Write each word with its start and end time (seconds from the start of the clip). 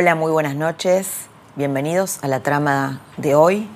Hola, 0.00 0.14
muy 0.14 0.32
buenas 0.32 0.54
noches. 0.54 1.26
Bienvenidos 1.56 2.20
a 2.22 2.28
la 2.28 2.40
trama 2.40 3.02
de 3.18 3.34
hoy. 3.34 3.68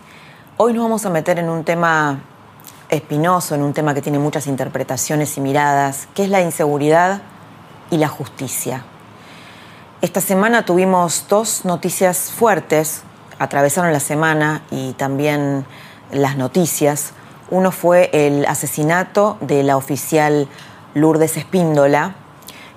Hoy 0.57 0.73
nos 0.73 0.85
vamos 0.85 1.05
a 1.05 1.11
meter 1.11 1.39
en 1.39 1.51
un 1.51 1.65
tema 1.65 2.23
espinoso, 2.89 3.55
en 3.55 3.63
un 3.63 3.75
tema 3.75 3.93
que 3.93 4.01
tiene 4.01 4.19
muchas 4.19 4.47
interpretaciones 4.47 5.37
y 5.37 5.43
miradas, 5.43 6.09
que 6.15 6.25
es 6.25 6.31
la 6.31 6.41
inseguridad 6.41 7.21
y 7.91 7.99
la 7.99 8.09
justicia. 8.09 8.85
Esta 10.01 10.23
semana 10.23 10.65
tuvimos 10.65 11.27
dos 11.29 11.67
noticias 11.67 12.33
fuertes, 12.33 13.03
atravesaron 13.39 13.93
la 13.93 14.01
semana 14.01 14.63
y 14.71 14.95
también 14.95 15.67
las 16.11 16.39
noticias. 16.39 17.13
Uno 17.51 17.71
fue 17.71 18.09
el 18.15 18.47
asesinato 18.47 19.37
de 19.43 19.63
la 19.63 19.77
oficial 19.77 20.49
Lourdes 20.95 21.37
Espíndola, 21.37 22.15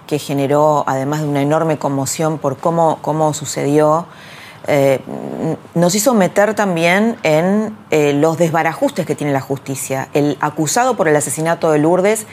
que 0.08 0.18
generó, 0.20 0.84
además 0.88 1.22
de 1.22 1.28
una 1.28 1.42
enorme 1.42 1.78
conmoción 1.78 2.38
por 2.40 2.58
cómo, 2.58 3.00
cómo 3.02 3.34
sucedió, 3.34 4.08
eh, 4.70 5.00
nos 5.76 5.96
hizo 5.96 6.14
meter 6.14 6.54
también 6.54 7.18
en 7.24 7.78
eh, 7.90 8.14
los 8.14 8.38
desbarajustes 8.38 9.06
que 9.06 9.16
tiene 9.16 9.32
la 9.32 9.40
justicia. 9.40 10.10
El 10.14 10.38
acusado 10.42 10.98
por 10.98 11.08
el 11.08 11.16
asesinato 11.16 11.72
de 11.72 11.80
Lourdes 11.80 12.26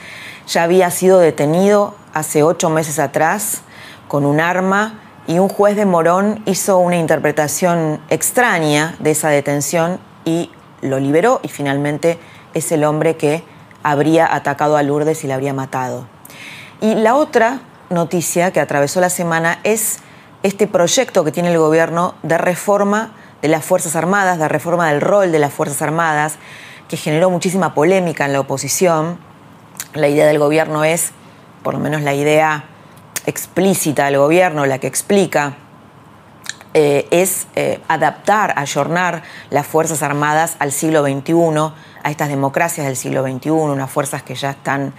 ya 0.48 0.64
había 0.64 0.90
sido 0.90 1.20
detenido 1.20 1.94
hace 2.12 2.42
ocho 2.42 2.70
meses 2.70 2.98
atrás 2.98 3.62
con 4.08 4.24
un 4.24 4.40
arma 4.40 5.00
y 5.26 5.38
un 5.38 5.48
juez 5.48 5.76
de 5.76 5.86
Morón 5.86 6.42
hizo 6.44 6.78
una 6.78 6.96
interpretación 6.96 8.00
extraña 8.10 8.96
de 8.98 9.12
esa 9.12 9.28
detención 9.28 10.00
y 10.24 10.50
lo 10.80 10.98
liberó 10.98 11.40
y 11.42 11.48
finalmente 11.48 12.18
es 12.52 12.72
el 12.72 12.84
hombre 12.84 13.16
que 13.16 13.44
habría 13.82 14.32
atacado 14.34 14.76
a 14.76 14.82
Lourdes 14.82 15.24
y 15.24 15.28
la 15.28 15.34
habría 15.34 15.54
matado. 15.54 16.13
Y 16.84 16.96
la 16.96 17.14
otra 17.14 17.60
noticia 17.88 18.52
que 18.52 18.60
atravesó 18.60 19.00
la 19.00 19.08
semana 19.08 19.58
es 19.64 20.00
este 20.42 20.66
proyecto 20.66 21.24
que 21.24 21.32
tiene 21.32 21.50
el 21.50 21.56
gobierno 21.56 22.14
de 22.22 22.36
reforma 22.36 23.12
de 23.40 23.48
las 23.48 23.64
Fuerzas 23.64 23.96
Armadas, 23.96 24.38
de 24.38 24.48
reforma 24.48 24.90
del 24.90 25.00
rol 25.00 25.32
de 25.32 25.38
las 25.38 25.50
Fuerzas 25.50 25.80
Armadas, 25.80 26.34
que 26.86 26.98
generó 26.98 27.30
muchísima 27.30 27.72
polémica 27.72 28.26
en 28.26 28.34
la 28.34 28.40
oposición. 28.40 29.18
La 29.94 30.08
idea 30.08 30.26
del 30.26 30.38
gobierno 30.38 30.84
es, 30.84 31.12
por 31.62 31.72
lo 31.72 31.80
menos 31.80 32.02
la 32.02 32.12
idea 32.12 32.64
explícita 33.24 34.04
del 34.04 34.18
gobierno, 34.18 34.66
la 34.66 34.78
que 34.78 34.86
explica, 34.86 35.54
eh, 36.74 37.08
es 37.10 37.46
eh, 37.56 37.80
adaptar, 37.88 38.52
ayornar 38.58 39.22
las 39.48 39.66
Fuerzas 39.66 40.02
Armadas 40.02 40.56
al 40.58 40.70
siglo 40.70 41.02
XXI, 41.02 41.72
a 42.02 42.10
estas 42.10 42.28
democracias 42.28 42.86
del 42.86 42.96
siglo 42.96 43.22
XXI, 43.22 43.50
unas 43.52 43.90
fuerzas 43.90 44.22
que 44.22 44.34
ya 44.34 44.50
están 44.50 44.92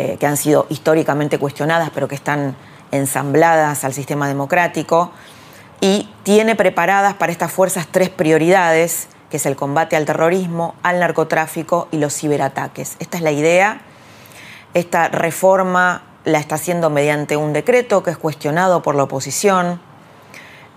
eh, 0.00 0.16
que 0.16 0.28
han 0.28 0.36
sido 0.36 0.66
históricamente 0.68 1.40
cuestionadas, 1.40 1.90
pero 1.92 2.06
que 2.06 2.14
están 2.14 2.54
ensambladas 2.92 3.82
al 3.82 3.92
sistema 3.92 4.28
democrático, 4.28 5.10
y 5.80 6.08
tiene 6.22 6.54
preparadas 6.54 7.14
para 7.14 7.32
estas 7.32 7.50
fuerzas 7.50 7.88
tres 7.90 8.08
prioridades, 8.08 9.08
que 9.28 9.38
es 9.38 9.46
el 9.46 9.56
combate 9.56 9.96
al 9.96 10.04
terrorismo, 10.04 10.76
al 10.84 11.00
narcotráfico 11.00 11.88
y 11.90 11.96
los 11.96 12.14
ciberataques. 12.14 12.94
Esta 13.00 13.16
es 13.16 13.24
la 13.24 13.32
idea. 13.32 13.80
Esta 14.72 15.08
reforma 15.08 16.02
la 16.24 16.38
está 16.38 16.54
haciendo 16.54 16.90
mediante 16.90 17.36
un 17.36 17.52
decreto 17.52 18.04
que 18.04 18.12
es 18.12 18.18
cuestionado 18.18 18.82
por 18.82 18.94
la 18.94 19.02
oposición. 19.02 19.80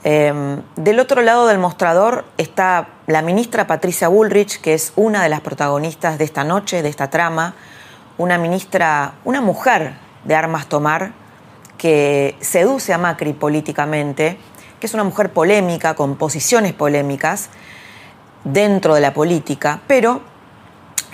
Em, 0.03 0.63
del 0.77 0.99
otro 0.99 1.21
lado 1.21 1.45
del 1.45 1.59
mostrador 1.59 2.25
está 2.39 2.87
la 3.05 3.21
ministra 3.21 3.67
Patricia 3.67 4.07
Bullrich, 4.07 4.61
que 4.61 4.73
es 4.73 4.93
una 4.95 5.21
de 5.21 5.29
las 5.29 5.41
protagonistas 5.41 6.17
de 6.17 6.23
esta 6.23 6.43
noche, 6.43 6.81
de 6.81 6.89
esta 6.89 7.11
trama, 7.11 7.53
una 8.21 8.37
ministra, 8.37 9.15
una 9.25 9.41
mujer 9.41 9.93
de 10.23 10.35
armas 10.35 10.67
tomar, 10.67 11.11
que 11.77 12.35
seduce 12.39 12.93
a 12.93 12.99
Macri 12.99 13.33
políticamente, 13.33 14.37
que 14.79 14.85
es 14.85 14.93
una 14.93 15.03
mujer 15.03 15.33
polémica, 15.33 15.95
con 15.95 16.15
posiciones 16.15 16.73
polémicas 16.73 17.49
dentro 18.43 18.93
de 18.93 19.01
la 19.01 19.13
política, 19.13 19.81
pero 19.87 20.21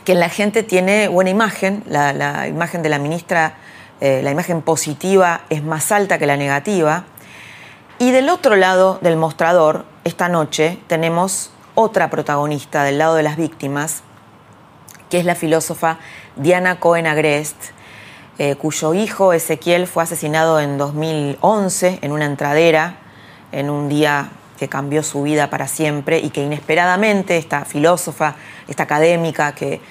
que 0.04 0.16
la 0.16 0.28
gente 0.28 0.64
tiene 0.64 1.08
buena 1.08 1.30
imagen, 1.30 1.84
la, 1.88 2.48
imagen 2.48 2.84
de 2.84 2.90
la 2.90 3.00
ministra, 3.00 3.56
eh, 4.02 4.22
la 4.22 4.32
imagen 4.32 4.62
positiva 4.62 5.42
es 5.50 5.64
más 5.64 5.92
alta 5.94 6.18
que 6.18 6.26
la 6.26 6.36
negativa. 6.36 7.06
Y 8.00 8.12
del 8.12 8.30
otro 8.30 8.58
lado 8.58 9.00
del 9.02 9.16
mostrador, 9.16 9.86
esta 10.04 10.28
noche, 10.28 10.78
tenemos 10.88 11.52
otra 11.76 12.10
protagonista 12.10 12.84
del 12.84 12.98
lado 12.98 13.16
de 13.16 13.24
las 13.24 13.38
víctimas, 13.38 14.04
que 15.10 15.20
es 15.20 15.26
la 15.26 15.36
filósofa 15.36 16.00
Diana 16.38 16.80
Cohen 16.80 17.08
Agrest, 17.08 17.56
eh, 18.38 18.56
cuyo 18.56 18.94
hijo 18.94 19.34
Ezequiel 19.34 19.88
fue 19.88 20.04
asesinado 20.04 20.60
en 20.60 20.78
2011 20.78 22.00
en 22.02 22.12
una 22.12 22.26
entradera, 22.26 22.98
en 23.52 23.70
un 23.70 23.90
día 23.90 24.30
que 24.60 24.68
cambió 24.68 25.04
su 25.04 25.24
vida 25.24 25.50
para 25.50 25.68
siempre 25.68 26.20
y 26.20 26.30
que 26.30 26.44
inesperadamente 26.44 27.38
esta 27.38 27.66
filósofa, 27.66 28.36
esta 28.68 28.84
académica 28.84 29.54
que, 29.54 29.82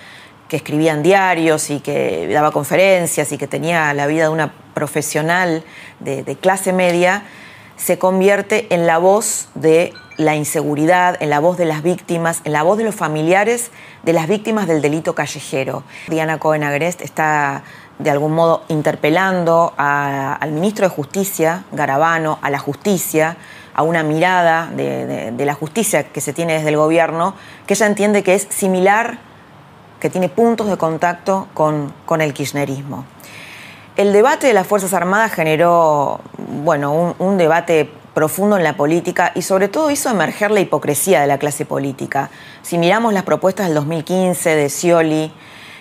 escribía 0.48 0.92
en 0.92 1.02
diarios 1.02 1.68
y 1.68 1.80
que 1.80 2.28
daba 2.32 2.50
conferencias 2.50 3.30
y 3.32 3.36
que 3.36 3.46
tenía 3.46 3.92
la 3.92 4.06
vida 4.06 4.22
de 4.22 4.28
una 4.30 4.54
profesional 4.72 5.64
de 6.00 6.38
clase 6.40 6.72
media, 6.72 7.24
se 7.76 7.98
convierte 7.98 8.66
en 8.70 8.86
la 8.86 8.98
voz 8.98 9.48
de 9.54 9.92
la 10.16 10.34
inseguridad, 10.34 11.16
en 11.20 11.30
la 11.30 11.40
voz 11.40 11.56
de 11.56 11.64
las 11.64 11.82
víctimas, 11.82 12.40
en 12.44 12.52
la 12.52 12.62
voz 12.62 12.78
de 12.78 12.84
los 12.84 12.94
familiares 12.94 13.70
de 14.02 14.12
las 14.12 14.28
víctimas 14.28 14.66
del 14.66 14.80
delito 14.82 15.14
callejero. 15.14 15.82
Diana 16.08 16.38
Cohen 16.38 16.64
Agrest 16.64 17.02
está 17.02 17.62
de 17.98 18.10
algún 18.10 18.32
modo 18.32 18.64
interpelando 18.68 19.72
al 19.76 20.52
ministro 20.52 20.88
de 20.88 20.94
Justicia, 20.94 21.64
Garabano, 21.72 22.38
a 22.42 22.50
la 22.50 22.58
justicia, 22.58 23.36
a 23.74 23.82
una 23.82 24.02
mirada 24.02 24.70
de, 24.74 25.34
la 25.38 25.54
justicia 25.54 26.04
que 26.04 26.20
se 26.20 26.32
tiene 26.32 26.54
desde 26.54 26.70
el 26.70 26.76
gobierno, 26.76 27.34
que 27.66 27.74
ella 27.74 27.86
entiende 27.86 28.22
que 28.22 28.34
es 28.34 28.46
similar, 28.50 29.18
que 30.00 30.10
tiene 30.10 30.28
puntos 30.28 30.68
de 30.68 30.76
contacto 30.76 31.48
con, 31.54 31.92
con 32.04 32.20
el 32.20 32.32
kirchnerismo. 32.32 33.04
El 33.96 34.12
debate 34.12 34.46
de 34.46 34.52
las 34.52 34.66
Fuerzas 34.66 34.92
Armadas 34.92 35.32
generó, 35.32 36.20
bueno, 36.36 37.14
un, 37.18 37.38
debate 37.38 37.90
profundo 38.16 38.56
en 38.56 38.64
la 38.64 38.78
política 38.78 39.32
y 39.34 39.42
sobre 39.42 39.68
todo 39.68 39.90
hizo 39.90 40.08
emerger 40.08 40.50
la 40.50 40.60
hipocresía 40.60 41.20
de 41.20 41.26
la 41.26 41.36
clase 41.36 41.66
política. 41.66 42.30
Si 42.62 42.78
miramos 42.78 43.12
las 43.12 43.24
propuestas 43.24 43.66
del 43.66 43.74
2015 43.74 44.56
de 44.56 44.70
Scioli 44.70 45.32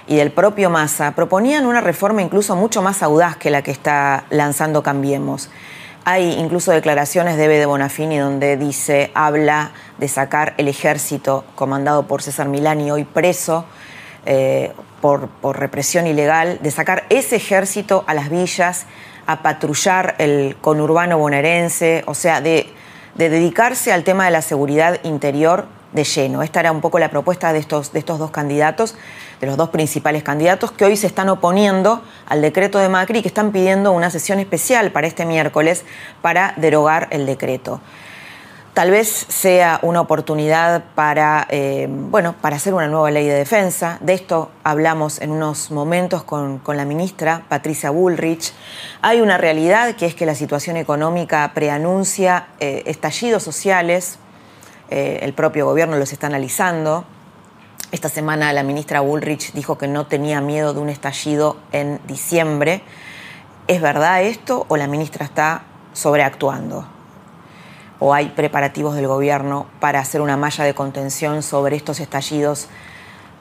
y 0.06 0.18
del 0.18 0.34
propio 0.34 0.70
Massa, 0.70 1.16
proponían 1.16 1.66
una 1.66 1.80
reforma 1.80 2.22
incluso 2.22 2.58
mucho 2.58 2.82
más 2.82 3.02
audaz 3.04 3.38
que 3.38 3.50
la 3.50 3.62
que 3.62 3.72
está 3.72 4.26
lanzando 4.32 4.84
Cambiemos. 4.84 5.50
Hay 6.04 6.34
incluso 6.34 6.74
declaraciones 6.74 7.38
de 7.38 7.48
Bede 7.48 7.68
Bonafini 7.68 8.18
donde 8.18 8.58
dice, 8.58 9.12
habla 9.14 9.72
de 9.98 10.10
sacar 10.10 10.56
el 10.58 10.68
ejército 10.68 11.46
comandado 11.56 12.06
por 12.06 12.22
César 12.22 12.50
Milani, 12.50 12.92
hoy 12.92 13.06
preso, 13.06 13.64
eh, 14.26 14.74
por, 15.00 15.30
represión 15.58 16.06
ilegal, 16.06 16.60
de 16.62 16.72
sacar 16.72 17.06
ese 17.10 17.38
ejército 17.38 18.04
a 18.08 18.14
las 18.14 18.30
villas, 18.30 18.88
a 19.28 19.42
patrullar 19.42 20.16
el 20.20 20.56
conurbano 20.62 21.18
bonaerense, 21.18 22.04
o 22.08 22.14
sea, 22.14 22.42
de, 22.42 22.70
dedicarse 23.16 23.94
al 23.94 24.04
tema 24.04 24.26
de 24.26 24.32
la 24.32 24.42
seguridad 24.42 25.00
interior 25.04 25.68
de 25.94 26.04
lleno. 26.04 26.44
Esta 26.44 26.60
era 26.60 26.72
un 26.72 26.82
poco 26.82 27.00
la 27.00 27.10
propuesta 27.10 27.54
de 27.54 27.60
estos, 27.60 27.94
de 27.94 28.00
estos 28.00 28.20
dos 28.20 28.32
candidatos, 28.32 28.96
de 29.40 29.48
los 29.48 29.56
dos 29.56 29.70
principales 29.70 30.22
candidatos, 30.24 30.72
que 30.72 30.84
hoy 30.84 30.98
se 30.98 31.08
están 31.08 31.30
oponiendo 31.30 32.04
al 32.28 32.42
decreto 32.42 32.78
de 32.80 32.90
Macri 32.90 33.20
y 33.20 33.22
que 33.22 33.30
están 33.30 33.52
pidiendo 33.52 33.94
una 33.94 34.10
sesión 34.10 34.40
especial 34.40 34.92
para 34.92 35.08
este 35.08 35.26
miércoles 35.26 35.86
para 36.22 36.54
derogar 36.58 37.08
el 37.12 37.26
decreto 37.26 37.80
tal 38.76 38.92
vez 38.92 39.26
sea 39.30 39.80
una 39.84 40.02
oportunidad 40.02 40.84
para, 40.96 41.48
eh, 41.50 41.88
bueno, 41.90 42.36
para 42.42 42.58
hacer 42.58 42.74
una 42.74 42.88
nueva 42.88 43.10
ley 43.10 43.26
de 43.26 43.34
defensa. 43.34 43.98
De 44.02 44.14
esto 44.14 44.52
hablamos 44.66 45.22
en 45.22 45.32
unos 45.32 45.72
momentos 45.72 46.24
con, 46.24 46.62
la 46.68 46.84
ministra 46.84 47.46
Patricia 47.48 47.90
Bullrich. 47.90 48.54
Hay 49.02 49.22
una 49.22 49.38
realidad 49.38 49.96
que 49.96 50.06
es 50.06 50.14
que 50.14 50.26
la 50.26 50.36
situación 50.36 50.76
económica 50.76 51.50
preanuncia 51.56 52.48
eh, 52.60 52.84
estallidos 52.86 53.44
sociales. 53.44 54.20
Eh, 54.90 55.20
el 55.22 55.34
propio 55.34 55.66
gobierno 55.66 55.96
los 55.96 56.12
está 56.12 56.28
analizando. 56.28 57.06
Esta 57.94 58.10
semana 58.10 58.52
la 58.52 58.64
ministra 58.64 59.00
Bullrich 59.00 59.54
dijo 59.54 59.78
que 59.78 59.88
no 59.88 60.08
tenía 60.08 60.42
miedo 60.42 60.74
de 60.74 60.82
un 60.82 60.90
estallido 60.90 61.56
en 61.72 62.02
diciembre. 62.08 62.82
¿Es 63.68 63.82
verdad 63.82 64.22
esto 64.24 64.66
o 64.68 64.76
la 64.76 64.88
ministra 64.88 65.24
está 65.24 65.64
sobreactuando? 65.94 66.95
¿O 68.08 68.14
hay 68.14 68.30
preparativos 68.30 68.94
del 68.94 69.08
gobierno 69.08 69.66
para 69.80 69.98
hacer 69.98 70.22
una 70.22 70.38
malla 70.38 70.64
de 70.64 70.76
contención 70.76 71.42
sobre 71.42 71.76
estos 71.76 72.00
estallidos 72.00 72.68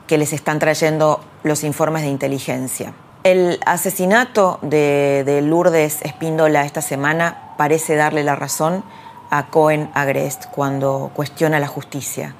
que 0.06 0.16
les 0.16 0.32
están 0.32 0.58
trayendo 0.58 1.22
los 1.42 1.64
informes 1.64 2.02
de 2.02 2.08
inteligencia? 2.08 2.94
El 3.24 3.60
asesinato 3.66 4.58
de, 4.62 5.42
Lourdes 5.44 6.00
Espíndola 6.00 6.64
esta 6.64 6.80
semana 6.80 7.52
parece 7.58 7.94
darle 7.94 8.24
la 8.24 8.36
razón 8.36 8.82
a 9.28 9.48
Cohen 9.48 9.90
Agrest 9.92 10.46
cuando 10.46 11.10
cuestiona 11.12 11.60
la 11.60 11.68
justicia. 11.68 12.34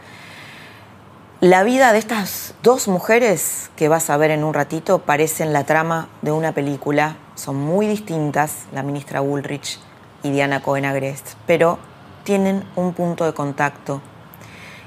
La 1.41 1.63
vida 1.63 1.93
de 1.93 1.99
estas 1.99 2.55
dos 2.63 2.89
mujeres 2.89 3.71
que 3.77 3.89
vas 3.89 4.09
a 4.09 4.17
ver 4.17 4.31
en 4.31 4.45
un 4.45 4.55
ratito 4.55 5.01
parecen 5.01 5.53
la 5.53 5.65
trama 5.65 6.09
de 6.23 6.33
una 6.33 6.53
película. 6.53 7.19
Son 7.35 7.57
muy 7.57 7.87
distintas, 7.87 8.65
la 8.73 8.83
ministra 8.83 9.21
Woolrich 9.21 9.79
y 10.23 10.31
Diana 10.31 10.63
Cohen 10.63 10.87
Agrest, 10.87 11.35
pero 11.47 11.79
tienen 12.25 12.65
un 12.75 12.93
punto 12.95 13.25
de 13.25 13.35
contacto. 13.35 14.01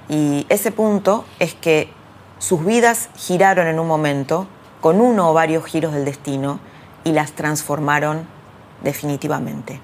Y 0.10 0.46
ese 0.50 0.72
punto 0.72 1.26
es 1.40 1.54
que 1.54 1.92
sus 2.40 2.66
vidas 2.66 3.10
giraron 3.16 3.68
en 3.68 3.80
un 3.80 3.88
momento, 3.88 4.48
con 4.82 5.02
uno 5.02 5.30
o 5.30 5.34
varios 5.34 5.66
giros 5.66 5.94
del 5.94 6.06
destino, 6.06 6.60
y 7.04 7.12
las 7.12 7.32
transformaron 7.32 8.28
definitivamente. 8.84 9.80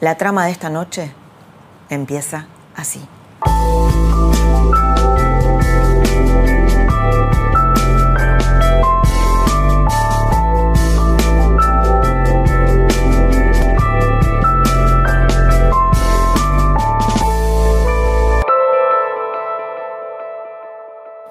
La 0.00 0.16
trama 0.16 0.46
de 0.46 0.52
esta 0.52 0.70
noche 0.70 1.12
empieza 1.88 2.46
así. 2.76 3.00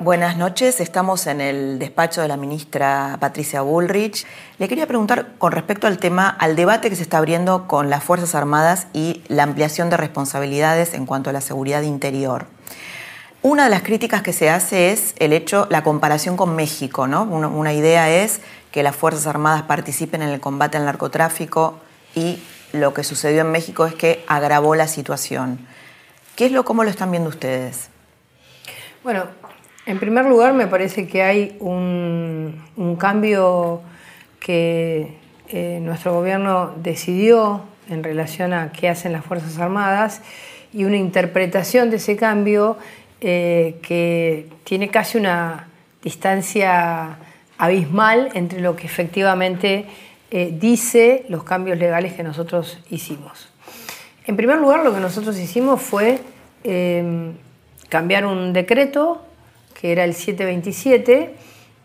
Buenas 0.04 0.36
noches, 0.36 0.80
estamos 0.80 1.28
en 1.28 1.42
el 1.42 1.78
despacho 1.78 2.24
de 2.24 2.28
la 2.28 2.36
ministra 2.36 3.18
Patricia 3.20 3.62
Bullrich. 3.62 4.26
Le 4.58 4.68
quería 4.68 4.88
preguntar 4.88 5.34
con 5.38 5.52
respecto 5.52 5.86
al 5.86 6.00
tema, 6.00 6.28
al 6.28 6.56
debate 6.56 6.90
que 6.90 6.96
se 6.96 7.04
está 7.04 7.20
abriendo 7.20 7.68
con 7.68 7.92
las 7.92 8.04
Fuerzas 8.04 8.34
Armadas 8.34 8.88
y 8.94 9.22
la 9.28 9.44
ampliación 9.44 9.92
de 9.92 9.98
responsabilidades 9.98 10.96
en 10.96 11.06
cuanto 11.06 11.30
a 11.30 11.34
la 11.34 11.40
seguridad 11.40 11.84
interior. 11.84 12.48
Una 13.44 13.66
de 13.66 13.70
las 13.70 13.84
críticas 13.84 14.24
que 14.24 14.34
se 14.34 14.50
hace 14.50 14.92
es 14.92 15.14
el 15.20 15.34
hecho, 15.34 15.68
la 15.70 15.84
comparación 15.84 16.36
con 16.36 16.56
México, 16.56 17.06
¿no? 17.06 17.22
Una, 17.22 17.72
idea 17.72 18.10
es 18.10 18.42
que 18.72 18.82
las 18.82 18.96
Fuerzas 18.96 19.28
Armadas 19.28 19.62
participen 19.62 20.24
en 20.24 20.30
el 20.30 20.40
combate 20.40 20.78
al 20.78 20.86
narcotráfico 20.86 21.80
y 22.16 22.42
lo 22.74 22.96
que 22.96 23.04
sucedió 23.04 23.42
en 23.42 23.52
México 23.52 23.86
es 23.86 23.94
que 23.94 24.26
agravó 24.28 24.74
la 24.74 24.88
situación. 24.88 25.68
¿Qué 26.36 26.48
es 26.48 26.52
lo, 26.52 26.66
cómo 26.66 26.84
lo 26.84 26.90
están 26.90 27.12
viendo 27.12 27.30
ustedes? 27.30 27.92
Bueno, 29.04 29.26
en 29.86 30.00
primer 30.00 30.26
lugar, 30.26 30.54
me 30.54 30.68
parece 30.68 31.08
que 31.08 31.24
hay 31.24 31.58
un, 31.60 32.62
cambio 33.00 33.82
que 34.40 35.16
eh, 35.50 35.80
nuestro 35.82 36.14
gobierno 36.14 36.74
decidió 36.78 37.62
en 37.90 38.04
relación 38.04 38.54
a 38.54 38.72
qué 38.72 38.90
hacen 38.90 39.12
las 39.12 39.26
Fuerzas 39.26 39.58
Armadas 39.58 40.22
y 40.72 40.84
una 40.84 40.98
interpretación 40.98 41.90
de 41.90 41.98
ese 41.98 42.16
cambio 42.16 42.78
eh, 43.22 43.80
que 43.82 44.48
tiene 44.64 44.90
casi 44.90 45.18
una 45.18 45.68
distancia 46.04 47.18
abismal 47.58 48.30
entre 48.34 48.62
lo 48.62 48.76
que 48.76 48.86
efectivamente 48.86 49.86
eh, 50.30 50.56
dice 50.60 51.26
los 51.28 51.44
cambios 51.44 51.78
legales 51.78 52.14
que 52.14 52.24
nosotros 52.24 52.80
hicimos. 52.90 53.50
En 54.26 54.38
primer 54.38 54.60
lugar, 54.60 54.84
lo 54.84 54.94
que 54.94 55.00
nosotros 55.00 55.38
hicimos 55.40 55.82
fue 55.82 56.20
cambiar 57.90 58.26
un 58.28 58.54
decreto 58.54 59.26
que 59.82 59.92
era 59.92 60.04
el 60.04 60.14
727, 60.14 61.34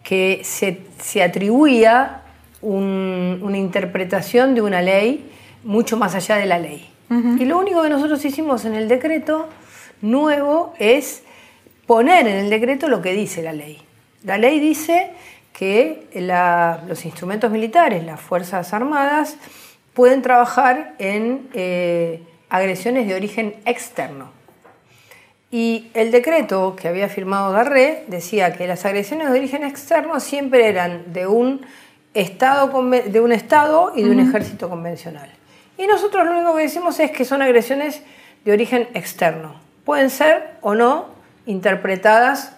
que 0.02 0.42
se, 0.44 1.22
atribuía 1.22 2.20
una 2.60 3.56
interpretación 3.56 4.54
de 4.54 4.60
una 4.60 4.82
ley 4.82 5.30
mucho 5.64 5.96
más 5.96 6.14
allá 6.14 6.36
de 6.36 6.44
la 6.46 6.58
ley. 6.58 6.90
Y 7.08 7.44
lo 7.44 7.58
único 7.58 7.82
que 7.82 7.88
nosotros 7.88 8.22
hicimos 8.24 8.64
en 8.64 8.74
el 8.74 8.88
decreto 8.88 9.48
nuevo 10.02 10.74
es 10.78 11.22
poner 11.86 12.26
en 12.26 12.36
el 12.36 12.50
decreto 12.50 12.88
lo 12.88 13.00
que 13.00 13.12
dice 13.12 13.42
la 13.42 13.52
ley. 13.52 13.78
La 14.24 14.36
ley 14.36 14.60
dice 14.60 15.12
que 15.52 16.08
los 16.86 17.04
instrumentos 17.04 17.50
militares, 17.50 18.04
las 18.04 18.20
Fuerzas 18.20 18.74
Armadas, 18.74 19.36
pueden 19.94 20.20
trabajar 20.20 20.94
en 20.98 21.48
eh, 21.54 22.20
agresiones 22.50 23.06
de 23.06 23.14
origen 23.14 23.54
externo. 23.64 24.35
Y 25.50 25.90
el 25.94 26.10
decreto 26.10 26.74
que 26.74 26.88
había 26.88 27.08
firmado 27.08 27.52
Garré 27.52 28.04
decía 28.08 28.52
que 28.52 28.66
las 28.66 28.84
agresiones 28.84 29.30
de 29.30 29.38
origen 29.38 29.64
externo 29.64 30.18
siempre 30.20 30.68
eran 30.68 31.12
de 31.12 31.26
un 31.26 31.64
Estado, 32.16 32.82
de 32.90 33.20
un 33.20 33.30
estado 33.30 33.92
y 33.94 34.02
de 34.02 34.10
un 34.10 34.20
ejército 34.20 34.70
convencional. 34.70 35.30
Y 35.76 35.86
nosotros 35.86 36.24
lo 36.24 36.32
único 36.32 36.56
que 36.56 36.62
decimos 36.62 36.98
es 36.98 37.10
que 37.10 37.26
son 37.26 37.42
agresiones 37.42 38.00
de 38.42 38.52
origen 38.52 38.88
externo. 38.94 39.60
Pueden 39.84 40.08
ser 40.08 40.56
o 40.62 40.74
no 40.74 41.08
interpretadas 41.44 42.56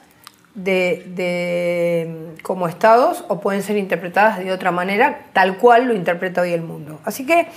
de, 0.54 2.36
como 2.42 2.68
estados 2.68 3.24
o 3.26 3.40
pueden 3.40 3.64
ser 3.64 3.76
interpretadas 3.76 4.38
de 4.38 4.52
otra 4.52 4.70
manera, 4.70 5.22
tal 5.32 5.58
cual 5.58 5.86
lo 5.86 5.94
interpreta 5.94 6.42
hoy 6.42 6.52
el 6.52 6.62
mundo. 6.62 7.00
Así 7.04 7.26
que 7.26 7.48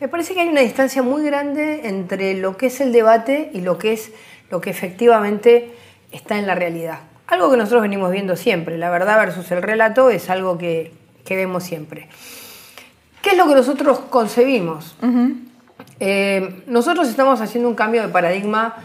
me 0.00 0.08
parece 0.08 0.34
que 0.34 0.40
hay 0.40 0.48
una 0.48 0.62
distancia 0.62 1.02
muy 1.02 1.24
grande 1.24 1.88
entre 1.88 2.34
lo 2.34 2.56
que 2.56 2.66
es 2.66 2.80
el 2.80 2.90
debate 2.90 3.50
y 3.52 3.60
lo 3.60 3.78
que 3.78 3.92
es 3.92 4.10
lo 4.50 4.60
que 4.60 4.70
efectivamente 4.70 5.74
está 6.12 6.38
en 6.38 6.46
la 6.46 6.54
realidad. 6.54 7.00
Algo 7.26 7.50
que 7.50 7.56
nosotros 7.56 7.82
venimos 7.82 8.12
viendo 8.12 8.36
siempre, 8.36 8.78
la 8.78 8.90
verdad 8.90 9.18
versus 9.18 9.50
el 9.50 9.62
relato 9.62 10.10
es 10.10 10.30
algo 10.30 10.58
que, 10.58 10.92
vemos 11.28 11.64
siempre. 11.64 12.08
¿Qué 13.20 13.30
es 13.30 13.36
lo 13.36 13.48
que 13.48 13.54
nosotros 13.54 13.98
concebimos? 14.10 14.96
Eh, 15.98 16.62
nosotros 16.66 17.08
estamos 17.08 17.40
haciendo 17.40 17.68
un 17.68 17.74
cambio 17.74 18.02
de 18.02 18.08
paradigma 18.08 18.76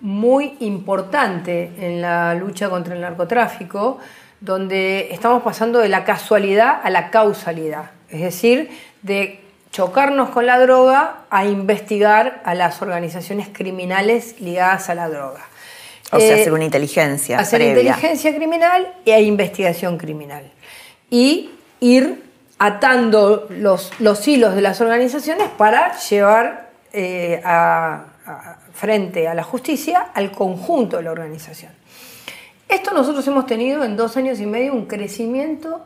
muy 0.00 0.56
importante 0.60 1.72
en 1.78 2.02
la 2.02 2.34
lucha 2.34 2.68
contra 2.68 2.94
el 2.94 3.00
narcotráfico, 3.00 3.98
donde 4.40 5.08
estamos 5.12 5.42
pasando 5.42 5.78
de 5.78 5.88
la 5.88 6.04
casualidad 6.04 6.80
a 6.82 6.90
la 6.90 7.10
causalidad, 7.10 7.92
es 8.10 8.20
decir, 8.20 8.68
de 9.02 9.43
chocarnos 9.74 10.30
con 10.30 10.46
la 10.46 10.60
droga 10.60 11.24
a 11.30 11.46
investigar 11.46 12.40
a 12.44 12.54
las 12.54 12.80
organizaciones 12.80 13.48
criminales 13.52 14.40
ligadas 14.40 14.88
a 14.88 14.94
la 14.94 15.08
droga. 15.08 15.40
O 16.12 16.20
sea, 16.20 16.36
hacer 16.36 16.52
una 16.52 16.64
inteligencia. 16.64 17.40
Hacer 17.40 17.60
inteligencia 17.60 18.32
criminal 18.36 18.86
e 19.04 19.20
investigación 19.20 19.98
criminal. 19.98 20.48
Y 21.10 21.50
ir 21.80 22.22
atando 22.56 23.48
los, 23.50 23.90
los 23.98 24.28
hilos 24.28 24.54
de 24.54 24.60
las 24.60 24.80
organizaciones 24.80 25.48
para 25.58 25.98
llevar 25.98 26.70
eh, 26.92 27.42
frente 28.72 29.26
a 29.26 29.34
la 29.34 29.42
justicia 29.42 30.10
al 30.14 30.30
conjunto 30.30 30.98
de 30.98 31.02
la 31.02 31.10
organización. 31.10 31.72
Esto 32.68 32.92
nosotros 32.94 33.26
hemos 33.26 33.46
tenido 33.46 33.82
en 33.82 33.96
dos 33.96 34.16
años 34.16 34.38
y 34.38 34.46
medio 34.46 34.72
un 34.72 34.86
crecimiento 34.86 35.84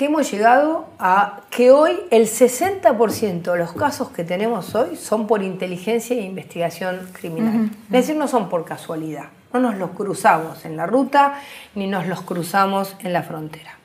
que 0.00 0.06
hemos 0.06 0.30
llegado 0.30 0.86
a 0.98 1.40
que 1.50 1.70
hoy 1.70 2.00
el 2.10 2.26
60% 2.26 3.52
de 3.52 3.58
los 3.58 3.74
casos 3.74 4.08
que 4.08 4.24
tenemos 4.24 4.74
hoy 4.74 4.96
son 4.96 5.26
por 5.26 5.42
inteligencia 5.42 6.16
e 6.16 6.22
investigación 6.22 7.10
criminal. 7.12 7.68
Es 7.88 7.90
decir, 7.90 8.16
no 8.16 8.26
son 8.26 8.48
por 8.48 8.64
casualidad. 8.64 9.26
No 9.52 9.60
nos 9.60 9.76
los 9.76 9.90
cruzamos 9.90 10.64
en 10.64 10.78
la 10.78 10.86
ruta 10.86 11.42
ni 11.74 11.86
nos 11.86 12.06
los 12.06 12.22
cruzamos 12.22 12.96
en 13.00 13.12
la 13.12 13.22
frontera. 13.22 13.76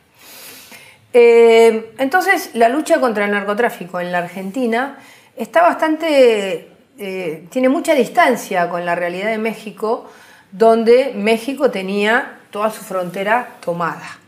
Eh, 1.11 1.93
entonces, 1.97 2.51
la 2.53 2.69
lucha 2.69 3.01
contra 3.01 3.25
el 3.25 3.31
narcotráfico 3.31 3.99
en 3.99 4.13
la 4.13 4.19
Argentina 4.19 4.97
está 5.35 5.63
bastante, 5.63 6.69
eh, 6.97 7.45
tiene 7.49 7.67
mucha 7.67 7.93
distancia 7.93 8.69
con 8.69 8.85
la 8.85 8.95
realidad 8.95 9.31
de 9.31 9.37
México, 9.37 10.09
donde 10.49 11.11
México 11.13 11.71
tenía 11.71 12.37
toda 12.51 12.71
su 12.71 12.85
frontera 12.85 13.49
tomada. 13.59 14.19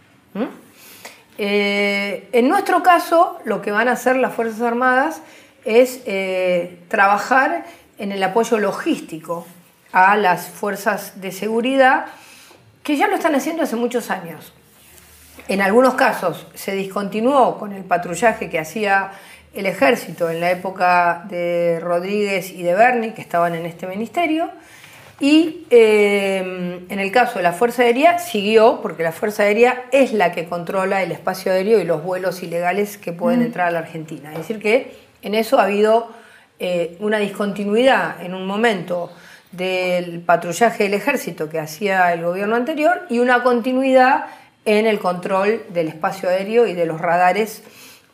Eh, 1.38 2.29
en 2.32 2.50
nuestro 2.50 2.82
caso, 2.82 3.39
lo 3.46 3.62
que 3.62 3.72
van 3.72 3.88
a 3.88 3.94
hacer 3.94 4.15
las 4.15 4.34
Fuerzas 4.34 4.62
Armadas 4.62 5.22
es 5.65 6.01
eh, 6.06 6.79
trabajar 6.88 7.65
en 7.98 8.12
el 8.12 8.24
apoyo 8.24 8.58
logístico 8.58 9.46
a 9.91 10.15
las 10.17 10.48
fuerzas 10.48 11.20
de 11.22 11.32
seguridad, 11.32 12.06
que 12.84 12.98
ya 12.98 13.08
lo 13.08 13.15
están 13.15 13.36
haciendo 13.36 13.63
hace 13.63 13.75
muchos 13.75 14.10
años. 14.10 14.53
En 15.48 15.62
algunos 15.62 15.94
casos 15.96 16.48
se 16.56 16.74
discontinuó 16.74 17.58
con 17.58 17.72
el 17.72 17.84
patrullaje 17.84 18.50
que 18.50 18.60
hacía 18.60 19.12
el 19.53 19.65
ejército 19.65 20.29
en 20.29 20.39
la 20.39 20.51
época 20.51 21.24
de 21.29 21.79
Rodríguez 21.82 22.51
y 22.51 22.63
de 22.63 22.75
Berni, 22.75 23.12
que 23.12 23.22
estaban 23.22 23.56
en 23.56 23.65
este 23.65 23.88
ministerio, 23.88 24.50
Y 25.19 25.65
eh, 25.71 26.86
en 26.89 27.00
el 27.00 27.12
caso 27.12 27.39
de 27.39 27.43
la 27.43 27.53
Fuerza 27.53 27.81
Aérea 27.81 28.19
siguió, 28.19 28.81
porque 28.81 29.01
la 29.01 29.12
Fuerza 29.12 29.43
Aérea 29.43 29.86
es 29.91 30.13
la 30.13 30.31
que 30.31 30.45
controla 30.45 31.01
el 31.01 31.12
espacio 31.12 31.51
aéreo 31.51 31.79
y 31.79 31.86
los 31.86 32.03
vuelos 32.03 32.43
ilegales 32.43 32.97
que 32.97 33.13
pueden 33.13 33.41
entrar 33.41 33.67
a 33.67 33.71
la 33.71 33.79
Argentina. 33.79 34.31
Es 34.31 34.39
decir, 34.39 34.59
que 34.59 34.95
en 35.24 35.33
eso 35.33 35.59
ha 35.59 35.63
habido 35.63 36.12
eh, 36.59 36.97
una 37.00 37.17
discontinuidad 37.17 38.21
en 38.24 38.36
un 38.36 38.45
momento 38.45 39.12
del 39.51 40.19
patrullaje 40.19 40.83
del 40.83 40.93
ejército 40.93 41.50
que 41.50 41.59
hacía 41.59 42.13
el 42.13 42.24
gobierno 42.24 42.55
anterior 42.55 43.07
y 43.09 43.17
una 43.19 43.41
continuidad 43.41 44.25
en 44.65 44.86
el 44.86 45.00
control 45.00 45.63
del 45.69 45.88
espacio 45.88 46.29
aéreo 46.29 46.67
y 46.67 46.74
de 46.74 46.86
los 46.86 47.01
radares 47.01 47.63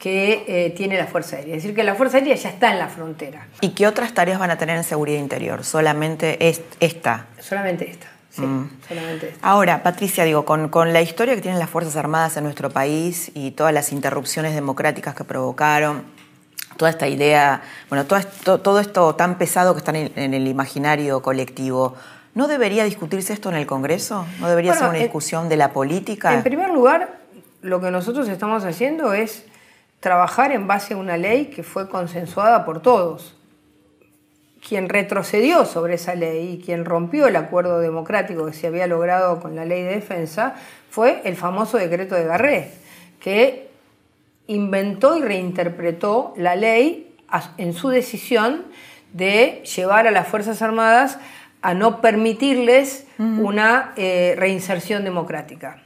que 0.03 0.43
eh, 0.50 0.72
tiene 0.72 0.98
la 0.98 1.07
Fuerza 1.07 1.38
Aérea. 1.38 1.55
Es 1.55 1.63
decir, 1.63 1.74
que 1.74 1.81
la 1.81 1.95
Fuerza 1.95 2.17
Aérea 2.17 2.36
ya 2.36 2.50
está 2.50 2.74
en 2.74 2.77
la 2.77 2.89
frontera. 2.89 3.48
¿Y 3.62 3.69
qué 3.69 3.88
otras 3.88 4.13
tareas 4.13 4.38
van 4.38 4.51
a 4.51 4.57
tener 4.57 4.75
en 4.75 4.83
seguridad 4.83 5.17
interior? 5.17 5.63
¿Solamente 5.63 6.50
es 6.50 6.62
esta? 6.81 7.27
Solamente 7.39 7.89
esta. 7.89 8.07
Sí, 8.29 8.41
mm. 8.41 8.69
solamente 8.86 9.29
esta. 9.29 9.48
Ahora, 9.48 9.81
Patricia, 9.81 10.25
digo, 10.25 10.43
con, 10.43 10.67
con, 10.67 10.91
la 10.91 11.01
historia 11.01 11.36
que 11.36 11.41
tienen 11.41 11.57
las 11.57 11.69
Fuerzas 11.69 11.95
Armadas 11.95 12.36
en 12.36 12.43
nuestro 12.43 12.69
país 12.69 13.31
y 13.33 13.51
todas 13.51 13.74
las 13.74 13.93
interrupciones 13.93 14.53
democráticas 14.53 15.15
que 15.15 15.24
provocaron, 15.24 16.03
toda 16.75 16.91
esta 16.91 17.07
idea, 17.07 17.62
bueno, 17.88 18.03
todo 18.03 18.19
esto, 18.19 18.60
todo 18.60 18.81
esto 18.81 19.15
tan 19.15 19.38
pesado 19.38 19.74
que 19.74 19.77
está 19.77 19.93
en, 19.98 20.33
el 20.33 20.48
imaginario 20.50 21.22
colectivo, 21.22 21.95
¿no 22.36 22.50
debería 22.50 22.83
discutirse 22.83 23.31
esto 23.31 23.48
en 23.48 23.55
el 23.55 23.65
Congreso? 23.65 24.25
¿No 24.41 24.50
debería 24.50 24.74
ser 24.74 24.89
una 24.89 24.98
discusión 24.98 25.48
de 25.48 25.55
la 25.55 25.72
política? 25.72 26.33
En 26.33 26.43
primer 26.43 26.72
lugar, 26.72 27.19
lo 27.62 27.79
que 27.79 27.89
nosotros 27.89 28.27
estamos 28.27 28.65
haciendo 28.65 29.13
es 29.13 29.45
trabajar 30.03 30.51
en 30.51 30.67
base 30.67 30.93
a 30.93 30.98
una 30.98 31.15
ley 31.15 31.45
que 31.45 31.63
fue 31.63 31.88
consensuada 31.88 32.65
por 32.65 32.81
todos. 32.81 33.36
Quien 34.67 34.89
retrocedió 34.89 35.63
sobre 35.63 35.93
esa 35.93 36.13
ley 36.13 36.55
y 36.55 36.63
quien 36.63 36.83
rompió 36.83 37.27
el 37.27 37.38
acuerdo 37.38 37.79
democrático 37.79 38.45
que 38.45 38.51
se 38.51 38.67
había 38.67 38.86
logrado 38.86 39.39
con 39.39 39.55
la 39.55 39.63
ley 39.63 39.81
de 39.81 39.95
defensa 39.95 40.55
fue 40.89 41.22
el 41.24 41.38
famoso 41.38 41.77
decreto 41.77 42.15
de 42.15 42.25
Garré, 42.25 42.72
que 43.22 43.69
inventó 44.48 45.15
y 45.15 45.22
reinterpretó 45.22 46.33
la 46.36 46.57
ley 46.57 47.15
en 47.57 47.72
su 47.72 47.88
decisión 47.88 48.65
de 49.13 49.63
llevar 49.63 50.05
a 50.05 50.12
las 50.12 50.27
Fuerzas 50.27 50.62
Armadas 50.62 51.17
a 51.62 51.74
no 51.74 52.01
permitirles 52.01 53.07
una 53.17 53.93
eh, 53.95 54.36
reinserción 54.38 55.05
democrática. 55.05 55.81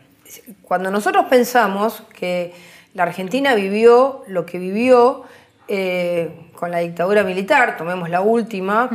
Cuando 0.63 0.89
nosotros 0.89 1.27
pensamos 1.29 2.01
que 2.15 2.55
la 2.93 3.03
Argentina 3.03 3.53
vivió 3.55 4.23
lo 4.27 4.45
que 4.45 4.59
vivió 4.59 5.23
eh, 5.69 6.31
con 6.55 6.71
la 6.71 6.79
dictadura 6.79 7.23
militar, 7.23 7.75
tomemos 7.77 8.09
la 8.09 8.21
última 8.21 8.89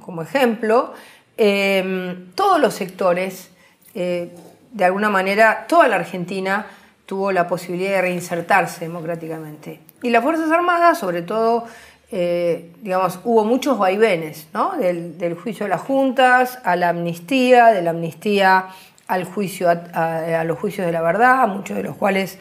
como, 0.00 0.22
ejemplo, 0.22 0.94
em, 1.36 2.32
todos 2.34 2.58
los 2.60 2.74
sectores, 2.74 3.50
eh, 3.94 4.30
de 4.72 4.84
alguna 4.84 5.10
manera, 5.10 5.66
toda 5.68 5.86
la 5.86 5.96
Argentina 5.96 6.66
tuvo 7.04 7.30
la 7.30 7.46
posibilidad 7.46 7.90
de 7.90 8.00
reinsertarse 8.00 8.86
democráticamente. 8.86 9.80
Y 10.02 10.10
las 10.10 10.22
Fuerzas 10.22 10.50
Armadas, 10.50 10.98
sobre 10.98 11.20
todo, 11.20 11.66
eh, 12.10 12.72
digamos, 12.80 13.20
hubo 13.24 13.44
muchos 13.44 13.78
vaivenes, 13.78 14.48
¿no? 14.54 14.72
Del, 14.78 15.34
juicio 15.34 15.66
de 15.66 15.70
las 15.70 15.82
juntas 15.82 16.58
a 16.64 16.74
la 16.74 16.88
amnistía, 16.88 17.66
de 17.66 17.82
la 17.82 17.90
amnistía 17.90 18.68
al 19.06 19.24
juicio, 19.24 19.68
a 19.68 20.44
los 20.44 20.58
juicios 20.58 20.86
de 20.86 20.92
la 20.92 21.02
verdad, 21.02 21.46
muchos 21.46 21.76
de 21.76 21.82
los 21.82 21.96
cuales 21.96 22.38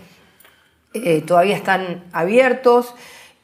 eh, 0.94 1.24
todavía 1.26 1.56
están 1.56 2.04
abiertos, 2.12 2.94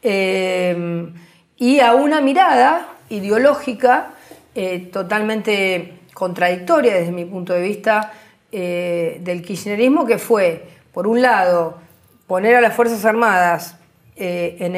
eh, 0.03 1.09
y 1.57 1.79
a 1.79 1.95
una 1.95 2.21
mirada 2.21 2.87
ideológica 3.09 4.11
eh, 4.53 4.89
totalmente 4.93 5.93
contradictoria 6.13 6.93
desde 6.93 7.11
mi 7.11 7.25
punto 7.25 7.53
de 7.53 7.61
vista 7.61 8.13
del 8.51 9.43
kirchnerismo, 9.43 10.07
que 10.07 10.17
fue, 10.17 10.63
por 10.91 11.05
un 11.05 11.21
lado, 11.21 11.77
poner 12.25 12.55
a 12.55 12.61
las 12.61 12.73
Fuerzas 12.75 13.05
Armadas 13.05 13.77
en, 14.15 14.73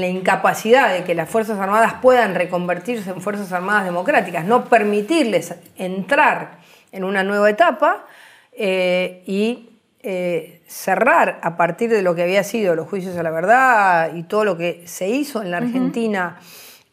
la 0.00 0.06
incapacidad 0.06 0.92
de 0.92 1.04
que 1.04 1.14
las 1.14 1.28
Fuerzas 1.28 1.58
Armadas 1.58 1.94
puedan 2.02 2.34
reconvertirse 2.34 3.08
en 3.10 3.22
Fuerzas 3.22 3.50
Armadas 3.52 3.86
democráticas, 3.86 4.44
no 4.44 4.66
permitirles 4.66 5.54
entrar 5.78 6.58
en 6.92 7.04
una 7.04 7.24
nueva 7.24 7.48
etapa 7.48 8.04
y 8.54 9.70
cerrar 10.66 11.38
a 11.42 11.56
partir 11.56 11.90
de 11.90 12.02
lo 12.02 12.14
que 12.14 12.22
había 12.22 12.42
sido 12.42 12.74
los 12.74 12.88
juicios 12.88 13.16
a 13.16 13.22
la 13.22 13.30
verdad 13.30 14.14
y 14.14 14.24
todo 14.24 14.44
lo 14.44 14.56
que 14.56 14.82
se 14.86 15.08
hizo 15.08 15.42
en 15.42 15.50
la 15.50 15.58
Argentina, 15.58 16.38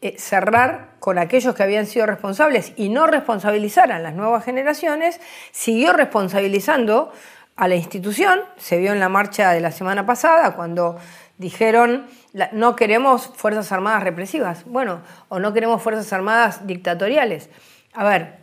eh, 0.00 0.14
cerrar 0.18 0.90
con 1.00 1.18
aquellos 1.18 1.54
que 1.54 1.62
habían 1.62 1.86
sido 1.86 2.06
responsables 2.06 2.72
y 2.76 2.88
no 2.88 3.06
responsabilizar 3.06 3.90
a 3.90 3.98
las 3.98 4.14
nuevas 4.14 4.44
generaciones, 4.44 5.20
siguió 5.50 5.92
responsabilizando 5.92 7.12
a 7.56 7.68
la 7.68 7.74
institución. 7.74 8.40
Se 8.56 8.78
vio 8.78 8.92
en 8.92 9.00
la 9.00 9.08
marcha 9.08 9.52
de 9.52 9.60
la 9.60 9.72
semana 9.72 10.06
pasada 10.06 10.54
cuando 10.54 10.98
dijeron 11.38 12.06
no 12.52 12.76
queremos 12.76 13.30
Fuerzas 13.34 13.70
Armadas 13.72 14.02
represivas, 14.02 14.64
bueno, 14.66 15.00
o 15.28 15.38
no 15.38 15.52
queremos 15.52 15.82
Fuerzas 15.82 16.12
Armadas 16.12 16.66
dictatoriales. 16.66 17.48
A 17.92 18.04
ver, 18.04 18.38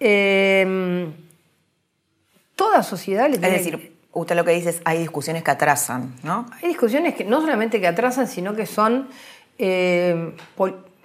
eh, 0.00 1.08
toda 2.56 2.82
sociedad 2.82 3.30
le 3.30 3.38
tiene... 3.38 3.56
Es 3.56 3.64
decir, 3.64 3.95
usted 4.16 4.34
lo 4.34 4.44
que 4.44 4.52
dice 4.52 4.70
es 4.70 4.82
hay 4.84 4.98
discusiones 4.98 5.42
que 5.42 5.50
atrasan, 5.50 6.14
¿no? 6.22 6.46
Hay 6.62 6.68
discusiones 6.68 7.14
que 7.14 7.24
no 7.24 7.40
solamente 7.40 7.80
que 7.80 7.86
atrasan, 7.86 8.26
sino 8.26 8.54
que 8.54 8.66
son 8.66 9.08
eh, 9.58 10.34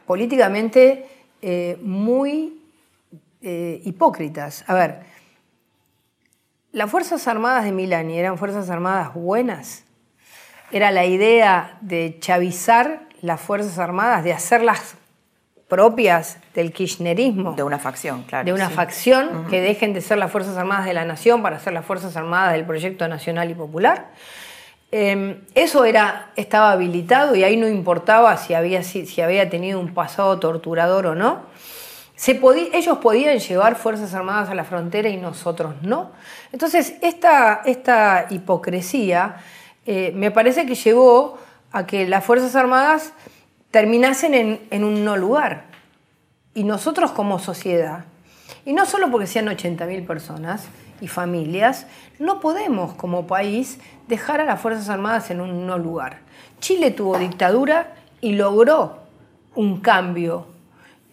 políticamente 0.06 1.08
eh, 1.41 1.77
muy 1.82 2.62
eh, 3.41 3.82
hipócritas. 3.84 4.63
A 4.68 4.74
ver, 4.74 5.00
las 6.72 6.89
Fuerzas 6.89 7.27
Armadas 7.27 7.65
de 7.65 7.72
Milani 7.72 8.18
eran 8.18 8.38
Fuerzas 8.38 8.70
Armadas 8.70 9.13
buenas. 9.13 9.84
Era 10.72 10.91
la 10.91 11.06
idea 11.06 11.77
de 11.82 12.18
chavizar 12.20 13.08
las 13.22 13.41
Fuerzas 13.41 13.77
Armadas, 13.77 14.24
de 14.24 14.32
hacerlas 14.32 14.96
propias 15.72 16.38
del 16.54 16.74
kirchnerismo. 16.74 17.54
De 17.54 17.63
una 17.63 17.80
facción, 17.80 18.24
claro. 18.24 18.44
De 18.44 18.51
una 18.51 18.70
facción 18.70 19.46
que 19.50 19.62
dejen 19.62 19.94
de 19.94 20.01
ser 20.01 20.18
las 20.18 20.30
Fuerzas 20.30 20.58
Armadas 20.58 20.84
de 20.84 20.94
la 20.94 21.06
Nación 21.06 21.42
para 21.42 21.62
ser 21.62 21.72
las 21.72 21.86
Fuerzas 21.86 22.18
Armadas 22.18 22.51
del 22.51 22.66
Proyecto 22.66 23.08
Nacional 23.08 23.50
y 23.50 23.54
Popular. 23.54 24.10
Em, 24.92 25.38
eso 25.56 25.86
era, 25.86 26.32
estaba 26.36 26.74
habilitado 26.74 27.36
y 27.36 27.46
ahí 27.46 27.56
no 27.56 27.70
importaba 27.70 28.36
si 28.36 28.54
había, 28.54 28.84
si, 28.84 29.22
había 29.22 29.50
tenido 29.50 29.80
un 29.80 29.94
pasado 29.94 30.38
torturador 30.40 31.08
o 31.08 31.16
no. 31.16 31.44
Se 32.16 32.42
ellos 32.74 32.98
podían 32.98 33.40
llevar 33.40 33.78
Fuerzas 33.78 34.13
Armadas 34.13 34.50
a 34.50 34.56
la 34.56 34.66
frontera 34.66 35.08
y 35.08 35.16
nosotros 35.16 35.75
no. 35.84 36.12
Entonces, 36.51 36.96
esta, 37.01 37.62
esta 37.63 38.28
hipocresía 38.30 39.38
eh, 39.86 40.12
me 40.16 40.32
parece 40.32 40.66
que 40.66 40.75
llevó 40.75 41.38
a 41.72 41.86
que 41.86 42.06
las 42.06 42.25
Fuerzas 42.25 42.58
Armadas 42.58 43.13
terminasen 43.72 44.60
en, 44.70 44.84
un 44.84 45.04
no 45.04 45.18
lugar. 45.18 45.63
Y 46.54 46.63
nosotros 46.66 47.12
como 47.12 47.40
sociedad, 47.40 48.06
y 48.66 48.74
no 48.74 48.86
solo 48.86 49.10
porque 49.10 49.28
sean 49.28 49.48
80.000 49.48 50.06
personas 50.06 50.66
y 51.00 51.08
familias, 51.08 51.88
no 52.20 52.40
podemos 52.42 52.94
como 52.94 53.25
país 53.25 53.80
dejar 54.08 54.42
a 54.42 54.46
las 54.46 54.60
Fuerzas 54.62 54.90
Armadas 54.90 55.32
en 55.32 55.42
un 55.42 55.66
no 55.66 55.78
lugar. 55.78 56.20
Chile 56.60 56.92
tuvo 56.92 57.18
dictadura 57.18 57.96
y 58.20 58.34
logró 58.34 58.98
un 59.56 59.80
cambio. 59.80 60.46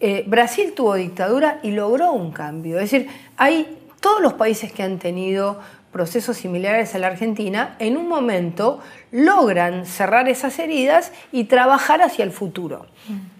Eh, 0.01 0.23
Brasil 0.27 0.73
tuvo 0.75 0.95
dictadura 0.95 1.59
y 1.63 1.71
logró 1.71 2.11
un 2.11 2.31
cambio. 2.31 2.79
Es 2.79 2.91
decir, 2.91 3.09
hay 3.37 3.77
todos 3.99 4.21
los 4.21 4.33
países 4.33 4.71
que 4.71 4.83
han 4.83 4.99
tenido 4.99 5.59
procesos 5.91 6.37
similares 6.37 6.93
a 6.95 6.99
la 6.99 7.07
Argentina, 7.07 7.75
en 7.79 7.97
un 7.97 8.07
momento 8.07 8.79
logran 9.11 9.85
cerrar 9.85 10.29
esas 10.29 10.59
heridas 10.59 11.11
y 11.31 11.45
trabajar 11.45 12.01
hacia 12.01 12.23
el 12.23 12.31
futuro. 12.31 12.85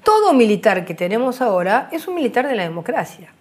Todo 0.04 0.34
militar 0.34 0.86
que 0.86 0.96
tenemos 0.96 1.42
ahora 1.42 1.90
es 1.92 2.08
un 2.08 2.16
militar 2.16 2.48
de 2.48 2.56
la 2.56 2.64
democracia. 2.64 3.34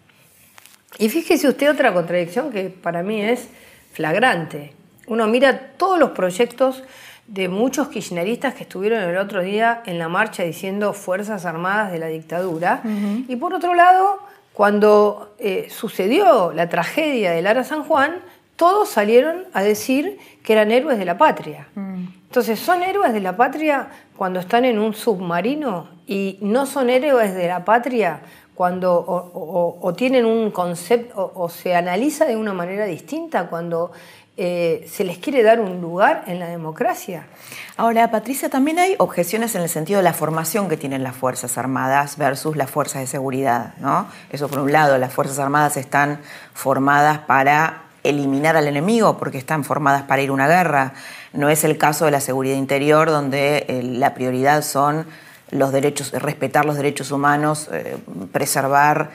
Y 0.99 1.09
fíjese 1.09 1.49
usted 1.49 1.71
otra 1.71 1.95
contradicción 1.95 2.51
que 2.51 2.71
para 2.71 3.03
mí 3.03 3.23
es 3.23 3.49
flagrante. 3.93 4.73
Uno 5.07 5.27
mira 5.27 5.73
todos 5.77 5.99
los 5.99 6.11
proyectos 6.11 6.83
de 7.27 7.49
muchos 7.49 7.89
kirchneristas 7.89 8.55
que 8.55 8.63
estuvieron 8.63 9.03
el 9.03 9.17
otro 9.19 9.43
día 9.43 9.83
en 9.87 9.99
la 9.99 10.09
marcha 10.09 10.43
diciendo 10.43 10.95
Fuerzas 10.95 11.45
Armadas 11.45 11.93
de 11.93 11.99
la 11.99 12.07
dictadura. 12.07 12.83
Y 13.29 13.37
por 13.37 13.55
otro 13.55 13.75
lado, 13.75 14.21
cuando 14.55 15.35
eh, 15.39 15.69
sucedió 15.71 16.53
la 16.53 16.69
tragedia 16.69 17.33
de 17.33 17.43
Lara 17.43 17.65
San 17.65 17.85
Juan, 17.85 18.17
todos 18.59 18.89
salieron 18.89 19.45
a 19.53 19.63
decir 19.63 20.19
que 20.43 20.53
eran 20.53 20.73
héroes 20.73 20.99
de 20.99 21.05
la 21.05 21.17
patria. 21.17 21.69
Mm. 21.77 22.07
Entonces, 22.27 22.59
son 22.59 22.83
héroes 22.83 23.13
de 23.13 23.21
la 23.21 23.37
patria 23.37 23.89
cuando 24.17 24.41
están 24.41 24.65
en 24.65 24.81
un 24.81 24.95
submarino 24.95 25.89
y 26.09 26.39
no 26.41 26.67
son 26.67 26.91
héroes 26.91 27.35
de 27.35 27.47
la 27.47 27.65
patria 27.65 28.21
cuando 28.57 28.93
o, 28.99 29.95
tienen 29.97 30.25
un 30.25 30.51
concepto 30.51 31.33
o, 31.37 31.49
se 31.49 31.77
analiza 31.77 32.25
de 32.25 32.35
una 32.35 32.53
manera 32.53 32.85
distinta 32.87 33.47
cuando 33.47 33.93
eh, 34.37 34.85
se 34.91 35.05
les 35.05 35.19
quiere 35.19 35.45
dar 35.45 35.61
un 35.61 35.81
lugar 35.81 36.25
en 36.27 36.41
la 36.41 36.49
democracia. 36.49 37.29
Ahora, 37.77 38.11
Patricia, 38.11 38.49
también 38.49 38.81
hay 38.81 38.97
objeciones 38.99 39.55
en 39.55 39.63
el 39.63 39.69
sentido 39.69 39.99
de 39.99 40.03
la 40.03 40.13
formación 40.13 40.69
que 40.69 40.77
tienen 40.77 41.05
las 41.05 41.15
Fuerzas 41.15 41.57
Armadas 41.59 42.17
versus 42.19 42.57
las 42.57 42.69
Fuerzas 42.69 43.03
de 43.03 43.07
Seguridad, 43.07 43.75
¿no? 43.79 44.09
Eso 44.31 44.49
por 44.49 44.59
un 44.59 44.73
lado, 44.73 44.99
las 44.99 45.13
Fuerzas 45.13 45.39
Armadas 45.39 45.77
están 45.77 46.21
formadas 46.53 47.19
para 47.19 47.88
eliminar 48.03 48.57
al 48.57 48.67
enemigo 48.67 49.19
porque 49.19 49.39
están 49.39 49.65
formadas 49.65 50.03
para 50.03 50.23
ir 50.23 50.31
a 50.31 50.33
una 50.33 50.49
guerra. 50.49 50.93
No 51.33 51.49
es 51.49 51.65
el 51.65 51.79
caso 51.79 52.05
de 52.05 52.11
la 52.11 52.21
seguridad 52.21 52.57
interior 52.57 53.11
donde 53.11 53.67
eh, 53.69 53.83
la 53.83 54.15
prioridad 54.15 54.63
son 54.63 55.07
los 55.51 55.73
derechos, 55.73 56.13
respetar 56.13 56.67
los 56.67 56.77
derechos 56.77 57.11
humanos, 57.11 57.71
eh, 57.73 57.97
preservar, 58.33 59.11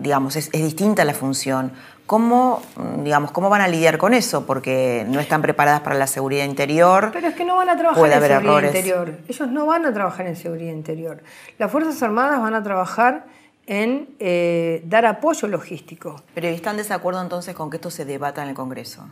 digamos, 0.00 0.36
es, 0.36 0.50
es 0.52 0.62
distinta 0.62 1.04
la 1.04 1.14
función. 1.14 1.72
¿Cómo, 2.06 2.62
digamos, 3.02 3.32
¿Cómo 3.32 3.50
van 3.50 3.62
a 3.62 3.68
lidiar 3.68 3.98
con 3.98 4.14
eso? 4.14 4.46
Porque 4.46 5.04
no 5.08 5.18
están 5.18 5.42
preparadas 5.42 5.80
para 5.80 5.96
la 5.96 6.06
seguridad 6.06 6.44
interior. 6.44 7.10
Pero 7.12 7.26
es 7.26 7.34
que 7.34 7.44
no 7.44 7.56
van 7.56 7.68
a 7.68 7.76
trabajar 7.76 8.04
en 8.06 8.22
seguridad 8.22 8.62
interior. 8.62 9.18
Ellos 9.26 9.48
no 9.48 9.66
van 9.66 9.86
a 9.86 9.92
trabajar 9.92 10.26
en 10.28 10.36
seguridad 10.36 10.72
interior. 10.72 11.22
Las 11.58 11.72
Fuerzas 11.72 12.00
Armadas 12.04 12.40
van 12.40 12.54
a 12.54 12.62
trabajar 12.62 13.26
en 13.66 14.08
eh, 14.18 14.82
dar 14.84 15.06
apoyo 15.06 15.48
logístico. 15.48 16.22
¿Pero 16.34 16.48
están 16.48 16.72
en 16.72 16.78
desacuerdo 16.78 17.20
entonces 17.20 17.54
con 17.54 17.70
que 17.70 17.76
esto 17.76 17.90
se 17.90 18.04
debata 18.04 18.42
en 18.42 18.50
el 18.50 18.54
Congreso? 18.54 19.08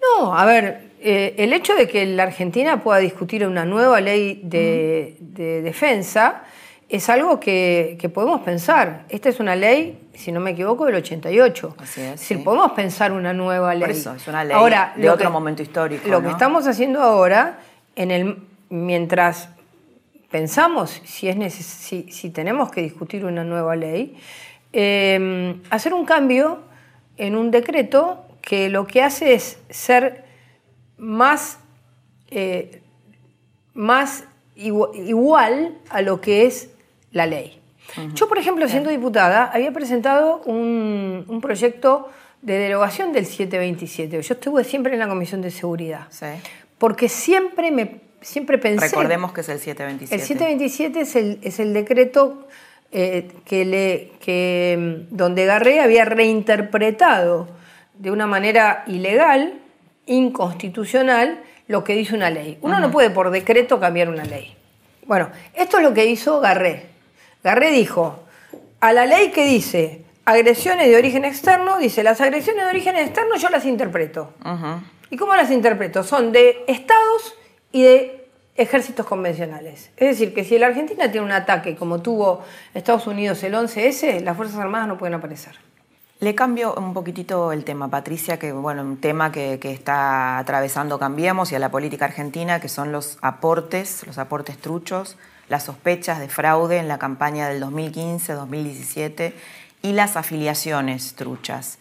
No, 0.00 0.36
a 0.36 0.44
ver, 0.44 0.92
eh, 1.00 1.34
el 1.38 1.52
hecho 1.52 1.74
de 1.74 1.88
que 1.88 2.06
la 2.06 2.24
Argentina 2.24 2.82
pueda 2.82 2.98
discutir 2.98 3.46
una 3.46 3.64
nueva 3.64 4.00
ley 4.00 4.40
de, 4.44 5.16
de 5.20 5.62
defensa 5.62 6.44
es 6.88 7.08
algo 7.10 7.38
que, 7.38 8.10
podemos 8.14 8.40
pensar. 8.40 9.04
Esta 9.08 9.28
es 9.28 9.40
una 9.40 9.54
ley, 9.54 10.08
si 10.14 10.32
no 10.32 10.40
me 10.40 10.52
equivoco, 10.52 10.86
del 10.86 10.96
88. 10.96 11.76
Así 11.78 12.00
es. 12.00 12.20
Si 12.20 12.36
podemos 12.36 12.72
pensar 12.72 13.12
una 13.12 13.32
nueva 13.34 13.74
ley. 13.74 13.80
Por 13.82 13.90
eso, 13.90 14.14
es 14.14 14.26
una 14.26 14.42
ley 14.42 14.56
ahora, 14.56 14.94
de 14.96 15.10
otro 15.10 15.30
momento 15.30 15.62
histórico. 15.62 16.08
Lo 16.08 16.22
que 16.22 16.30
estamos 16.30 16.66
haciendo 16.66 17.02
ahora, 17.02 17.58
en 17.94 18.10
el, 18.10 18.38
mientras 18.70 19.50
pensamos 20.30 21.00
si, 21.04 21.28
es 21.28 21.54
si, 21.54 22.30
tenemos 22.30 22.70
que 22.70 22.82
discutir 22.82 23.24
una 23.24 23.44
nueva 23.44 23.76
ley, 23.76 24.16
em, 24.72 25.62
hacer 25.70 25.94
un 25.94 26.04
cambio 26.04 26.60
en 27.16 27.36
un 27.36 27.50
decreto 27.50 28.24
que 28.42 28.68
lo 28.68 28.86
que 28.86 29.02
hace 29.02 29.34
es 29.34 29.58
ser 29.70 30.24
más, 30.96 31.58
eh, 32.30 32.82
más 33.74 34.24
igual 34.56 35.78
a 35.90 36.02
lo 36.02 36.20
que 36.20 36.46
es 36.46 36.70
la 37.12 37.26
ley. 37.26 37.60
Yo, 38.14 38.28
por 38.28 38.38
ejemplo, 38.38 38.68
siendo 38.68 38.90
diputada, 38.90 39.50
había 39.52 39.72
presentado 39.72 40.42
un, 40.44 41.38
proyecto 41.40 42.10
de 42.42 42.58
derogación 42.58 43.12
del 43.12 43.24
727. 43.24 44.20
Yo 44.20 44.34
estuve 44.34 44.64
siempre 44.64 44.92
en 44.92 44.98
la 44.98 45.08
Comisión 45.08 45.40
de 45.40 45.50
Seguridad. 45.50 46.08
Porque 46.76 47.08
siempre 47.08 47.70
me 47.70 48.07
siempre 48.28 48.58
pensé... 48.58 48.86
Recordemos 48.86 49.32
que 49.32 49.40
es 49.40 49.48
el 49.48 49.58
727. 49.58 50.14
El 50.14 50.20
727 50.20 51.00
es 51.00 51.16
el, 51.16 51.38
es 51.42 51.58
el 51.58 51.72
decreto 51.72 52.46
eh, 52.92 53.30
que 53.44 53.64
le, 53.64 54.12
que, 54.20 55.06
mm, 55.10 55.16
donde 55.16 55.46
Garré 55.46 55.80
había 55.80 56.04
reinterpretado 56.04 57.48
de 57.94 58.10
una 58.10 58.26
manera 58.26 58.84
ilegal, 58.86 59.54
inconstitucional, 60.06 61.40
lo 61.66 61.84
que 61.84 61.94
dice 61.94 62.14
una 62.14 62.30
ley. 62.30 62.58
Uno 62.62 62.80
no 62.80 62.90
puede 62.90 63.10
por 63.10 63.30
decreto 63.30 63.80
cambiar 63.80 64.08
una 64.08 64.24
ley. 64.24 64.54
Bueno, 65.06 65.30
esto 65.54 65.78
es 65.78 65.82
lo 65.82 65.92
que 65.92 66.06
hizo 66.06 66.40
Garré. 66.40 66.86
Garré 67.42 67.70
dijo, 67.70 68.24
a 68.80 68.92
la 68.92 69.06
ley 69.06 69.30
que 69.30 69.44
dice 69.44 70.04
agresiones 70.24 70.88
de 70.88 70.96
origen 70.96 71.24
externo, 71.24 71.78
dice, 71.78 72.02
las 72.02 72.20
agresiones 72.20 72.64
de 72.64 72.70
origen 72.70 72.96
externo 72.96 73.36
yo 73.36 73.48
las 73.48 73.64
interpreto. 73.64 74.34
¿Y 75.10 75.16
cómo 75.16 75.34
las 75.34 75.50
interpreto? 75.50 76.04
Son 76.04 76.32
de 76.32 76.64
estados 76.68 77.34
y 77.72 77.82
de 77.82 78.28
ejércitos 78.56 79.06
convencionales. 79.06 79.90
Es 79.96 80.08
decir, 80.08 80.34
que 80.34 80.44
si 80.44 80.58
la 80.58 80.66
Argentina 80.66 81.10
tiene 81.10 81.26
un 81.26 81.32
ataque 81.32 81.76
como 81.76 82.00
tuvo 82.00 82.42
Estados 82.74 83.06
Unidos 83.06 83.42
el 83.44 83.54
11S, 83.54 84.20
las 84.20 84.36
Fuerzas 84.36 84.58
Armadas 84.58 84.88
no 84.88 84.98
pueden 84.98 85.14
aparecer. 85.14 85.54
Le 86.20 86.34
cambio 86.34 86.74
un 86.74 86.94
poquitito 86.94 87.52
el 87.52 87.64
tema, 87.64 87.88
Patricia, 87.88 88.40
que 88.40 88.52
bueno, 88.52 88.82
un 88.82 88.96
tema 88.96 89.30
que, 89.30 89.60
está 89.62 90.38
atravesando 90.38 90.98
Cambiemos 90.98 91.52
y 91.52 91.54
a 91.54 91.60
la 91.60 91.70
política 91.70 92.06
argentina, 92.06 92.58
que 92.58 92.68
son 92.68 92.90
los 92.90 93.18
aportes, 93.22 94.04
los 94.04 94.18
aportes 94.18 94.58
truchos 94.58 95.16
las 95.48 95.64
sospechas 95.64 96.18
de 96.18 96.28
fraude 96.28 96.78
en 96.78 96.88
la 96.88 96.98
campaña 96.98 97.48
del 97.48 97.62
2015-2017 97.62 99.32
y 99.82 99.92
las 99.92 100.16
afiliaciones 100.16 101.14
truchas. 101.14 101.78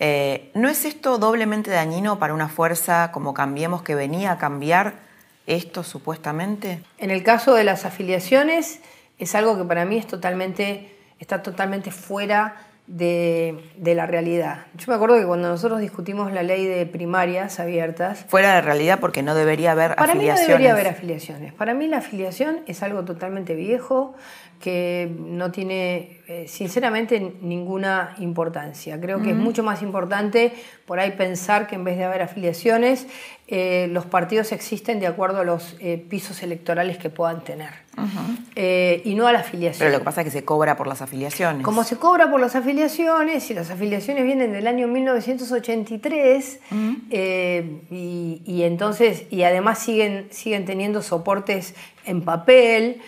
Eh, 0.00 0.50
¿No 0.54 0.68
es 0.68 0.84
esto 0.84 1.18
doblemente 1.18 1.70
dañino 1.70 2.18
para 2.18 2.34
una 2.34 2.48
fuerza 2.48 3.12
como 3.12 3.32
Cambiemos 3.32 3.82
que 3.82 3.94
venía 3.94 4.32
a 4.32 4.38
cambiar 4.38 5.03
esto 5.46 5.82
supuestamente? 5.82 6.82
En 6.98 7.10
el 7.10 7.22
caso 7.22 7.54
de 7.54 7.64
las 7.64 7.84
afiliaciones 7.84 8.80
es 9.18 9.34
algo 9.34 9.56
que 9.56 9.64
para 9.64 9.84
mí 9.84 9.96
es 9.96 10.06
totalmente, 10.06 10.96
está 11.18 11.42
totalmente 11.42 11.90
fuera 11.90 12.56
de, 12.86 13.62
la 13.82 14.06
realidad. 14.06 14.66
Yo 14.74 14.86
me 14.88 14.94
acuerdo 14.94 15.16
que 15.16 15.24
cuando 15.24 15.48
nosotros 15.48 15.80
discutimos 15.80 16.32
la 16.32 16.42
ley 16.42 16.66
de 16.66 16.84
primarias 16.86 17.58
abiertas... 17.58 18.26
Fuera 18.28 18.54
de 18.54 18.60
realidad 18.60 19.00
porque 19.00 19.22
no 19.22 19.34
debería 19.34 19.72
haber 19.72 19.94
para 19.94 20.12
afiliaciones. 20.12 20.36
Para 20.36 20.36
mí 20.36 20.42
no 20.42 20.48
debería 20.48 20.72
haber 20.72 20.88
afiliaciones. 20.88 21.52
Para 21.54 21.74
mí 21.74 21.88
la 21.88 21.98
afiliación 21.98 22.60
es 22.66 22.82
algo 22.82 23.04
totalmente 23.04 23.54
viejo 23.54 24.14
que 24.60 25.14
no 25.18 25.50
tiene, 25.50 26.20
eh, 26.28 26.46
sinceramente, 26.48 27.34
ninguna 27.40 28.14
importancia. 28.18 29.00
Creo 29.00 29.20
que 29.20 29.30
es 29.30 29.36
mucho 29.36 29.62
más 29.62 29.82
importante 29.82 30.54
por 30.86 31.00
ahí 31.00 31.10
pensar 31.12 31.66
que 31.66 31.74
en 31.74 31.84
vez 31.84 31.98
de 31.98 32.04
haber 32.04 32.22
afiliaciones, 32.22 33.06
eh, 33.46 33.88
los 33.90 34.06
partidos 34.06 34.52
existen 34.52 35.00
de 35.00 35.06
acuerdo 35.06 35.40
a 35.40 35.44
los 35.44 35.76
eh, 35.80 35.98
pisos 36.08 36.42
electorales 36.42 36.96
que 36.96 37.10
puedan 37.10 37.44
tener 37.44 37.83
y 38.56 39.14
no 39.14 39.26
a 39.26 39.32
la 39.32 39.40
afiliación. 39.40 39.78
Pero 39.78 39.92
lo 39.92 39.98
que 39.98 40.04
pasa 40.04 40.20
es 40.20 40.26
que 40.26 40.30
se 40.30 40.44
cobra 40.44 40.76
por 40.76 40.86
las 40.86 41.02
afiliaciones. 41.02 41.62
Como 41.62 41.84
se 41.84 41.96
cobra 41.96 42.30
por 42.30 42.40
las 42.40 42.54
afiliaciones, 42.56 43.50
y 43.50 43.54
las 43.54 43.70
afiliaciones 43.70 44.24
vienen 44.24 44.52
del 44.52 44.66
año 44.66 44.88
1983, 44.88 46.60
y, 47.90 48.42
y, 48.44 48.62
entonces, 48.62 49.24
y 49.30 49.42
además 49.42 49.78
siguen, 49.78 50.28
siguen 50.30 50.64
teniendo 50.64 51.02
soportes 51.02 51.74
en 52.04 52.22
papel 52.22 53.00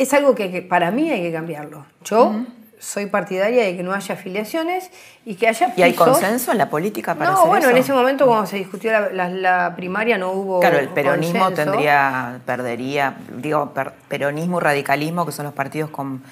es 0.00 0.14
algo 0.14 0.34
que, 0.34 0.62
para 0.62 0.90
mí 0.90 1.10
hay 1.10 1.20
que 1.22 1.32
cambiarlo. 1.32 1.84
Yo 2.04 2.46
soy 2.80 3.06
partidaria 3.06 3.62
de 3.64 3.76
que 3.76 3.82
no 3.82 3.92
haya 3.92 4.14
afiliaciones 4.14 4.90
y 5.26 5.34
que 5.34 5.46
haya 5.46 5.72
¿Y 5.76 5.82
hay 5.82 5.92
consenso 5.92 6.50
en 6.50 6.58
la 6.58 6.70
política 6.70 7.14
para 7.14 7.30
No, 7.30 7.46
bueno, 7.46 7.68
en 7.68 7.76
ese 7.76 7.92
momento 7.92 8.26
cuando 8.26 8.46
se 8.46 8.56
discutió 8.56 8.90
la, 9.10 9.74
primaria 9.76 10.16
no 10.16 10.32
hubo 10.32 10.60
Claro, 10.60 10.78
el 10.78 10.88
peronismo 10.88 11.52
tendría, 11.52 12.40
perdería, 12.46 13.16
digo, 13.36 13.72
peronismo 14.08 14.58
y 14.58 14.62
radicalismo, 14.62 15.26
que 15.26 15.32
son 15.32 15.44
los 15.44 15.54
partidos 15.54 15.90
con, 15.90 16.22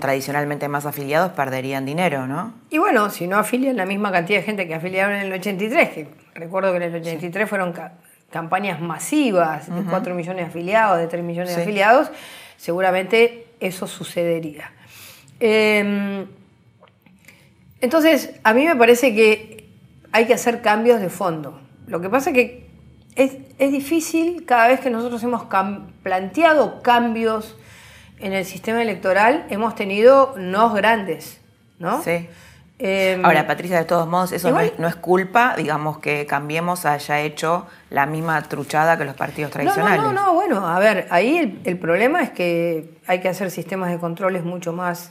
tradicionalmente 0.00 0.68
más 0.68 0.86
afiliados, 0.86 1.32
perderían 1.32 1.84
dinero, 1.84 2.26
¿no? 2.26 2.54
Y 2.70 2.78
bueno, 2.78 3.10
si 3.10 3.26
no 3.26 3.38
afilian 3.38 3.76
la 3.76 3.84
misma 3.84 4.10
cantidad 4.10 4.38
de 4.38 4.44
gente 4.44 4.66
que 4.66 4.74
afiliaron 4.74 5.14
en 5.16 5.26
el 5.26 5.32
83, 5.34 5.90
que 5.90 6.08
recuerdo 6.34 6.70
que 6.70 6.78
en 6.78 6.82
el 6.84 6.94
83 6.94 7.48
fueron 7.48 7.74
campañas 8.30 8.80
masivas 8.80 9.66
de 9.68 9.82
4 9.82 10.14
millones 10.14 10.46
de 10.46 10.48
afiliados, 10.48 10.98
de 10.98 11.08
3 11.08 11.22
millones 11.22 11.54
de 11.54 11.62
afiliados, 11.62 12.10
seguramente 12.56 13.46
eso 13.60 13.86
sucedería. 13.86 14.70
Em, 15.40 16.26
entonces, 17.80 18.34
a 18.44 18.52
mí 18.52 18.66
me 18.66 18.76
parece 18.76 19.14
que 19.14 19.68
hay 20.12 20.26
que 20.26 20.34
hacer 20.34 20.60
cambios 20.60 21.00
de 21.00 21.08
fondo. 21.08 21.58
Lo 21.86 22.00
que 22.00 22.08
pasa 22.10 22.30
es 22.30 22.36
que 22.36 22.70
es, 23.16 23.32
difícil 23.58 24.44
cada 24.46 24.68
vez 24.68 24.80
que 24.80 24.90
nosotros 24.90 25.22
hemos 25.22 25.44
planteado 26.02 26.82
cambios 26.82 27.56
en 28.18 28.32
el 28.32 28.44
sistema 28.44 28.82
electoral, 28.82 29.46
hemos 29.50 29.74
tenido 29.74 30.34
nos 30.36 30.74
grandes, 30.74 31.40
¿no? 31.78 32.02
Sí. 32.02 32.28
Em, 32.82 33.22
Ahora, 33.24 33.46
Patricia, 33.46 33.76
de 33.78 33.84
todos 33.84 34.08
modos, 34.08 34.32
eso 34.32 34.50
no 34.50 34.88
es, 34.88 34.96
culpa, 34.96 35.54
digamos, 35.54 35.98
que 35.98 36.24
Cambiemos 36.24 36.86
haya 36.86 37.20
hecho 37.20 37.66
la 37.90 38.06
misma 38.06 38.40
truchada 38.42 38.96
que 38.96 39.04
los 39.04 39.14
partidos 39.14 39.50
tradicionales. 39.50 39.98
No, 39.98 40.12
no, 40.12 40.26
no, 40.26 40.34
bueno, 40.34 40.66
a 40.66 40.78
ver, 40.78 41.06
ahí 41.10 41.60
el, 41.64 41.78
problema 41.78 42.22
es 42.22 42.30
que 42.30 42.94
hay 43.06 43.20
que 43.20 43.28
hacer 43.28 43.50
sistemas 43.50 43.90
de 43.90 43.98
controles 43.98 44.44
mucho 44.44 44.72
más, 44.72 45.10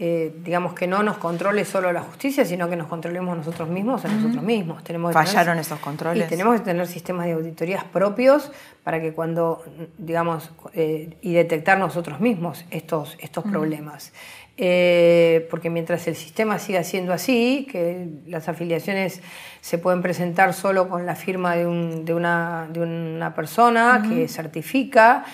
eh, 0.00 0.32
digamos, 0.44 0.74
que 0.74 0.86
no 0.86 1.02
nos 1.02 1.18
controle 1.18 1.64
solo 1.64 1.92
la 1.92 2.02
justicia, 2.02 2.44
sino 2.44 2.70
que 2.70 2.76
nos 2.76 2.86
controlemos 2.86 3.36
nosotros 3.36 3.68
mismos 3.68 4.04
a 4.04 4.08
nosotros 4.08 4.44
mismos. 4.44 4.84
Tenemos 4.84 5.12
¿Fallaron 5.12 5.58
esos 5.58 5.80
controles? 5.80 6.24
Y 6.24 6.28
tenemos 6.28 6.56
que 6.60 6.64
tener 6.64 6.86
sistemas 6.86 7.26
de 7.26 7.32
auditorías 7.32 7.82
propios 7.82 8.52
para 8.84 9.00
que 9.00 9.12
cuando, 9.12 9.64
digamos, 9.98 10.52
eh, 10.72 11.16
y 11.20 11.32
detectar 11.32 11.80
nosotros 11.80 12.20
mismos 12.20 12.64
estos, 12.70 13.16
estos 13.20 13.42
problemas. 13.42 14.12
Eh, 14.56 15.48
porque 15.50 15.68
mientras 15.68 16.06
el 16.06 16.14
sistema 16.14 16.60
siga 16.60 16.84
siendo 16.84 17.12
así, 17.12 17.66
que 17.68 18.06
las 18.28 18.48
afiliaciones 18.48 19.20
se 19.60 19.78
pueden 19.78 20.00
presentar 20.00 20.54
solo 20.54 20.88
con 20.88 21.06
la 21.06 21.16
firma 21.16 21.56
de, 21.56 21.66
una, 21.66 22.68
de 22.72 22.80
una, 22.80 23.34
persona 23.34 24.04
que 24.08 24.28
certifica, 24.28 25.24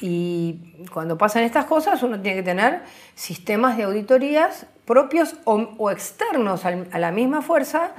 y 0.00 0.84
cuando 0.92 1.16
pasan 1.16 1.42
estas 1.42 1.64
cosas 1.64 2.02
uno 2.02 2.20
tiene 2.20 2.38
que 2.38 2.42
tener 2.42 2.82
sistemas 3.14 3.76
de 3.76 3.84
auditorías 3.84 4.66
propios 4.84 5.36
o, 5.44 5.90
externos 5.90 6.64
a 6.64 6.98
la 6.98 7.10
misma 7.10 7.42
fuerza 7.42 7.90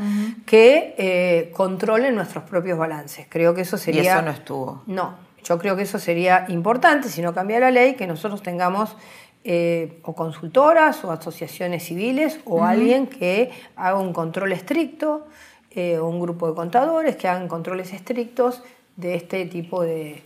que 0.45 0.95
eh, 0.97 1.51
controlen 1.53 2.15
nuestros 2.15 2.45
propios 2.45 2.77
balances. 2.77 3.25
Creo 3.29 3.53
que 3.53 3.61
eso 3.61 3.77
sería... 3.77 4.03
Y 4.03 4.07
eso 4.07 4.21
no 4.21 4.31
estuvo. 4.31 4.83
No, 4.87 5.15
yo 5.43 5.59
creo 5.59 5.75
que 5.75 5.81
eso 5.81 5.99
sería 5.99 6.45
importante, 6.47 7.09
si 7.09 7.21
no 7.21 7.33
cambia 7.33 7.59
la 7.59 7.71
ley, 7.71 7.95
que 7.95 8.07
nosotros 8.07 8.41
tengamos 8.41 8.95
eh, 9.43 9.99
o 10.03 10.13
consultoras 10.13 11.03
o 11.03 11.11
asociaciones 11.11 11.83
civiles 11.83 12.39
o 12.45 12.63
alguien 12.63 13.07
que 13.07 13.51
haga 13.75 13.97
un 13.97 14.13
control 14.13 14.53
estricto, 14.53 15.27
eh, 15.71 15.97
o 15.99 16.07
un 16.07 16.19
grupo 16.19 16.47
de 16.47 16.55
contadores 16.55 17.17
que 17.17 17.27
hagan 17.27 17.47
controles 17.47 17.93
estrictos 17.93 18.63
de 18.95 19.15
este 19.15 19.45
tipo 19.45 19.83
de, 19.83 20.23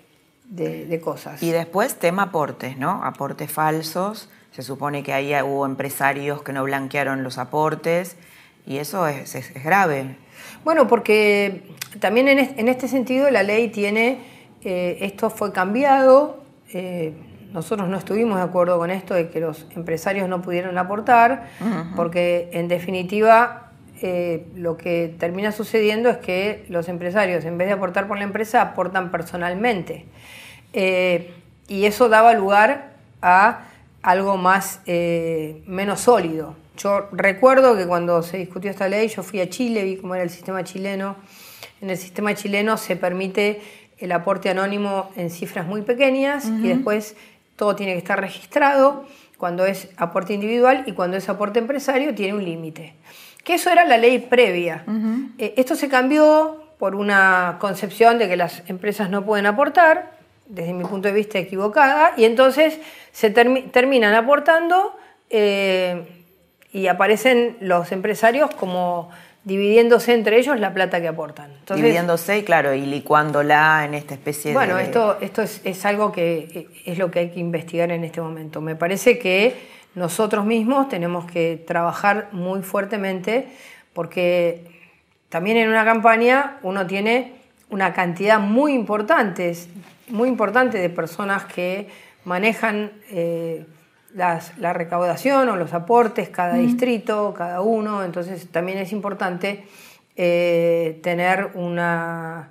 de 0.52 1.00
cosas. 1.02 1.42
Y 1.42 1.50
después 1.52 1.96
tema 1.96 2.24
aportes, 2.24 2.78
¿no? 2.78 3.04
Aportes 3.04 3.52
falsos 3.52 4.30
se 4.52 4.64
supone 4.64 5.02
que 5.02 5.14
ahí 5.14 5.34
hubo 5.42 5.66
empresarios 5.66 6.44
que 6.44 6.54
no 6.54 6.64
blanquearon 6.64 7.24
los 7.24 7.38
aportes 7.38 8.18
y 8.68 8.78
eso 8.78 9.08
es, 9.08 9.54
grave. 9.64 10.18
Bueno, 10.64 10.88
porque 10.88 11.64
también 12.00 12.28
en, 12.28 12.68
este 12.68 12.88
sentido 12.88 13.30
la 13.32 13.44
ley 13.44 13.70
tiene, 13.70 14.20
eh, 14.62 14.98
esto 15.02 15.30
fue 15.30 15.52
cambiado, 15.54 16.44
eh, 16.74 17.14
nosotros 17.54 17.90
no 17.90 17.98
estuvimos 17.98 18.38
de 18.38 18.44
acuerdo 18.44 18.78
con 18.78 18.92
esto 18.92 19.14
de 19.14 19.30
que 19.30 19.40
los 19.40 19.68
empresarios 19.76 20.30
no 20.30 20.42
pudieran 20.42 20.78
aportar, 20.78 21.48
porque 21.96 22.50
en 22.54 22.68
definitiva 22.68 23.72
eh, 24.02 24.48
lo 24.56 24.78
que 24.78 25.16
termina 25.18 25.52
sucediendo 25.52 26.10
es 26.10 26.18
que 26.18 26.66
los 26.70 26.88
empresarios 26.88 27.44
en 27.46 27.58
vez 27.58 27.68
de 27.68 27.74
aportar 27.74 28.08
por 28.08 28.18
la 28.18 28.24
empresa 28.24 28.62
aportan 28.62 29.12
personalmente. 29.12 30.06
Y 30.74 31.86
eso 31.86 32.10
daba 32.10 32.34
lugar 32.34 32.94
a 33.22 33.66
algo 34.02 34.38
más, 34.38 34.82
eh, 34.86 35.62
menos 35.66 36.02
sólido. 36.02 36.56
Yo 36.78 37.08
recuerdo 37.12 37.78
que 37.78 37.86
cuando 37.86 38.24
se 38.24 38.38
discutió 38.38 38.72
esta 38.72 38.88
ley, 38.88 39.08
yo 39.08 39.24
fui 39.24 39.40
a 39.40 39.50
Chile, 39.50 39.84
vi 39.84 39.98
cómo 39.98 40.16
era 40.16 40.24
el 40.24 40.30
sistema 40.30 40.64
chileno. 40.64 41.16
En 41.82 41.90
el 41.90 41.98
sistema 41.98 42.34
chileno 42.34 42.78
se 42.78 42.96
permite 42.96 43.62
el 43.98 44.12
aporte 44.12 44.50
anónimo 44.50 45.12
en 45.16 45.30
cifras 45.30 45.68
muy 45.68 45.84
pequeñas 45.84 46.46
y 46.46 46.70
después 46.70 47.16
todo 47.56 47.76
tiene 47.76 47.94
que 47.94 48.00
estar 48.00 48.20
registrado 48.20 49.06
cuando 49.38 49.66
es 49.66 49.90
aporte 49.98 50.34
individual 50.34 50.84
y 50.88 50.94
cuando 50.94 51.18
es 51.18 51.30
aporte 51.30 51.60
empresario 51.60 52.16
tiene 52.16 52.34
un 52.34 52.44
límite. 52.44 52.96
Que 53.44 53.56
eso 53.56 53.70
era 53.70 53.86
la 53.86 53.98
ley 53.98 54.20
previa. 54.20 54.84
Eh, 55.38 55.54
esto 55.58 55.76
se 55.76 55.88
cambió 55.88 56.64
por 56.80 56.96
una 56.96 57.58
concepción 57.60 58.18
de 58.18 58.28
que 58.28 58.38
las 58.38 58.64
empresas 58.68 59.12
no 59.12 59.24
pueden 59.24 59.46
aportar, 59.46 60.21
desde 60.52 60.74
mi 60.74 60.84
punto 60.84 61.08
de 61.08 61.14
vista 61.14 61.40
equivocada, 61.40 62.14
y 62.18 62.26
entonces 62.26 62.80
se 63.12 63.30
terminan 63.30 64.14
aportando 64.14 64.96
eh, 65.30 66.04
y 66.72 66.88
aparecen 66.88 67.58
los 67.62 67.92
empresarios 67.92 68.54
como 68.56 69.10
dividiéndose 69.44 70.14
entre 70.14 70.38
ellos 70.38 70.60
la 70.60 70.74
plata 70.74 71.02
que 71.02 71.08
aportan. 71.08 71.52
dividiéndose 71.74 72.40
y 72.40 72.44
claro, 72.44 72.74
y 72.74 72.86
licuándola 72.86 73.86
en 73.86 73.96
esta 73.96 74.14
especie 74.14 74.52
de... 74.52 74.56
Bueno, 74.56 74.78
esto, 74.78 75.18
esto 75.22 75.42
es, 75.42 75.62
es, 75.64 75.84
algo 75.86 76.12
que 76.12 76.68
es 76.86 76.98
lo 76.98 77.10
que 77.10 77.20
hay 77.20 77.30
que 77.32 77.40
investigar 77.40 77.92
en 77.92 78.04
este 78.04 78.22
momento. 78.22 78.62
Me 78.62 78.76
parece 78.76 79.18
que 79.18 79.56
nosotros 79.96 80.46
mismos 80.46 80.90
tenemos 80.90 81.26
que 81.26 81.64
trabajar 81.66 82.28
muy 82.34 82.62
fuertemente 82.62 83.48
porque 83.94 84.66
también 85.30 85.58
en 85.58 85.70
una 85.70 85.86
campaña 85.86 86.60
uno 86.62 86.86
tiene 86.86 87.42
una 87.72 87.94
cantidad 87.94 88.40
muy 88.40 88.74
importante, 88.74 89.56
muy 90.12 90.30
importante 90.30 90.78
de 90.78 90.90
personas 90.90 91.46
que 91.46 91.90
manejan 92.26 92.92
eh, 93.10 93.66
la 94.14 94.74
recaudación 94.74 95.50
o 95.50 95.56
los 95.56 95.74
aportes, 95.74 96.30
cada 96.30 96.56
distrito, 96.56 97.34
cada 97.36 97.62
uno, 97.62 98.04
entonces 98.04 98.48
también 98.52 98.78
es 98.78 98.92
importante 98.92 99.64
eh, 100.18 101.00
tener 101.02 101.52
una, 101.54 102.50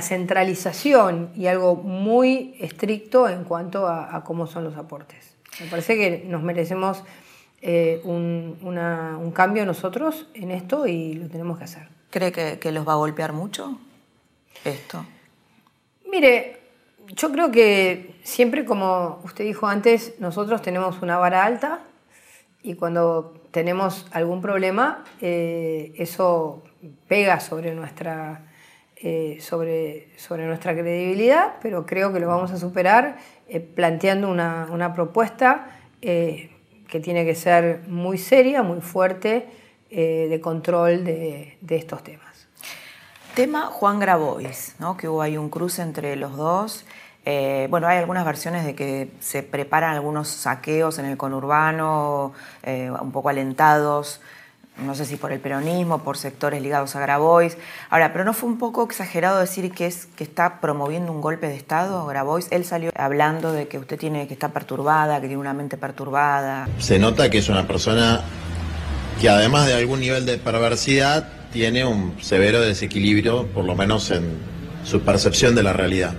centralización 0.00 1.30
y 1.34 1.48
algo 1.48 1.74
muy 1.74 2.54
estricto 2.60 3.28
en 3.28 3.42
cuanto 3.44 3.88
a, 3.88 4.22
cómo 4.24 4.46
son 4.46 4.64
los 4.64 4.76
aportes. 4.76 5.34
Me 5.60 5.66
parece 5.66 5.96
que 5.96 6.24
nos 6.26 6.42
merecemos 6.42 7.02
eh, 7.60 8.00
un, 8.04 9.32
cambio 9.34 9.66
nosotros 9.66 10.28
en 10.34 10.52
esto 10.52 10.86
y 10.86 11.14
lo 11.14 11.26
tenemos 11.26 11.58
que 11.58 11.64
hacer. 11.64 11.88
¿Cree 12.10 12.30
que, 12.30 12.60
que 12.60 12.70
los 12.70 12.86
va 12.86 12.92
a 12.92 12.96
golpear 12.96 13.32
mucho 13.32 13.78
esto? 14.64 15.04
Mire, 16.08 16.63
yo 17.08 17.32
creo 17.32 17.50
que 17.50 18.14
siempre, 18.22 18.64
como 18.64 19.20
usted 19.24 19.44
dijo 19.44 19.66
antes, 19.66 20.14
nosotros 20.18 20.62
tenemos 20.62 21.02
una 21.02 21.18
vara 21.18 21.44
alta 21.44 21.80
y 22.62 22.74
cuando 22.74 23.34
tenemos 23.50 24.06
algún 24.10 24.40
problema, 24.40 25.04
eh, 25.20 25.92
eso 25.96 26.62
pega 27.06 27.38
sobre 27.40 27.74
nuestra, 27.74 28.42
eh, 28.96 29.38
sobre, 29.40 30.08
sobre 30.16 30.46
nuestra 30.46 30.72
credibilidad, 30.72 31.54
pero 31.62 31.86
creo 31.86 32.12
que 32.12 32.20
lo 32.20 32.26
vamos 32.26 32.50
a 32.50 32.56
superar 32.56 33.18
eh, 33.48 33.60
planteando 33.60 34.28
una, 34.30 34.92
propuesta 34.94 35.68
que 36.00 37.00
tiene 37.02 37.24
que 37.24 37.34
ser 37.34 37.80
muy 37.88 38.18
seria, 38.18 38.62
muy 38.62 38.80
fuerte, 38.80 39.46
de 39.90 40.40
control 40.42 41.04
de, 41.04 41.56
de, 41.60 41.76
estos 41.76 42.02
temas. 42.02 42.23
Tema 43.34 43.66
Juan 43.66 43.98
Grabois, 43.98 44.76
¿no? 44.78 44.96
que 44.96 45.08
hubo 45.08 45.20
ahí 45.20 45.36
un 45.36 45.50
cruce 45.50 45.82
entre 45.82 46.14
los 46.14 46.36
dos. 46.36 46.84
Eh, 47.24 47.66
bueno, 47.68 47.88
hay 47.88 47.98
algunas 47.98 48.24
versiones 48.24 48.64
de 48.64 48.76
que 48.76 49.10
se 49.18 49.42
preparan 49.42 49.92
algunos 49.92 50.28
saqueos 50.28 51.00
en 51.00 51.06
el 51.06 51.16
conurbano, 51.16 52.32
eh, 52.62 52.92
un 52.92 53.10
poco 53.10 53.30
alentados, 53.30 54.20
no 54.76 54.94
sé 54.94 55.04
si 55.04 55.16
por 55.16 55.32
el 55.32 55.40
peronismo, 55.40 56.04
por 56.04 56.16
sectores 56.16 56.62
ligados 56.62 56.94
a 56.94 57.00
Grabois. 57.00 57.56
Ahora, 57.90 58.12
pero 58.12 58.24
no 58.24 58.34
fue 58.34 58.48
un 58.48 58.58
poco 58.58 58.84
exagerado 58.84 59.40
decir 59.40 59.72
que 59.72 59.86
es 59.86 60.06
que 60.06 60.22
está 60.22 60.60
promoviendo 60.60 61.10
un 61.10 61.20
golpe 61.20 61.48
de 61.48 61.56
Estado, 61.56 62.06
Grabois. 62.06 62.46
Él 62.52 62.64
salió 62.64 62.92
hablando 62.94 63.52
de 63.52 63.66
que 63.66 63.78
usted 63.78 63.98
tiene 63.98 64.28
que 64.28 64.34
estar 64.34 64.52
perturbada, 64.52 65.20
que 65.20 65.26
tiene 65.26 65.40
una 65.40 65.54
mente 65.54 65.76
perturbada. 65.76 66.68
Se 66.78 67.00
nota 67.00 67.28
que 67.30 67.38
es 67.38 67.48
una 67.48 67.66
persona 67.66 68.22
que 69.20 69.28
además 69.28 69.66
de 69.66 69.74
algún 69.74 69.98
nivel 69.98 70.24
de 70.24 70.38
perversidad 70.38 71.43
tiene 71.54 71.84
un 71.84 72.20
severo 72.20 72.60
desequilibrio, 72.60 73.46
por 73.46 73.64
lo 73.64 73.76
menos 73.76 74.10
en 74.10 74.24
su 74.82 75.02
percepción 75.02 75.54
de 75.54 75.62
la 75.62 75.72
realidad. 75.72 76.12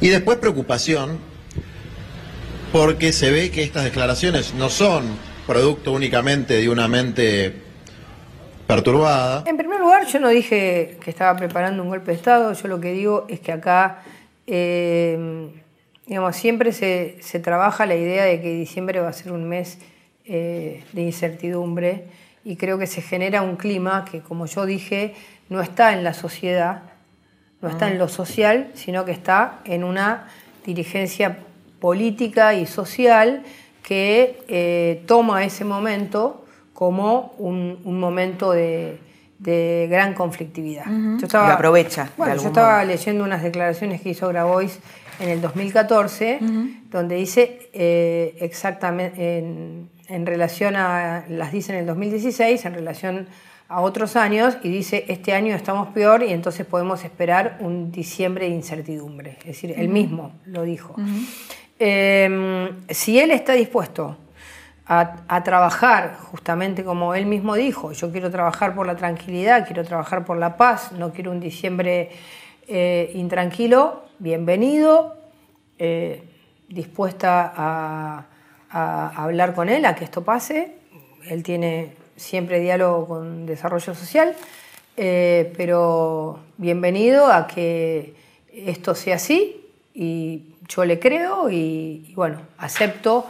Y 0.00 0.08
después 0.08 0.38
preocupación, 0.38 1.20
porque 2.72 3.12
se 3.12 3.30
ve 3.30 3.52
que 3.52 3.62
estas 3.62 3.84
declaraciones 3.84 4.54
no 4.54 4.68
son 4.68 5.04
producto 5.46 5.92
únicamente 5.92 6.54
de 6.54 6.68
una 6.68 6.88
mente 6.88 7.54
perturbada. 8.66 9.44
En 9.46 9.56
primer 9.56 9.78
lugar, 9.78 10.04
yo 10.08 10.18
no 10.18 10.30
dije 10.30 10.98
que 11.00 11.10
estaba 11.10 11.38
preparando 11.38 11.84
un 11.84 11.88
golpe 11.88 12.10
de 12.10 12.16
Estado, 12.16 12.52
yo 12.52 12.66
lo 12.66 12.80
que 12.80 12.92
digo 12.92 13.24
es 13.28 13.38
que 13.38 13.52
acá, 13.52 14.02
eh, 14.48 15.48
digamos, 16.08 16.34
siempre 16.34 16.72
se, 16.72 17.20
trabaja 17.38 17.86
la 17.86 17.94
idea 17.94 18.24
de 18.24 18.40
que 18.42 18.52
diciembre 18.52 18.98
va 18.98 19.10
a 19.10 19.12
ser 19.12 19.30
un 19.30 19.48
mes 19.48 19.78
eh, 20.24 20.82
de 20.92 21.02
incertidumbre 21.02 22.25
y 22.46 22.56
creo 22.56 22.78
que 22.78 22.86
se 22.86 23.02
genera 23.02 23.42
un 23.42 23.56
clima 23.56 24.06
que, 24.10 24.20
como 24.20 24.46
yo 24.46 24.64
dije, 24.64 25.14
no 25.50 25.60
está 25.60 25.92
en 25.92 26.04
la 26.04 26.14
sociedad 26.14 26.82
no 27.60 27.68
está 27.68 27.88
en 27.90 27.98
lo 27.98 28.08
social, 28.08 28.70
sino 28.74 29.04
que 29.04 29.12
está 29.12 29.60
en 29.64 29.84
una 29.84 30.28
dirigencia 30.64 31.38
política 31.80 32.54
y 32.54 32.66
social 32.66 33.42
que 33.82 34.42
eh, 34.48 35.02
toma 35.06 35.44
ese 35.44 35.64
momento 35.64 36.44
como 36.72 37.34
un, 37.38 37.98
momento 37.98 38.52
de, 38.52 38.98
gran 39.38 40.14
conflictividad. 40.14 40.84
yo 40.86 41.38
aprovecha. 41.40 42.10
Bueno, 42.16 42.36
yo 42.36 42.48
estaba 42.48 42.84
leyendo 42.84 43.24
unas 43.24 43.42
declaraciones 43.42 44.00
que 44.00 44.10
hizo 44.10 44.28
Grabois 44.28 44.78
en 45.20 45.30
el 45.30 45.40
2014, 45.40 46.40
donde 46.90 47.16
dice 47.16 47.70
eh, 47.72 48.36
exactamente, 48.40 49.38
en, 49.38 49.88
en, 50.08 50.26
relación 50.26 50.76
a, 50.76 51.24
las 51.28 51.52
dice 51.52 51.72
en 51.72 51.78
el 51.80 51.86
2016, 51.86 52.64
en 52.64 52.74
relación 52.74 53.28
a 53.68 53.80
otros 53.80 54.16
años 54.16 54.56
y 54.62 54.68
dice, 54.68 55.04
este 55.08 55.34
año 55.34 55.54
estamos 55.54 55.88
peor 55.88 56.22
y 56.22 56.32
entonces 56.32 56.66
podemos 56.66 57.04
esperar 57.04 57.56
un 57.60 57.90
diciembre 57.90 58.48
de 58.48 58.54
incertidumbre. 58.54 59.36
Es 59.40 59.46
decir, 59.46 59.74
él 59.76 59.88
mismo 59.88 60.32
lo 60.44 60.62
dijo. 60.62 60.94
Em, 61.78 62.68
si 62.88 63.18
él 63.18 63.32
está 63.32 63.54
dispuesto 63.54 64.16
a, 64.86 65.42
trabajar, 65.42 66.16
justamente 66.30 66.84
como 66.84 67.14
él 67.14 67.26
mismo 67.26 67.56
dijo, 67.56 67.90
yo 67.90 68.12
quiero 68.12 68.30
trabajar 68.30 68.74
por 68.74 68.86
la 68.86 68.94
tranquilidad, 68.94 69.66
quiero 69.66 69.84
trabajar 69.84 70.24
por 70.24 70.36
la 70.36 70.56
paz, 70.56 70.92
no 70.92 71.12
quiero 71.12 71.32
un 71.32 71.40
diciembre 71.40 72.10
eh, 72.68 73.10
intranquilo, 73.14 74.04
bienvenido, 74.20 75.16
eh, 75.78 76.22
dispuesta 76.68 77.52
a, 77.56 78.26
a 78.70 79.22
hablar 79.22 79.54
con 79.54 79.68
él, 79.68 79.84
a 79.84 79.94
que 79.94 80.04
esto 80.04 80.22
pase. 80.24 80.74
Él 81.28 81.42
tiene 81.42 81.94
siempre 82.16 82.60
diálogo 82.60 83.06
con 83.06 83.46
desarrollo 83.46 83.94
social, 83.94 84.34
eh, 84.96 85.52
pero 85.56 86.40
bienvenido 86.56 87.30
a 87.30 87.46
que 87.46 88.14
esto 88.52 88.94
sea 88.94 89.16
así 89.16 89.66
y 89.94 90.54
yo 90.68 90.84
le 90.84 90.98
creo 90.98 91.50
y, 91.50 92.12
bueno, 92.16 92.40
acepto 92.58 93.26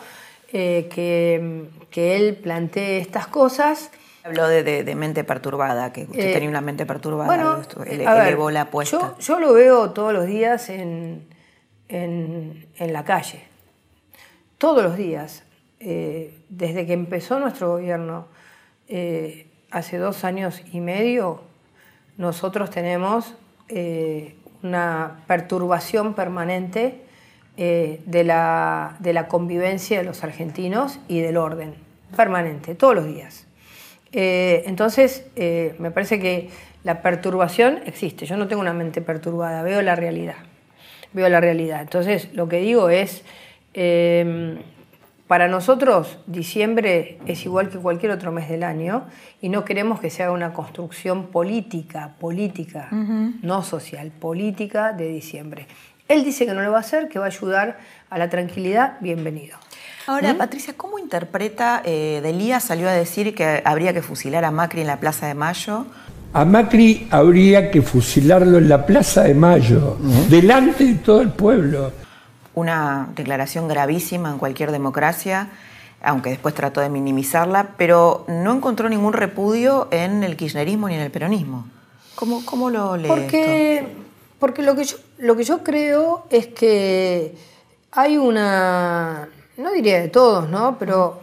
eh, 0.53 0.89
que, 0.93 1.65
que 1.91 2.17
él 2.17 2.37
plantee 2.37 2.99
estas 2.99 3.27
cosas. 3.27 3.91
Habló 4.25 4.49
de, 4.49 4.95
mente 4.97 5.23
perturbada, 5.25 5.93
que 5.93 6.03
usted 6.03 6.31
Eh, 6.31 6.33
tenía 6.33 6.49
una 6.49 6.61
mente 6.61 6.87
perturbada, 6.87 7.27
Bueno, 7.27 7.63
a 8.07 8.15
ver, 8.15 8.27
elevó 8.29 8.51
la 8.51 8.63
apuesta. 8.63 9.15
Yo, 9.19 9.19
yo 9.19 9.41
lo 9.41 9.53
veo 9.53 9.91
todos 9.91 10.13
los 10.13 10.27
días 10.27 10.69
en, 10.69 11.29
en, 11.89 12.67
en 12.77 12.93
la 12.93 13.05
calle. 13.05 13.45
Todos 14.59 14.83
los 14.83 14.97
días. 14.97 15.43
Eh, 15.81 16.35
desde 16.49 16.87
que 16.87 16.95
empezó 16.95 17.39
nuestro 17.39 17.73
gobierno, 17.73 18.27
eh, 18.89 19.47
hace 19.71 19.99
dos 19.99 20.25
años 20.25 20.63
y 20.73 20.81
medio, 20.81 21.43
nosotros 22.17 22.71
tenemos 22.71 23.35
eh, 23.69 24.35
una 24.63 25.25
perturbación 25.27 26.15
permanente 26.15 27.03
de, 27.57 28.23
la, 28.23 28.97
de 28.99 29.15
la 29.15 29.29
convivencia 29.29 29.99
de 29.99 30.05
los 30.05 30.23
argentinos 30.23 31.01
y 31.09 31.21
del 31.21 31.39
orden, 31.39 31.75
permanente, 32.15 32.75
todos 32.75 32.95
los 32.95 33.07
días. 33.07 33.47
Entonces, 34.13 35.25
me 35.79 35.91
parece 35.91 36.21
que 36.21 36.51
la 36.85 37.01
perturbación 37.01 37.81
existe. 37.87 38.27
Yo 38.27 38.37
no 38.37 38.47
tengo 38.47 38.61
una 38.61 38.75
mente 38.75 39.01
perturbada, 39.01 39.63
veo 39.63 39.81
la 39.81 39.97
realidad. 39.97 40.37
Veo 41.15 41.31
la 41.31 41.41
realidad. 41.41 41.81
Entonces, 41.81 42.29
lo 42.35 42.47
que 42.47 42.59
digo 42.59 42.91
es, 42.91 43.25
eh, 43.77 44.59
para 45.27 45.49
nosotros 45.49 46.19
diciembre 46.27 47.19
es 47.27 47.45
igual 47.45 47.69
que 47.69 47.79
cualquier 47.79 48.13
otro 48.13 48.31
mes 48.31 48.49
del 48.49 48.63
año 48.63 49.05
y 49.41 49.49
no 49.49 49.65
queremos 49.65 50.01
que 50.01 50.09
se 50.09 50.23
haga 50.23 50.33
una 50.33 50.53
construcción 50.53 51.27
política, 51.27 52.15
política, 52.21 52.89
no 52.91 53.63
social, 53.65 54.13
política 54.13 54.93
de 54.93 55.09
diciembre. 55.09 55.67
Él 56.09 56.25
dice 56.25 56.47
que 56.47 56.55
no 56.55 56.63
lo 56.63 56.71
va 56.71 56.79
a 56.79 56.81
hacer, 56.81 57.09
que 57.09 57.19
va 57.19 57.25
a 57.25 57.29
ayudar 57.29 57.79
a 58.09 58.19
la 58.19 58.31
tranquilidad, 58.31 58.99
bienvenido. 59.01 59.59
Ahora, 60.07 60.35
Patricia, 60.39 60.75
¿cómo 60.77 61.01
interpreta, 61.01 61.83
eh, 61.85 62.21
Delía 62.23 62.61
salió 62.61 62.89
a 62.89 62.93
decir 62.93 63.35
que 63.35 63.61
habría 63.65 63.93
que 63.93 64.03
fusilar 64.03 64.45
a 64.45 64.53
Macri 64.53 64.83
en 64.83 64.87
la 64.87 65.01
Plaza 65.01 65.27
de 65.27 65.35
Mayo? 65.35 65.87
A 66.33 66.45
Macri 66.45 67.09
habría 67.11 67.73
que 67.73 67.83
fusilarlo 67.83 68.59
en 68.59 68.69
la 68.69 68.87
Plaza 68.87 69.25
de 69.25 69.35
Mayo, 69.35 69.97
delante 70.31 70.85
de 70.85 70.95
todo 70.95 71.21
el 71.23 71.31
pueblo. 71.31 72.06
Una 72.57 73.11
declaración 73.15 73.69
gravísima 73.69 74.31
en 74.31 74.39
cualquier 74.39 74.73
democracia, 74.73 75.51
aunque 76.03 76.31
después 76.31 76.55
trató 76.55 76.81
de 76.81 76.89
minimizarla, 76.89 77.75
pero 77.77 78.25
no 78.29 78.55
encontró 78.55 78.89
ningún 78.89 79.13
repudio 79.13 79.89
en 79.91 80.25
el 80.25 80.37
kirchnerismo 80.37 80.89
ni 80.89 80.95
en 80.95 81.03
el 81.03 81.11
peronismo. 81.11 81.67
¿Cómo, 82.15 82.43
cómo 82.47 82.71
lo 82.71 82.97
lee 82.97 83.05
esto? 83.11 83.15
Porque, 83.15 83.87
porque 84.39 84.63
lo, 84.63 84.75
que 84.75 84.85
yo, 84.85 84.97
lo 85.19 85.37
que 85.37 85.45
yo 85.45 85.63
creo 85.63 86.27
es 86.31 86.47
que 86.47 87.37
hay 87.93 88.17
una, 88.17 89.29
no 89.59 89.73
diría 89.73 90.01
de 90.01 90.09
todos, 90.09 90.49
¿no? 90.49 90.79
Pero 90.79 91.21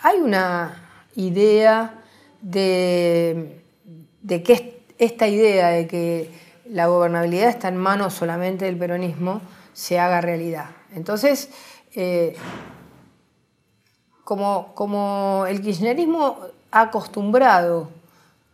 hay 0.00 0.20
una 0.20 0.80
idea 1.16 1.94
de, 2.40 3.60
de 4.22 4.42
que 4.44 4.52
est- 4.52 4.74
esta 4.98 5.26
idea 5.26 5.70
de 5.70 5.88
que 5.88 6.30
la 6.70 6.86
gobernabilidad 6.86 7.48
está 7.48 7.66
en 7.66 7.76
manos 7.78 8.14
solamente 8.14 8.66
del 8.66 8.76
peronismo 8.76 9.40
se 9.72 9.98
haga 9.98 10.20
realidad. 10.20 10.66
Entonces, 10.94 11.50
eh, 11.94 12.34
como, 14.24 14.74
como 14.74 15.44
el 15.48 15.60
kirchnerismo 15.60 16.38
ha 16.70 16.80
acostumbrado 16.82 17.90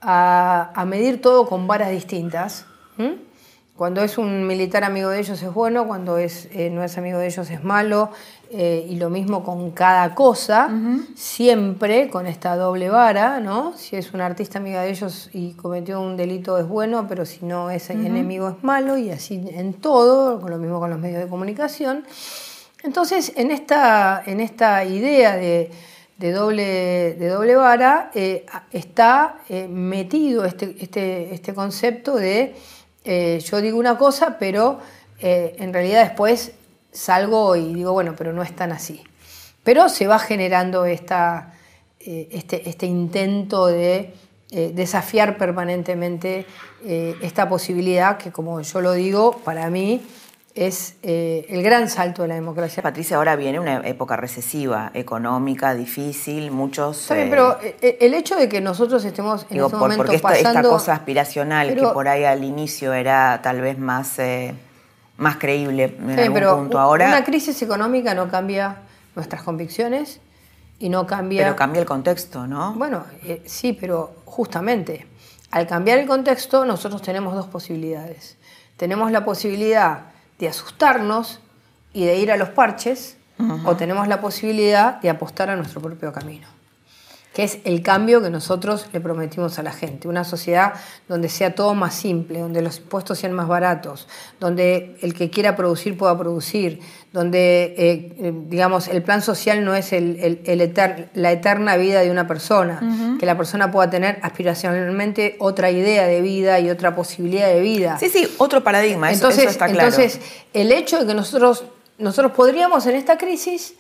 a, 0.01 0.73
a 0.75 0.85
medir 0.85 1.21
todo 1.21 1.49
con 1.49 1.67
varas 1.67 1.91
distintas, 1.91 2.67
cuando 3.77 4.03
es 4.03 4.19
un 4.19 4.45
militar 4.45 4.83
amigo 4.83 5.09
de 5.09 5.21
ellos 5.21 5.41
es 5.41 5.55
bueno, 5.55 5.87
cuando 5.87 6.19
es, 6.19 6.49
eh, 6.51 6.69
no 6.69 6.83
es 6.83 6.99
amigo 6.99 7.21
de 7.21 7.29
ellos 7.29 7.49
es 7.49 7.63
malo, 7.63 8.11
eh, 8.51 8.87
y 8.89 8.97
lo 8.97 9.11
mismo 9.11 9.45
con 9.45 9.73
cada 9.73 10.15
cosa, 10.15 10.71
siempre 11.15 12.09
con 12.09 12.27
esta 12.27 12.57
doble 12.57 12.89
vara, 12.89 13.41
¿no? 13.41 13.77
Si 13.77 13.95
es 13.95 14.15
un 14.15 14.23
artista 14.23 14.59
amiga 14.59 14.81
de 14.81 14.91
ellos 14.91 15.29
y 15.35 15.53
cometió 15.53 16.01
un 16.01 16.17
delito 16.17 16.57
es 16.57 16.67
bueno, 16.67 17.07
pero 17.07 17.27
si 17.27 17.45
no 17.45 17.69
es 17.71 17.91
enemigo 17.91 18.49
es 18.49 18.65
malo, 18.65 18.97
y 18.97 19.11
así 19.11 19.45
en 19.53 19.75
todo, 19.75 20.41
con 20.41 20.51
lo 20.51 20.57
mismo 20.57 20.81
con 20.81 20.89
los 20.89 20.99
medios 20.99 21.23
de 21.23 21.29
comunicación. 21.29 22.05
Entonces, 22.83 23.35
en 23.37 23.51
esta, 23.51 24.23
en 24.25 24.41
esta 24.41 24.83
idea 24.83 25.37
de, 25.37 25.71
de 26.17 26.33
doble, 26.33 27.17
de 27.19 27.29
doble 27.29 27.55
vara 27.55 28.11
eh, 28.15 28.47
está 28.73 29.41
eh, 29.51 29.69
metido 29.69 30.47
este, 30.47 30.75
este, 30.81 31.35
este 31.35 31.53
concepto 31.53 32.17
de 32.17 32.55
yo 33.05 33.63
digo 33.63 33.79
una 33.79 33.97
cosa, 33.97 34.37
pero 34.39 34.81
en 35.19 35.73
realidad 35.73 36.03
después 36.03 36.53
salgo 36.99 37.55
y 37.57 37.75
digo, 37.75 37.93
bueno, 37.93 38.15
pero 38.17 38.33
no 38.33 38.43
es 38.43 38.55
tan 38.55 38.73
así. 38.73 39.03
Pero 39.63 39.89
se 39.89 40.07
va 40.07 40.19
generando 40.19 40.85
esta, 40.85 41.55
eh, 42.01 42.29
este, 42.33 42.69
este 42.69 42.87
intento 42.87 43.67
de 43.67 44.15
eh, 44.51 44.73
desafiar 44.75 45.37
permanentemente 45.37 46.47
eh, 46.85 47.15
esta 47.23 47.49
posibilidad 47.49 48.17
que, 48.17 48.33
como 48.33 48.61
yo 48.61 48.81
lo 48.81 48.93
digo, 48.93 49.33
para 49.45 49.69
mí 49.71 50.01
es 50.55 50.97
el 51.03 51.63
gran 51.63 51.89
salto 51.89 52.23
de 52.23 52.29
la 52.29 52.35
democracia. 52.35 52.83
Patricia, 52.83 53.17
ahora 53.17 53.37
viene 53.37 53.61
una 53.61 53.87
época 53.87 54.17
recesiva, 54.17 54.91
económica, 54.93 55.73
difícil, 55.75 56.51
muchos... 56.51 57.05
Pero 57.09 57.59
el 57.81 58.13
hecho 58.15 58.35
de 58.35 58.49
que 58.49 58.61
nosotros 58.61 59.05
estemos 59.05 59.43
en 59.43 59.49
Digo, 59.51 59.67
este 59.67 59.79
por- 59.79 59.81
momento 59.83 60.03
porque 60.03 60.17
esta, 60.17 60.33
esta 60.33 60.49
pasando... 60.49 60.71
cosa 60.71 60.95
aspiracional 60.95 61.77
que 61.77 61.87
por 61.87 62.09
ahí 62.09 62.25
al 62.25 62.43
inicio 62.43 62.93
era 62.93 63.39
tal 63.41 63.61
vez 63.61 63.79
más, 63.79 64.19
más 65.19 65.37
creíble 65.37 65.97
en 66.01 66.19
algún 66.19 66.35
pero 66.35 66.57
punto. 66.57 66.79
Ahora, 66.79 67.09
una 67.09 67.25
crisis 67.25 67.61
económica 67.61 68.15
no 68.15 68.29
cambia 68.29 68.79
nuestras 69.15 69.43
convicciones 69.43 70.21
y 70.79 70.89
no 70.89 71.07
cambia... 71.07 71.43
pero 71.43 71.57
cambia 71.57 71.81
el 71.81 71.87
contexto, 71.87 72.47
¿no? 72.47 72.73
Bueno, 72.75 73.05
eh, 73.25 73.43
sí, 73.45 73.77
pero 73.79 74.15
justamente 74.25 75.07
al 75.51 75.67
cambiar 75.67 75.99
el 75.99 76.07
contexto 76.07 76.65
nosotros 76.65 77.03
tenemos 77.03 77.35
dos 77.35 77.47
posibilidades. 77.47 78.37
Tenemos 78.77 79.11
la 79.11 79.25
posibilidad 79.25 80.03
de 80.39 80.49
asustarnos 80.49 81.41
y 81.93 82.05
de 82.05 82.19
ir 82.19 82.31
a 82.31 82.37
los 82.37 82.51
parches 82.51 83.17
o 83.65 83.77
tenemos 83.77 84.09
la 84.09 84.21
posibilidad 84.21 85.01
de 85.01 85.11
apostar 85.11 85.49
a 85.49 85.57
nuestro 85.57 85.81
propio 85.81 86.13
camino, 86.13 86.49
que 87.39 87.45
es 87.45 87.59
el 87.63 87.83
cambio 87.85 88.21
que 88.21 88.31
nosotros 88.31 88.87
le 88.93 88.99
prometimos 88.99 89.61
a 89.61 89.63
la 89.63 89.71
gente. 89.71 90.09
Una 90.09 90.25
sociedad 90.25 90.73
donde 91.07 91.29
sea 91.29 91.55
todo 91.55 91.73
más 91.73 91.95
simple, 91.95 92.41
donde 92.41 92.63
los 92.63 92.79
impuestos 92.79 93.17
sean 93.21 93.33
más 93.33 93.47
baratos, 93.47 94.09
donde 94.41 94.97
el 95.03 95.15
que 95.15 95.31
quiera 95.31 95.55
producir 95.55 95.97
pueda 95.97 96.19
producir, 96.19 96.81
donde, 97.13 97.77
eh, 97.79 98.17
eh, 98.19 98.33
digamos, 98.49 98.89
el 98.89 99.05
plan 99.05 99.23
social 99.23 99.65
no 99.65 99.77
es 99.77 99.93
el- 99.93 100.19
el- 100.19 100.41
el 100.47 100.61
eter- 100.61 101.11
la 101.15 101.31
eterna 101.31 101.77
vida 101.77 102.01
de 102.01 102.11
una 102.11 102.27
persona, 102.27 102.81
que 103.21 103.25
la 103.25 103.37
persona 103.37 103.71
pueda 103.71 103.89
tener 103.89 104.19
aspiracionalmente 104.23 105.37
otra 105.39 105.71
idea 105.71 106.09
de 106.09 106.21
vida 106.21 106.59
y 106.59 106.71
otra 106.71 106.97
posibilidad 106.97 107.47
de 107.47 107.61
vida. 107.61 107.99
sí, 108.01 108.09
sí, 108.09 108.29
otro 108.39 108.65
paradigma, 108.65 109.13
eso- 109.13 109.19
Entonces, 109.27 109.43
eso, 109.45 109.51
está 109.53 109.67
claro. 109.67 109.91
entonces, 109.91 110.21
el 110.55 110.73
hecho 110.73 110.99
de 110.99 111.07
que 111.07 111.15
nosotros, 111.15 111.63
nosotros 111.99 112.33
podríamos 112.33 112.85
en 112.87 112.97
esta 112.97 113.17
crisis 113.17 113.75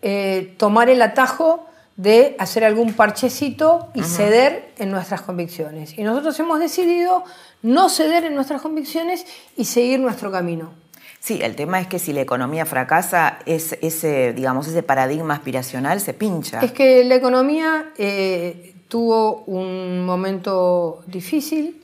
eh, 0.00 0.54
tomar 0.56 0.88
el 0.88 1.02
atajo 1.02 1.66
de 1.96 2.34
hacer 2.38 2.64
algún 2.64 2.94
parchecito 2.94 3.88
y 3.94 4.02
ceder 4.02 4.72
en 4.78 4.90
nuestras 4.90 5.22
convicciones. 5.22 5.96
Y 5.96 6.02
nosotros 6.02 6.38
hemos 6.40 6.58
decidido 6.58 7.24
no 7.62 7.88
ceder 7.88 8.24
en 8.24 8.34
nuestras 8.34 8.60
convicciones 8.60 9.26
y 9.56 9.64
seguir 9.66 10.00
nuestro 10.00 10.30
camino. 10.32 10.72
Sí, 11.20 11.40
el 11.40 11.56
tema 11.56 11.80
es 11.80 11.86
que 11.86 11.98
si 11.98 12.12
la 12.12 12.20
economía 12.20 12.66
fracasa, 12.66 13.38
es, 13.46 13.78
ese, 13.80 14.34
digamos, 14.34 14.66
ese 14.68 14.82
paradigma 14.82 15.34
aspiracional 15.34 16.00
se 16.00 16.12
pincha. 16.12 16.60
Es 16.60 16.72
que 16.72 17.02
la 17.04 17.14
economía 17.14 17.92
eh, 17.96 18.74
tuvo 18.88 19.44
un 19.46 20.04
momento 20.04 21.02
difícil, 21.06 21.82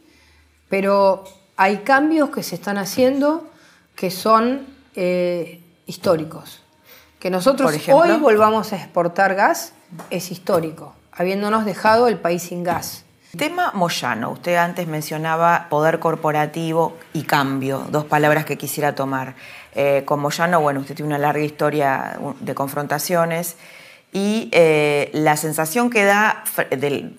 pero 0.68 1.24
hay 1.56 1.78
cambios 1.78 2.30
que 2.30 2.42
se 2.42 2.56
están 2.56 2.76
haciendo 2.76 3.48
que 3.94 4.10
son 4.10 4.66
eh, 4.94 5.60
históricos. 5.86 6.59
Que 7.20 7.30
nosotros 7.30 7.72
hoy 7.92 8.12
volvamos 8.18 8.72
a 8.72 8.76
exportar 8.76 9.34
gas 9.34 9.74
es 10.08 10.30
histórico, 10.30 10.94
habiéndonos 11.12 11.66
dejado 11.66 12.08
el 12.08 12.16
país 12.18 12.42
sin 12.42 12.64
gas. 12.64 13.04
Tema 13.36 13.70
Moyano, 13.74 14.30
usted 14.30 14.56
antes 14.56 14.88
mencionaba 14.88 15.66
poder 15.68 16.00
corporativo 16.00 16.96
y 17.12 17.22
cambio, 17.22 17.86
dos 17.90 18.04
palabras 18.06 18.44
que 18.46 18.56
quisiera 18.56 18.94
tomar. 18.94 19.34
Eh, 19.74 20.02
con 20.06 20.18
Moyano, 20.18 20.60
bueno, 20.62 20.80
usted 20.80 20.96
tiene 20.96 21.08
una 21.08 21.18
larga 21.18 21.42
historia 21.44 22.18
de 22.40 22.54
confrontaciones 22.54 23.56
y 24.12 24.48
eh, 24.52 25.10
la 25.12 25.36
sensación 25.36 25.90
que 25.90 26.04
da 26.04 26.42
del- 26.70 27.16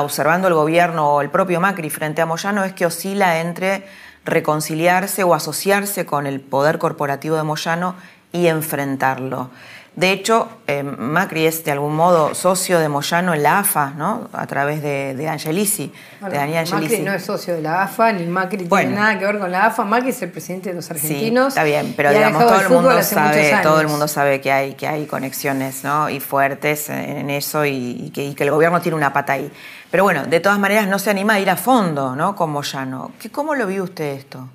observando 0.00 0.48
el 0.48 0.54
gobierno 0.54 1.08
o 1.14 1.20
el 1.20 1.30
propio 1.30 1.60
Macri 1.60 1.90
frente 1.90 2.20
a 2.22 2.26
Moyano 2.26 2.64
es 2.64 2.72
que 2.72 2.86
oscila 2.86 3.40
entre 3.40 3.86
reconciliarse 4.24 5.22
o 5.22 5.34
asociarse 5.34 6.04
con 6.04 6.26
el 6.26 6.40
poder 6.40 6.78
corporativo 6.78 7.36
de 7.36 7.44
Moyano 7.44 7.94
y 8.32 8.46
enfrentarlo. 8.46 9.50
De 9.96 10.12
hecho, 10.12 10.46
eh, 10.68 10.84
Macri 10.84 11.44
es 11.46 11.64
de 11.64 11.72
algún 11.72 11.96
modo 11.96 12.32
socio 12.36 12.78
de 12.78 12.88
Moyano 12.88 13.34
en 13.34 13.42
la 13.42 13.58
AFA, 13.58 13.94
¿no? 13.96 14.28
A 14.32 14.46
través 14.46 14.80
de, 14.80 15.16
de 15.16 15.28
Angelici, 15.28 15.92
Bueno, 16.20 16.32
de 16.34 16.38
Daniel 16.38 16.64
Macri 16.70 16.84
Angelici. 16.84 17.02
no 17.02 17.12
es 17.14 17.24
socio 17.24 17.54
de 17.54 17.62
la 17.62 17.82
AFA, 17.82 18.12
ni 18.12 18.24
Macri 18.26 18.64
Bueno. 18.66 18.90
tiene 18.90 19.00
nada 19.02 19.18
que 19.18 19.24
ver 19.26 19.40
con 19.40 19.50
la 19.50 19.66
AFA. 19.66 19.82
Macri 19.82 20.10
es 20.10 20.22
el 20.22 20.30
presidente 20.30 20.68
de 20.68 20.76
los 20.76 20.84
Sí, 20.84 20.92
argentinos. 20.92 21.48
está 21.48 21.64
bien, 21.64 21.94
pero 21.96 22.10
digamos 22.12 22.46
todo 22.46 22.60
el 22.60 22.68
mundo 22.68 23.02
sabe, 23.02 23.52
todo 23.64 23.80
el 23.80 23.88
mundo 23.88 24.06
sabe 24.06 24.40
que 24.40 24.52
hay 24.52 24.74
que 24.74 24.86
hay 24.86 25.06
conexiones, 25.06 25.82
¿no? 25.82 26.08
Y 26.08 26.20
fuertes 26.20 26.90
en, 26.90 26.98
en 27.00 27.30
eso 27.30 27.64
y, 27.64 28.04
y 28.04 28.10
que, 28.10 28.24
y 28.24 28.34
que 28.36 28.44
el 28.44 28.52
gobierno 28.52 28.80
tiene 28.80 28.94
una 28.94 29.12
pata 29.12 29.32
ahí. 29.32 29.50
Pero 29.90 30.04
bueno, 30.04 30.26
de 30.26 30.38
todas 30.38 30.60
maneras 30.60 30.86
no 30.86 31.00
se 31.00 31.10
anima 31.10 31.32
a 31.32 31.40
ir 31.40 31.50
a 31.50 31.56
fondo, 31.56 32.14
¿no? 32.14 32.36
Con 32.36 32.50
Moyano. 32.50 33.10
¿Qué- 33.20 33.30
¿Cómo 33.30 33.56
lo 33.56 33.66
vio 33.66 33.82
usted 33.82 34.12
esto? 34.14 34.48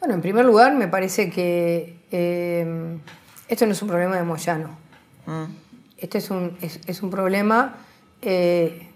Bueno, 0.00 0.14
en 0.16 0.20
primer 0.20 0.44
lugar, 0.44 0.74
me 0.74 0.88
parece 0.88 1.30
que 1.30 2.02
eh, 2.16 2.96
esto 3.48 3.66
no 3.66 3.72
es 3.72 3.82
un 3.82 3.88
problema 3.88 4.16
de 4.16 4.22
Moyano. 4.22 4.68
Este 5.98 6.18
es 6.18 6.30
un, 6.30 6.56
es, 6.60 6.78
es 6.86 7.02
un 7.02 7.10
problema 7.10 7.74
eh, 8.22 8.88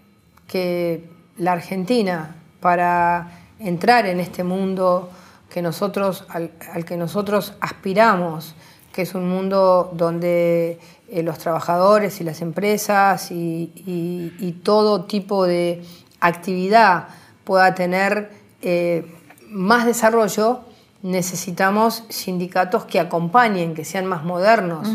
que 0.47 1.09
la 1.37 1.51
Argentina, 1.53 2.35
para 2.61 3.27
entrar 3.59 4.05
en 4.05 4.19
este 4.21 4.43
mundo 4.43 5.09
que 5.49 5.61
nosotros, 5.61 6.25
al, 6.29 6.51
al 6.73 6.85
que 6.85 6.95
nosotros 6.95 7.53
aspiramos, 7.59 8.55
que 8.93 9.01
es 9.01 9.13
un 9.15 9.27
mundo 9.27 9.91
donde 9.93 10.79
eh, 11.09 11.23
los 11.23 11.37
trabajadores 11.39 12.21
y 12.21 12.23
las 12.23 12.41
empresas 12.41 13.31
y, 13.31 13.71
y- 13.75 14.33
y 14.39 14.51
todo 14.63 15.05
tipo 15.05 15.45
de 15.45 15.83
actividad 16.21 17.07
pueda 17.43 17.73
tener 17.75 18.31
eh, 18.61 19.05
más 19.49 19.85
desarrollo, 19.85 20.61
necesitamos 21.01 22.03
sindicatos 22.09 22.85
que 22.85 22.99
acompañen, 22.99 23.73
que 23.73 23.85
sean 23.85 24.05
más 24.05 24.23
modernos, 24.23 24.87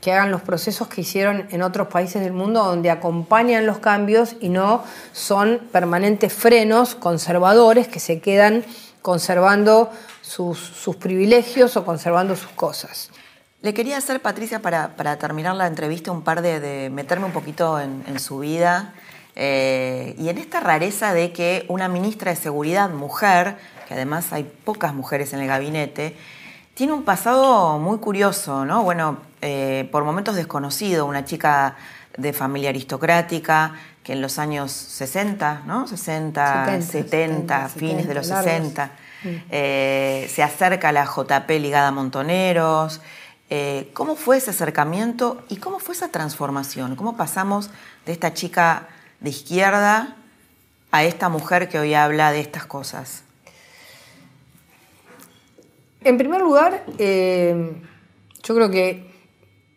que 0.00 0.12
hagan 0.12 0.30
los 0.30 0.42
procesos 0.42 0.88
que 0.88 1.02
hicieron 1.02 1.46
en 1.50 1.62
otros 1.62 1.88
países 1.88 2.22
del 2.22 2.32
mundo, 2.32 2.64
donde 2.64 2.90
acompañan 2.90 3.66
los 3.66 3.78
cambios 3.78 4.36
y 4.40 4.48
no 4.48 4.82
son 5.12 5.60
permanentes 5.70 6.32
frenos 6.32 6.94
conservadores 6.94 7.86
que 7.86 8.00
se 8.00 8.20
quedan 8.20 8.64
conservando 9.02 9.90
sus, 10.22 10.58
sus 10.58 10.96
privilegios 10.96 11.76
o 11.76 11.84
conservando 11.84 12.34
sus 12.36 12.50
cosas. 12.50 13.10
Le 13.60 13.74
quería 13.74 13.98
hacer, 13.98 14.20
Patricia, 14.20 14.60
para, 14.60 14.96
para 14.96 15.18
terminar 15.18 15.54
la 15.54 15.66
entrevista, 15.66 16.10
un 16.10 16.22
par 16.22 16.42
de, 16.42 16.58
de 16.58 16.90
meterme 16.90 17.26
un 17.26 17.32
poquito 17.32 17.78
en, 17.78 18.02
en 18.08 18.18
su 18.18 18.40
vida 18.40 18.92
eh, 19.34 20.14
y 20.18 20.28
en 20.28 20.38
esta 20.38 20.60
rareza 20.60 21.14
de 21.14 21.32
que 21.32 21.64
una 21.68 21.88
ministra 21.88 22.32
de 22.32 22.36
Seguridad, 22.36 22.90
mujer, 22.90 23.56
que 23.92 23.96
además 23.96 24.32
hay 24.32 24.44
pocas 24.44 24.94
mujeres 24.94 25.34
en 25.34 25.40
el 25.40 25.48
gabinete, 25.48 26.16
tiene 26.72 26.94
un 26.94 27.02
pasado 27.02 27.78
muy 27.78 27.98
curioso, 27.98 28.64
¿no? 28.64 28.82
Bueno, 28.82 29.18
eh, 29.42 29.86
por 29.92 30.02
momentos 30.02 30.34
desconocido, 30.34 31.04
una 31.04 31.26
chica 31.26 31.76
de 32.16 32.32
familia 32.32 32.70
aristocrática 32.70 33.74
que 34.02 34.14
en 34.14 34.22
los 34.22 34.38
años 34.38 34.72
60, 34.72 35.64
¿no? 35.66 35.86
60, 35.86 36.80
70, 36.80 36.86
70, 36.86 37.68
fines 37.68 38.08
de 38.08 38.14
los 38.14 38.26
70, 38.28 38.42
largos. 38.46 38.68
60, 39.22 39.46
eh, 39.50 40.30
se 40.32 40.42
acerca 40.42 40.88
a 40.88 40.92
la 40.92 41.04
JP 41.04 41.50
ligada 41.60 41.88
a 41.88 41.92
Montoneros. 41.92 43.02
Eh, 43.50 43.90
¿Cómo 43.92 44.16
fue 44.16 44.38
ese 44.38 44.50
acercamiento 44.50 45.44
y 45.50 45.56
cómo 45.56 45.78
fue 45.78 45.94
esa 45.94 46.08
transformación? 46.08 46.96
¿Cómo 46.96 47.18
pasamos 47.18 47.68
de 48.06 48.12
esta 48.12 48.32
chica 48.32 48.88
de 49.20 49.28
izquierda 49.28 50.16
a 50.90 51.04
esta 51.04 51.28
mujer 51.28 51.68
que 51.68 51.78
hoy 51.78 51.92
habla 51.92 52.32
de 52.32 52.40
estas 52.40 52.64
cosas? 52.64 53.24
En 56.04 56.18
primer 56.18 56.40
lugar, 56.40 56.84
eh, 56.98 57.72
yo 58.42 58.54
creo 58.54 58.70
que 58.70 59.10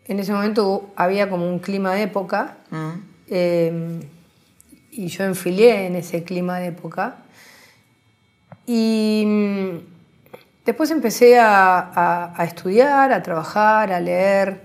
en 0.08 0.20
ese 0.20 0.34
momento 0.34 0.92
había 0.96 1.30
como 1.30 1.48
un 1.48 1.60
clima 1.60 1.94
de 1.94 2.04
época 2.04 2.58
¿Mm? 2.72 2.90
eh, 3.28 4.00
y 4.92 5.08
yo 5.08 5.24
enfilé 5.26 5.88
en 5.88 5.96
ese 5.96 6.24
clima 6.24 6.60
de 6.60 6.68
época. 6.68 7.18
Y 8.66 9.24
mm, 9.26 9.70
después 10.66 10.90
empecé 10.92 11.38
a, 11.40 11.78
a- 11.80 12.34
a 12.42 12.44
estudiar, 12.46 13.12
a 13.14 13.22
trabajar, 13.22 13.92
a 13.92 14.00
leer, 14.00 14.62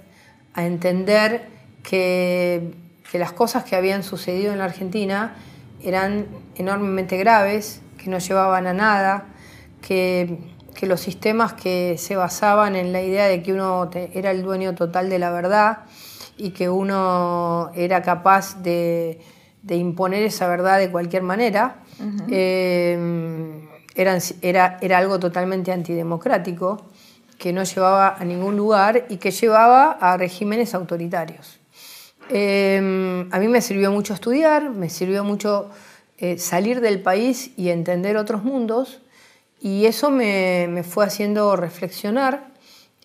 a 0.55 0.65
entender 0.67 1.47
que, 1.83 2.73
que 3.11 3.19
las 3.19 3.33
cosas 3.33 3.65
que 3.65 3.77
habían 3.77 4.03
sucedido 4.03 4.53
en 4.53 4.59
la 4.59 4.65
Argentina 4.65 5.35
eran 5.83 6.27
enormemente 6.57 7.17
graves, 7.17 7.81
que 7.99 8.09
no 8.11 8.19
llevaban 8.19 8.67
a 8.67 8.73
nada, 8.75 9.25
que, 9.83 10.39
que 10.81 10.87
los 10.87 11.03
sistemas 11.03 11.53
que 11.53 11.97
se 11.99 12.17
basaban 12.17 12.75
en 12.75 12.91
la 12.91 13.03
idea 13.03 13.27
de 13.27 13.43
que 13.43 13.53
uno 13.53 13.91
te- 13.91 14.19
era 14.19 14.31
el 14.31 14.43
dueño 14.43 14.75
total 14.75 15.11
de 15.11 15.19
la 15.19 15.31
verdad 15.31 15.81
y 16.39 16.53
que 16.53 16.71
uno 16.71 17.71
era 17.75 18.01
capaz 18.01 18.63
de, 18.63 19.21
de 19.63 19.77
imponer 19.77 20.23
esa 20.23 20.49
verdad 20.49 20.79
de 20.79 20.91
cualquier 20.91 21.23
manera, 21.23 21.77
eh, 22.31 23.61
eran- 23.95 24.21
era, 24.41 24.79
era 24.81 24.97
algo 24.97 25.19
totalmente 25.19 25.71
antidemocrático, 25.71 26.87
que 27.37 27.53
no 27.53 27.63
llevaba 27.63 28.17
a 28.19 28.25
ningún 28.25 28.57
lugar 28.57 29.05
y 29.11 29.19
que 29.19 29.33
llevaba 29.33 29.93
a 30.01 30.17
regímenes 30.17 30.73
autoritarios. 30.75 31.59
Eh, 32.31 33.27
a 33.31 33.39
mí 33.39 33.49
me 33.49 33.61
sirvió 33.61 33.93
mucho 33.93 34.15
estudiar, 34.15 34.71
me 34.71 34.89
sirvió 34.89 35.25
mucho 35.25 35.69
eh, 36.17 36.39
salir 36.39 36.81
del 36.81 37.03
país 37.03 37.51
y 37.59 37.69
entender 37.69 38.17
otros 38.17 38.45
mundos, 38.45 39.01
y 39.61 39.87
eso 39.87 40.11
me, 40.11 40.67
me 40.69 40.83
fue 40.83 41.05
haciendo 41.05 41.55
reflexionar 41.57 42.51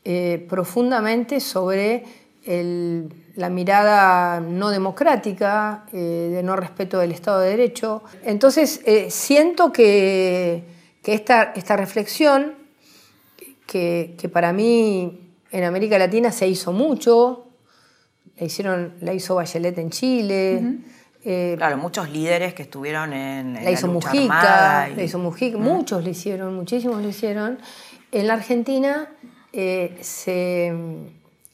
eh, 0.03 0.45
profundamente 0.47 1.39
sobre 1.39 2.03
la 2.45 3.49
mirada 3.49 4.39
no 4.39 4.69
democrática, 4.69 5.85
eh, 5.91 6.29
de 6.31 6.43
no 6.43 6.55
respeto 6.55 6.99
del 6.99 7.11
Estado 7.11 7.39
de 7.39 7.49
Derecho. 7.49 8.03
Entonces, 8.23 8.81
eh, 8.85 9.09
siento 9.09 9.71
que, 9.71 10.63
que 11.01 11.15
esta, 11.15 11.53
esta 11.55 11.75
reflexión, 11.75 12.53
que, 13.65 14.13
que 14.17 14.29
para 14.29 14.53
mí 14.53 15.31
en 15.49 15.63
América 15.63 15.97
Latina 15.97 16.31
se 16.31 16.47
hizo 16.47 16.71
mucho, 16.71 17.47
la, 18.37 18.45
hicieron, 18.45 18.93
la 19.01 19.11
hizo 19.13 19.33
Bachelet 19.33 19.77
en 19.79 19.89
Chile, 19.89 20.77
eh, 21.25 21.55
Claro, 21.57 21.77
muchos 21.77 22.09
líderes 22.09 22.53
que 22.53 22.63
estuvieron 22.63 23.11
en, 23.13 23.55
en 23.57 23.65
la 23.65 23.71
hizo 23.71 23.87
lucha 23.87 24.07
Mujica, 24.09 24.33
armada 24.35 24.89
y- 24.89 24.95
la 24.95 25.03
hizo 25.03 25.19
Mujica, 25.19 25.57
muchos 25.57 26.03
le 26.03 26.11
hicieron, 26.11 26.55
muchísimos 26.55 27.01
le 27.01 27.09
hicieron. 27.09 27.59
En 28.11 28.27
la 28.27 28.33
Argentina 28.35 29.09
eh, 29.53 29.97
se, 30.01 30.73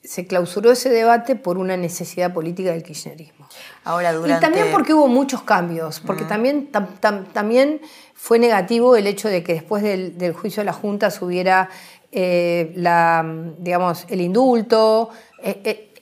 se 0.03 0.27
clausuró 0.27 0.71
ese 0.71 0.89
debate 0.89 1.35
por 1.35 1.57
una 1.57 1.77
necesidad 1.77 2.33
política 2.33 2.71
del 2.71 2.83
kirchnerismo. 2.83 3.47
Ahora, 3.83 4.13
durante... 4.13 4.37
Y 4.37 4.39
también 4.49 4.67
porque 4.71 4.93
hubo 4.93 5.07
muchos 5.07 5.43
cambios, 5.43 5.99
porque 6.01 6.25
también, 6.25 6.71
tam- 6.71 6.99
tam- 7.01 7.25
también 7.31 7.81
fue 8.13 8.37
negativo 8.39 8.95
el 8.95 9.07
hecho 9.07 9.27
de 9.29 9.41
que 9.43 9.53
después 9.53 9.81
del, 9.83 10.17
del 10.17 10.33
juicio 10.33 10.61
de 10.61 10.65
la 10.65 10.73
Junta 10.73 11.09
hubiera 11.21 11.69
eh, 12.11 12.73
la, 12.75 13.25
digamos, 13.57 14.05
el 14.09 14.21
indulto, 14.21 15.09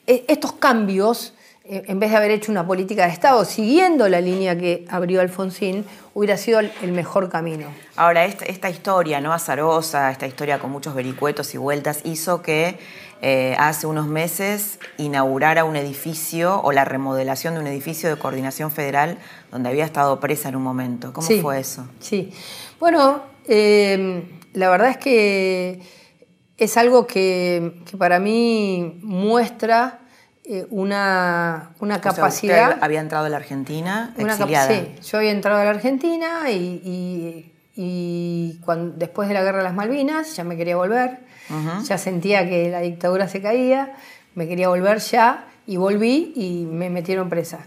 estos 0.06 0.54
cambios, 0.54 1.34
en 1.70 2.00
vez 2.00 2.10
de 2.10 2.18
haber 2.18 2.32
hecho 2.32 2.52
una 2.52 2.66
política 2.66 3.06
de 3.06 3.14
Estado 3.14 3.46
siguiendo 3.46 4.10
la 4.10 4.22
línea 4.22 4.58
que 4.58 4.86
abrió 4.90 5.22
Alfonsín, 5.22 5.86
hubiera 6.16 6.36
sido 6.36 6.60
el, 6.60 6.92
mejor 6.92 7.30
camino. 7.30 7.68
Ahora, 7.96 8.26
esta, 8.26 8.46
esta 8.46 8.72
historia 8.72 9.22
no 9.22 9.34
azarosa, 9.34 10.10
esta 10.10 10.26
historia 10.26 10.58
con 10.58 10.72
muchos 10.72 10.96
vericuetos 10.96 11.54
y 11.54 11.60
vueltas, 11.60 12.02
hizo 12.06 12.42
que 12.42 12.80
eh, 13.22 13.56
hace 13.60 13.86
unos 13.86 14.08
meses 14.08 14.80
inaugurara 14.98 15.64
un 15.64 15.76
edificio 15.76 16.60
o 16.64 16.72
la 16.72 16.86
remodelación 16.86 17.54
de 17.54 17.60
un 17.60 17.68
edificio 17.68 18.10
de 18.10 18.18
coordinación 18.18 18.72
federal 18.72 19.20
donde 19.52 19.70
había 19.70 19.86
estado 19.86 20.20
presa 20.20 20.50
en 20.50 20.56
un 20.56 20.64
momento. 20.64 21.14
¿Cómo 21.14 21.28
Sí, 21.28 21.40
fue 21.40 21.60
eso? 21.60 21.88
Sí. 22.00 22.34
Bueno, 22.80 23.22
eh, 23.48 24.24
la 24.54 24.70
verdad 24.70 24.90
es 24.90 24.98
que 24.98 25.82
es 26.58 26.78
algo 26.78 27.06
que, 27.06 27.84
que 27.86 27.96
para 27.96 28.20
mí 28.20 29.00
muestra 29.04 30.00
eh, 30.52 30.66
una, 30.72 31.72
una 31.80 31.96
O 31.98 32.02
sea, 32.02 32.12
capacidad. 32.12 32.70
usted 32.72 32.84
había 32.84 33.00
entrado 33.02 33.26
a 33.26 33.30
la 33.30 33.38
Argentina 33.38 34.14
exiliada. 34.18 34.68
sí, 34.68 34.96
yo 35.10 35.18
había 35.20 35.32
entrado 35.32 35.60
a 35.62 35.64
la 35.64 35.70
Argentina 35.70 36.50
y, 36.50 36.82
y- 37.76 38.60
después 38.96 39.28
de 39.30 39.34
la 39.34 39.42
guerra 39.44 39.60
de 39.60 39.64
las 39.64 39.74
Malvinas 39.74 40.36
ya 40.36 40.44
me 40.44 40.58
quería 40.58 40.76
volver. 40.76 41.20
Ya 41.88 41.98
sentía 41.98 42.48
que 42.48 42.70
la 42.70 42.82
dictadura 42.82 43.28
se 43.28 43.42
caía, 43.42 43.94
me 44.36 44.48
quería 44.48 44.68
volver 44.70 45.00
ya 45.00 45.46
y 45.66 45.78
volví 45.78 46.34
y 46.36 46.66
me 46.66 46.90
metieron 46.90 47.30
presa. 47.30 47.60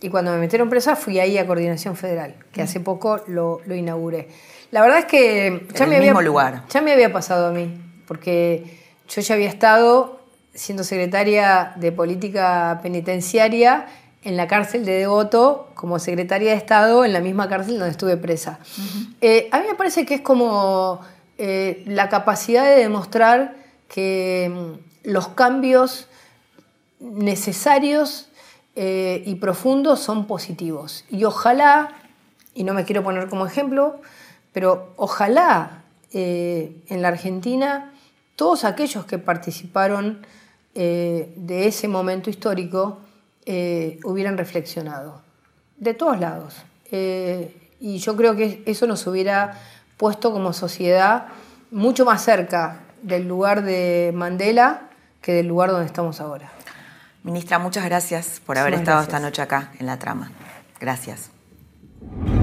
Y 0.00 0.08
cuando 0.10 0.30
me 0.32 0.38
metieron 0.38 0.68
presa 0.68 0.94
fui 0.96 1.18
ahí 1.18 1.38
a 1.38 1.46
Coordinación 1.46 1.96
Federal, 1.96 2.34
que 2.52 2.62
hace 2.62 2.78
poco 2.80 3.22
lo, 3.26 3.60
lo 3.66 3.74
inauguré. 3.74 4.28
La 4.70 4.82
verdad 4.82 4.98
es 5.00 5.04
que 5.06 5.66
ya 5.74 5.84
el 5.84 5.90
me, 5.90 5.96
había, 5.96 6.10
mismo 6.10 6.20
lugar. 6.22 6.62
ya 6.68 6.80
me 6.82 6.92
había 6.92 7.12
pasado 7.12 7.46
a 7.48 7.50
mí, 7.52 7.74
porque 8.06 8.80
yo 9.08 9.20
ya 9.22 9.34
había 9.34 9.48
estado 9.48 10.13
siendo 10.54 10.84
secretaria 10.84 11.72
de 11.76 11.92
política 11.92 12.80
penitenciaria 12.82 13.86
en 14.22 14.36
la 14.36 14.48
cárcel 14.48 14.84
de 14.84 14.92
Devoto 14.92 15.68
como 15.74 15.98
secretaria 15.98 16.52
de 16.52 16.56
Estado 16.56 17.04
en 17.04 17.12
la 17.12 17.20
misma 17.20 17.48
cárcel 17.48 17.78
donde 17.78 17.90
estuve 17.90 18.16
presa. 18.16 18.58
Eh, 19.20 19.48
a 19.52 19.60
mí 19.60 19.66
me 19.68 19.74
parece 19.74 20.06
que 20.06 20.14
es 20.14 20.20
como 20.22 21.00
eh, 21.38 21.82
la 21.86 22.08
capacidad 22.08 22.64
de 22.64 22.76
demostrar 22.76 23.56
que 23.88 24.50
mm, 24.50 25.10
los 25.10 25.28
cambios 25.28 26.08
necesarios 27.00 28.28
eh, 28.76 29.22
y 29.26 29.34
profundos 29.34 30.00
son 30.00 30.26
positivos. 30.26 31.04
Y 31.10 31.24
ojalá, 31.24 31.90
y 32.54 32.64
no 32.64 32.72
me 32.72 32.84
quiero 32.84 33.02
poner 33.02 33.28
como 33.28 33.46
ejemplo, 33.46 34.00
pero 34.52 34.92
ojalá 34.96 35.82
en 36.16 37.02
la 37.02 37.08
Argentina 37.08 37.92
todos 38.36 38.62
aquellos 38.62 39.04
que 39.04 39.18
participaron 39.18 40.24
eh, 40.74 41.32
de 41.36 41.66
ese 41.66 41.88
momento 41.88 42.30
histórico 42.30 42.98
hubieran 44.04 44.38
reflexionado, 44.38 45.20
de 45.76 45.92
todos 45.92 46.18
lados. 46.18 46.54
y 46.90 47.98
yo 47.98 48.16
creo 48.16 48.34
que 48.36 48.62
eso 48.64 48.86
nos 48.86 49.06
hubiera 49.06 49.60
puesto 49.98 50.32
como 50.32 50.54
sociedad 50.54 51.26
mucho 51.70 52.06
más 52.06 52.24
cerca 52.24 52.80
del 53.02 53.28
lugar 53.28 53.62
de 53.62 54.12
Mandela 54.14 54.88
que 55.20 55.32
del 55.32 55.46
lugar 55.46 55.70
donde 55.70 55.86
estamos 55.86 56.20
ahora. 56.20 56.50
Ministra, 57.22 57.58
muchas 57.58 57.84
gracias 57.84 58.40
por 58.44 58.58
haber 58.58 58.74
estado 58.74 59.00
esta 59.00 59.18
noche 59.18 59.40
acá 59.40 59.72
en 59.78 59.86
la 59.86 59.98
trama. 59.98 60.30
Gracias. 60.78 61.30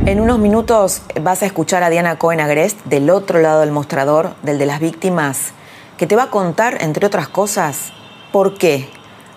En 0.06 0.20
unos 0.20 0.40
minutos 0.40 1.04
vas 1.22 1.44
a 1.44 1.46
escuchar 1.46 1.84
a 1.84 1.92
Diana 1.92 2.18
Cohen 2.18 2.40
Agrest 2.40 2.84
del 2.86 3.12
otro 3.12 3.40
lado 3.40 3.60
del 3.60 3.72
mostrador, 3.72 4.36
del 4.42 4.58
de 4.58 4.66
las 4.66 4.80
víctimas, 4.80 5.52
que 5.98 6.08
te 6.08 6.16
va 6.16 6.24
a 6.24 6.30
contar, 6.32 6.82
entre 6.82 7.06
otras 7.06 7.28
cosas, 7.28 7.94
por 8.32 8.58
qué, 8.58 8.90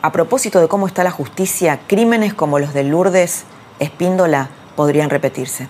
a 0.03 0.13
propósito 0.13 0.61
de 0.61 0.69
cómo 0.69 0.87
está 0.87 1.03
la 1.05 1.11
justicia, 1.11 1.81
crímenes 1.87 2.35
como 2.35 2.59
los 2.59 2.75
de 2.75 2.85
Lourdes, 2.85 3.45
Espíndola, 3.79 4.51
podrían 4.77 5.11
repetirse. 5.11 5.69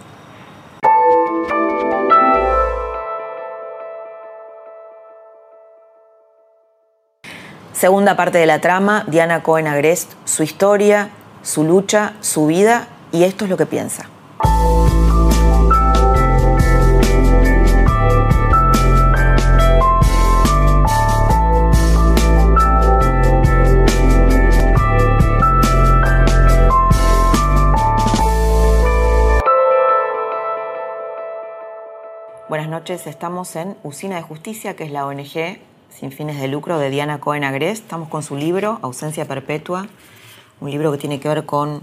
Segunda 7.73 8.17
parte 8.17 8.39
de 8.39 8.47
la 8.47 8.61
trama, 8.61 9.05
Diana 9.09 9.43
Cohen 9.43 9.67
Agrest, 9.67 10.13
su 10.25 10.43
historia, 10.43 11.11
su 11.43 11.65
lucha, 11.65 12.15
su 12.21 12.47
vida 12.47 12.89
y 13.13 13.25
esto 13.25 13.45
es 13.45 13.51
lo 13.51 13.57
que 13.57 13.67
piensa. 13.67 14.09
Buenas 32.65 32.81
noches, 32.81 33.07
estamos 33.07 33.57
en 33.57 33.77
Usina 33.83 34.17
de 34.17 34.23
Justicia, 34.23 34.75
que 34.75 34.85
es 34.85 34.91
la 34.91 35.05
ONG 35.05 35.59
sin 35.91 36.13
fines 36.13 36.41
de 36.41 36.49
lucro 36.49 36.79
de 36.79 36.89
Diana 36.89 37.21
Cohen 37.21 37.45
Agrest. 37.45 37.83
Estamos 37.83 38.09
con 38.09 38.23
su 38.23 38.37
libro, 38.37 38.79
Ausencia 38.81 39.27
Perpetua, 39.27 39.87
un 40.63 40.71
libro 40.71 40.91
que 40.91 40.97
tiene 40.97 41.21
que 41.21 41.29
ver 41.29 41.45
con, 41.45 41.83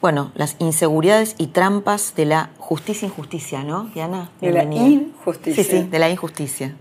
bueno, 0.00 0.32
las 0.36 0.56
inseguridades 0.58 1.34
y 1.36 1.48
trampas 1.48 2.14
de 2.16 2.24
la 2.24 2.48
justicia 2.56 3.06
injusticia, 3.08 3.62
¿no, 3.62 3.84
Diana? 3.92 4.30
De 4.40 4.52
la 4.52 4.64
injusticia. 4.64 5.62
Sí, 5.62 5.70
sí, 5.70 5.82
de 5.82 5.98
la 5.98 6.08
injusticia. 6.08 6.74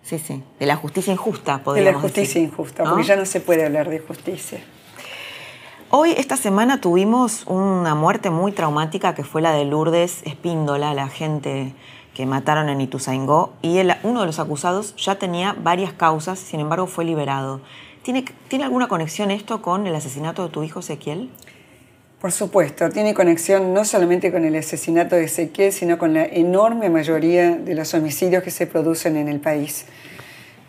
Sí, 0.00 0.18
sí, 0.18 0.42
de 0.58 0.64
la 0.64 0.76
justicia 0.76 1.12
injusta, 1.12 1.62
podríamos 1.62 2.02
decir. 2.02 2.14
De 2.14 2.22
la 2.22 2.22
justicia 2.22 2.40
injusta, 2.40 2.84
porque 2.84 3.04
ya 3.04 3.16
no 3.16 3.26
se 3.26 3.40
puede 3.40 3.66
hablar 3.66 3.90
de 3.90 3.98
justicia. 3.98 4.58
Hoy, 5.90 6.14
esta 6.16 6.38
semana, 6.38 6.80
tuvimos 6.80 7.44
una 7.46 7.94
muerte 7.94 8.30
muy 8.30 8.52
traumática 8.52 9.14
que 9.14 9.24
fue 9.24 9.42
la 9.42 9.52
de 9.52 9.66
Lourdes 9.66 10.22
Espíndola, 10.24 10.94
la 10.94 11.08
gente 11.08 11.74
que 12.18 12.26
mataron 12.26 12.68
en 12.68 12.80
Ituzaingó 12.80 13.52
y 13.62 13.78
uno 14.02 14.22
de 14.22 14.26
los 14.26 14.40
acusados 14.40 14.92
ya 14.96 15.20
tenía 15.20 15.52
varias 15.52 15.92
causas, 15.92 16.40
sin 16.40 16.58
embargo 16.58 16.88
fue 16.88 17.04
liberado. 17.04 17.60
¿Tiene, 18.02 18.24
¿Tiene 18.48 18.64
alguna 18.64 18.88
conexión 18.88 19.30
esto 19.30 19.62
con 19.62 19.86
el 19.86 19.94
asesinato 19.94 20.42
de 20.42 20.48
tu 20.48 20.64
hijo 20.64 20.80
Ezequiel? 20.80 21.30
Por 22.20 22.32
supuesto, 22.32 22.90
tiene 22.90 23.14
conexión 23.14 23.72
no 23.72 23.84
solamente 23.84 24.32
con 24.32 24.44
el 24.44 24.56
asesinato 24.56 25.14
de 25.14 25.26
Ezequiel, 25.26 25.72
sino 25.72 25.96
con 25.96 26.12
la 26.12 26.24
enorme 26.24 26.90
mayoría 26.90 27.52
de 27.52 27.76
los 27.76 27.94
homicidios 27.94 28.42
que 28.42 28.50
se 28.50 28.66
producen 28.66 29.16
en 29.16 29.28
el 29.28 29.38
país. 29.38 29.86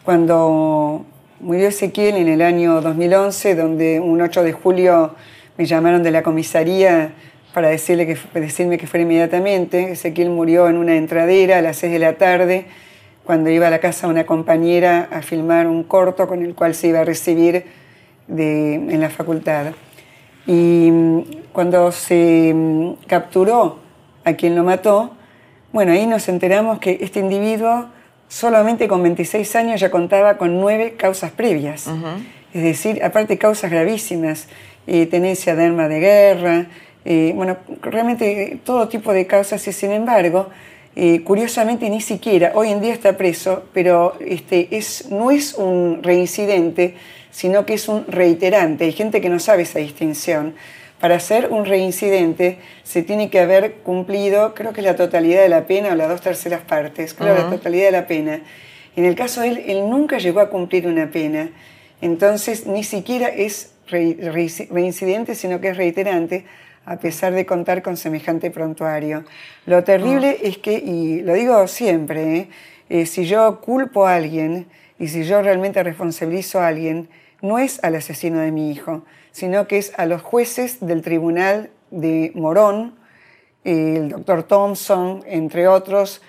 Cuando 0.06 1.04
murió 1.39 1.70
Ezequiel 1.70 2.18
en 2.18 2.28
el 2.28 2.43
año 2.43 2.80
2011, 2.80 3.56
donde 3.56 4.00
un 4.00 4.22
8 4.22 4.43
de 4.43 4.54
julio 4.54 5.16
me 5.58 5.66
llamaron 5.66 6.04
de 6.04 6.12
la 6.12 6.22
comisaría 6.22 7.16
para 7.54 7.70
decirle 7.70 8.06
que, 8.06 8.39
decirme 8.39 8.78
que 8.78 8.88
fuera 8.88 9.04
inmediatamente. 9.04 9.91
Ezequiel 9.91 10.30
murió 10.30 10.68
en 10.70 10.78
una 10.78 10.95
entradera 10.95 11.58
a 11.58 11.62
las 11.62 11.78
6 11.78 11.93
de 11.93 12.00
la 12.00 12.14
tarde, 12.14 12.66
cuando 13.24 13.50
iba 13.50 13.68
a 13.68 13.70
la 13.70 13.80
casa 13.80 14.08
de 14.08 14.14
una 14.14 14.26
compañera 14.26 15.08
a 15.12 15.22
filmar 15.22 15.68
un 15.68 15.84
corto 15.84 16.28
con 16.28 16.43
el 16.43 16.56
cual 16.56 16.74
se 16.76 16.88
iba 16.88 17.02
a 17.02 17.06
recibir 17.06 17.66
en 18.28 19.02
la 19.02 19.10
facultad. 19.10 19.74
Y 20.47 20.89
mm, 20.91 21.22
cuando 21.52 21.91
se 21.91 22.52
mm, 22.56 23.06
capturó 23.08 23.80
a 24.24 24.34
quien 24.34 24.56
lo 24.56 24.64
mató, 24.64 25.12
bueno, 25.72 25.91
ahí 25.91 26.08
nos 26.08 26.28
enteramos 26.28 26.80
que 26.80 26.97
este 27.02 27.20
individuo 27.20 27.88
solamente 28.28 28.88
con 28.88 29.04
26 29.04 29.56
años 29.56 29.80
ya 29.80 29.91
contaba 29.91 30.38
con 30.38 30.60
nueve 30.60 30.95
causas 30.97 31.32
previas. 31.32 31.88
Es 32.54 32.64
decir, 32.64 33.04
aparte 33.04 33.38
causas 33.38 33.70
gravísimas, 33.70 34.47
eh, 34.88 35.06
tenencia 35.06 35.56
de 35.56 35.66
arma 35.66 35.88
de 35.88 36.00
guerra, 36.00 36.66
eh, 37.06 37.34
bueno, 37.36 37.58
realmente 37.82 38.60
todo 38.64 38.88
tipo 38.88 39.14
de 39.14 39.26
causas 39.26 39.66
y 39.68 39.74
sin 39.74 39.91
embargo, 39.91 40.50
eh, 40.95 41.22
curiosamente 41.24 41.89
ni 41.89 42.02
siquiera, 42.02 42.52
hoy 42.56 42.72
en 42.72 42.82
día 42.82 42.93
está 42.93 43.16
preso, 43.16 43.64
pero 43.74 44.16
este, 44.20 44.68
es, 44.72 45.10
no 45.10 45.32
es 45.32 45.54
un 45.54 46.04
reincidente, 46.04 46.95
sino 47.32 47.66
que 47.66 47.76
es 47.76 47.88
un 47.88 48.06
reiterante. 48.08 48.86
Hay 48.86 48.91
gente 48.91 49.22
que 49.22 49.30
no 49.30 49.39
sabe 49.39 49.64
esa 49.64 49.80
distinción. 49.80 50.56
Para 51.00 51.22
ser 51.22 51.50
un 51.52 51.66
reincidente 51.66 52.58
se 52.84 53.04
tiene 53.04 53.30
que 53.30 53.39
haber 53.39 53.76
cumplido, 53.76 54.54
creo 54.54 54.74
que 54.74 54.82
es 54.82 54.86
la 54.86 54.97
totalidad 54.97 55.41
de 55.41 55.47
la 55.47 55.66
pena 55.66 55.93
o 55.93 55.95
las 55.95 56.10
dos 56.10 56.22
terceras 56.22 56.62
partes, 56.62 57.14
creo 57.14 57.34
la 57.34 57.50
totalidad 57.50 57.86
de 57.86 57.91
la 57.91 58.08
pena. 58.08 58.41
En 58.97 59.06
el 59.06 59.16
caso 59.16 59.39
de 59.39 59.47
él, 59.47 59.64
él 59.68 59.89
nunca 59.89 60.18
llegó 60.18 60.41
a 60.41 60.50
cumplir 60.50 60.88
una 60.88 61.10
pena, 61.10 61.52
entonces 62.02 62.68
ni 62.68 62.84
siquiera 62.84 63.30
es 63.30 63.72
reincidente, 63.88 65.36
sino 65.36 65.62
que 65.62 65.70
es 65.70 65.78
reiterante, 65.78 66.43
a 66.90 66.98
pesar 66.98 67.34
de 67.34 67.46
contar 67.46 67.84
con 67.84 67.98
semejante 67.98 68.50
prontuario. 68.50 69.24
Lo 69.68 69.84
terrible 69.84 70.38
ah. 70.40 70.48
es 70.48 70.58
que, 70.58 70.74
y 70.74 71.22
lo 71.22 71.36
digo 71.36 71.68
siempre, 71.68 72.38
¿eh? 72.38 72.50
Eh, 72.90 73.06
si 73.06 73.26
yo 73.26 73.62
culpo 73.62 74.08
a 74.08 74.16
alguien 74.16 74.66
y 74.98 75.10
si 75.10 75.24
yo 75.24 75.44
realmente 75.44 75.84
responsabilizo 75.84 76.60
a 76.60 76.68
alguien, 76.68 77.08
no 77.44 77.60
es 77.60 77.80
al 77.84 77.94
asesino 77.94 78.40
de 78.40 78.52
mi 78.52 78.72
hijo, 78.72 79.06
sino 79.32 79.68
que 79.68 79.78
es 79.78 79.94
a 79.98 80.08
los 80.08 80.24
jueces 80.24 80.80
del 80.80 81.04
tribunal 81.04 81.70
de 81.92 82.32
Morón, 82.34 82.96
el 83.64 84.10
doctor 84.10 84.42
Thompson, 84.42 85.24
entre 85.28 85.68
otros, 85.68 86.24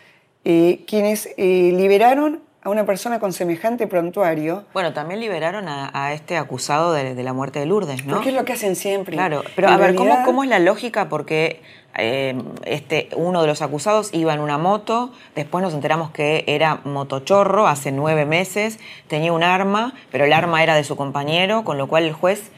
eh, 0.44 0.84
quienes 0.86 1.30
liberaron 1.38 2.42
a 2.62 2.68
una 2.68 2.84
persona 2.84 3.18
con 3.20 3.32
semejante 3.32 3.86
prontuario. 3.86 4.64
Bueno, 4.74 4.92
también 4.92 5.20
liberaron 5.20 5.66
a, 5.68 6.12
este 6.12 6.36
acusado 6.36 6.92
de, 6.92 7.14
la 7.14 7.32
muerte 7.32 7.58
de 7.58 7.66
Lourdes, 7.66 8.04
¿no? 8.04 8.14
Porque 8.14 8.30
es 8.30 8.34
lo 8.34 8.44
que 8.44 8.52
hacen 8.52 8.76
siempre. 8.76 9.16
Claro, 9.16 9.42
pero 9.56 9.68
a 9.68 9.76
ver, 9.76 9.94
¿cómo, 9.94 10.44
es 10.44 10.50
la 10.50 10.58
lógica? 10.58 11.08
Porque 11.08 11.62
eh, 11.96 12.40
este, 12.64 13.08
uno 13.16 13.40
de 13.40 13.46
los 13.46 13.62
acusados 13.62 14.12
iba 14.12 14.34
en 14.34 14.40
una 14.40 14.58
moto, 14.58 15.10
después 15.34 15.62
nos 15.62 15.72
enteramos 15.72 16.10
que 16.10 16.44
era 16.46 16.80
motochorro 16.84 17.66
hace 17.66 17.92
nueve 17.92 18.26
meses, 18.26 18.78
tenía 19.08 19.32
un 19.32 19.42
arma, 19.42 19.94
pero 20.12 20.26
el 20.26 20.32
arma 20.32 20.62
era 20.62 20.74
de 20.74 20.84
su 20.84 20.96
compañero, 20.96 21.64
con 21.64 21.78
lo 21.78 21.88
cual 21.88 22.04
el 22.04 22.12
juez 22.12 22.50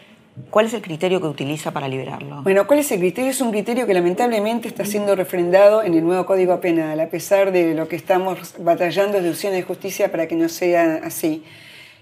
¿Cuál 0.48 0.66
es 0.66 0.74
el 0.74 0.80
criterio 0.80 1.20
que 1.20 1.26
utiliza 1.26 1.72
para 1.72 1.88
liberarlo? 1.88 2.42
Bueno, 2.42 2.66
¿cuál 2.66 2.78
es 2.78 2.90
el 2.90 3.00
criterio? 3.00 3.30
Es 3.30 3.40
un 3.42 3.50
criterio 3.50 3.86
que 3.86 3.92
lamentablemente 3.92 4.66
está 4.66 4.84
siendo 4.84 5.14
refrendado 5.14 5.82
en 5.82 5.94
el 5.94 6.04
nuevo 6.04 6.24
Código 6.24 6.58
Penal, 6.60 7.00
a 7.00 7.08
pesar 7.08 7.52
de 7.52 7.74
lo 7.74 7.86
que 7.86 7.96
estamos 7.96 8.54
batallando 8.58 9.20
de 9.20 9.28
opciones 9.28 9.58
de 9.58 9.62
justicia 9.64 10.10
para 10.10 10.26
que 10.28 10.34
no 10.34 10.48
sea 10.48 11.00
así. 11.04 11.44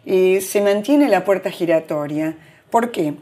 Y 0.04 0.40
se 0.42 0.60
mantiene 0.60 1.08
la 1.08 1.24
puerta 1.24 1.50
giratoria. 1.50 2.36
¿Por 2.70 2.92
qué? 2.92 3.14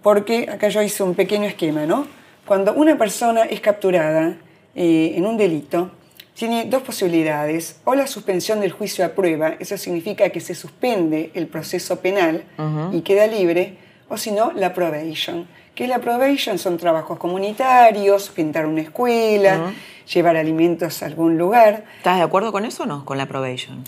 Porque 0.00 0.48
acá 0.48 0.68
yo 0.68 0.80
hice 0.80 1.02
un 1.02 1.14
pequeño 1.14 1.46
esquema, 1.46 1.84
¿no? 1.84 2.06
Cuando 2.46 2.72
una 2.74 2.96
persona 2.96 3.42
es 3.42 3.60
capturada 3.60 4.36
eh, 4.74 5.12
en 5.16 5.26
un 5.26 5.36
delito, 5.36 5.90
tiene 6.34 6.64
dos 6.64 6.82
posibilidades, 6.82 7.80
o 7.84 7.94
la 7.94 8.06
suspensión 8.06 8.60
del 8.60 8.72
juicio 8.72 9.04
a 9.04 9.10
prueba, 9.10 9.54
eso 9.58 9.76
significa 9.76 10.30
que 10.30 10.40
se 10.40 10.54
suspende 10.54 11.30
el 11.34 11.46
proceso 11.46 12.00
penal 12.00 12.44
y 12.92 13.02
queda 13.02 13.26
libre, 13.26 13.76
o 14.12 14.18
si 14.18 14.30
no, 14.30 14.52
la 14.52 14.74
probation. 14.74 15.48
¿Qué 15.74 15.84
es 15.84 15.88
la 15.88 15.98
probation? 15.98 16.58
Son 16.58 16.76
trabajos 16.76 17.18
comunitarios, 17.18 18.28
pintar 18.28 18.66
una 18.66 18.82
escuela, 18.82 19.72
llevar 20.12 20.36
alimentos 20.36 21.02
a 21.02 21.06
algún 21.06 21.38
lugar. 21.38 21.84
¿Estás 21.96 22.18
de 22.18 22.22
acuerdo 22.22 22.52
con 22.52 22.66
eso 22.66 22.82
o 22.82 22.86
no, 22.86 23.06
con 23.06 23.16
la 23.16 23.24
probation? 23.24 23.82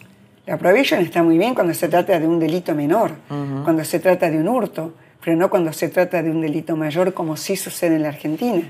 La 0.46 0.56
probation 0.56 1.00
está 1.00 1.22
muy 1.22 1.36
bien 1.36 1.54
cuando 1.54 1.74
se 1.74 1.88
trata 1.88 2.18
de 2.18 2.26
un 2.26 2.40
delito 2.40 2.74
menor, 2.74 3.12
cuando 3.64 3.84
se 3.84 4.00
trata 4.00 4.30
de 4.30 4.38
un 4.38 4.48
hurto, 4.48 4.94
pero 5.22 5.36
no 5.36 5.50
cuando 5.50 5.74
se 5.74 5.90
trata 5.90 6.22
de 6.22 6.30
un 6.30 6.40
delito 6.40 6.74
mayor 6.74 7.12
como 7.12 7.36
sí 7.36 7.54
sucede 7.54 7.96
en 7.96 8.02
la 8.04 8.08
Argentina. 8.08 8.62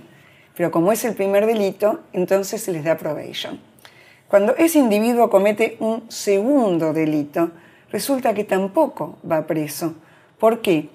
Pero 0.56 0.72
como 0.72 0.90
es 0.90 1.04
el 1.04 1.14
primer 1.14 1.46
delito, 1.46 2.00
entonces 2.12 2.64
se 2.64 2.72
les 2.72 2.82
da 2.82 2.96
probation. 2.96 3.60
Cuando 4.26 4.56
ese 4.56 4.80
individuo 4.80 5.30
comete 5.30 5.76
un 5.78 6.10
segundo 6.10 6.92
delito, 6.92 7.52
resulta 7.92 8.34
que 8.34 8.42
tampoco 8.42 9.18
va 9.30 9.46
preso. 9.46 9.94
¿Por 10.40 10.60
qué? 10.60 10.88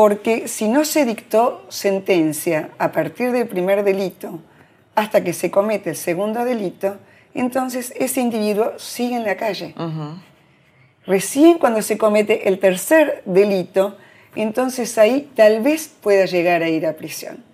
Porque 0.00 0.48
si 0.48 0.66
no 0.66 0.86
se 0.86 1.04
dictó 1.04 1.66
sentencia 1.68 2.70
a 2.78 2.90
partir 2.90 3.32
del 3.32 3.46
primer 3.46 3.84
delito 3.84 4.40
hasta 4.94 5.22
que 5.22 5.34
se 5.34 5.50
comete 5.50 5.90
el 5.90 5.96
segundo 5.96 6.42
delito, 6.42 6.96
entonces 7.34 7.92
ese 7.94 8.22
individuo 8.22 8.72
sigue 8.78 9.16
en 9.16 9.24
la 9.24 9.36
calle. 9.36 9.74
Recién 11.04 11.58
cuando 11.58 11.82
se 11.82 11.98
comete 11.98 12.48
el 12.48 12.58
tercer 12.58 13.20
delito, 13.26 13.98
entonces 14.34 14.96
ahí 14.96 15.30
tal 15.36 15.60
vez 15.60 15.92
pueda 16.00 16.24
llegar 16.24 16.62
a 16.62 16.70
ir 16.70 16.86
a 16.86 16.94
prisión. 16.94 17.44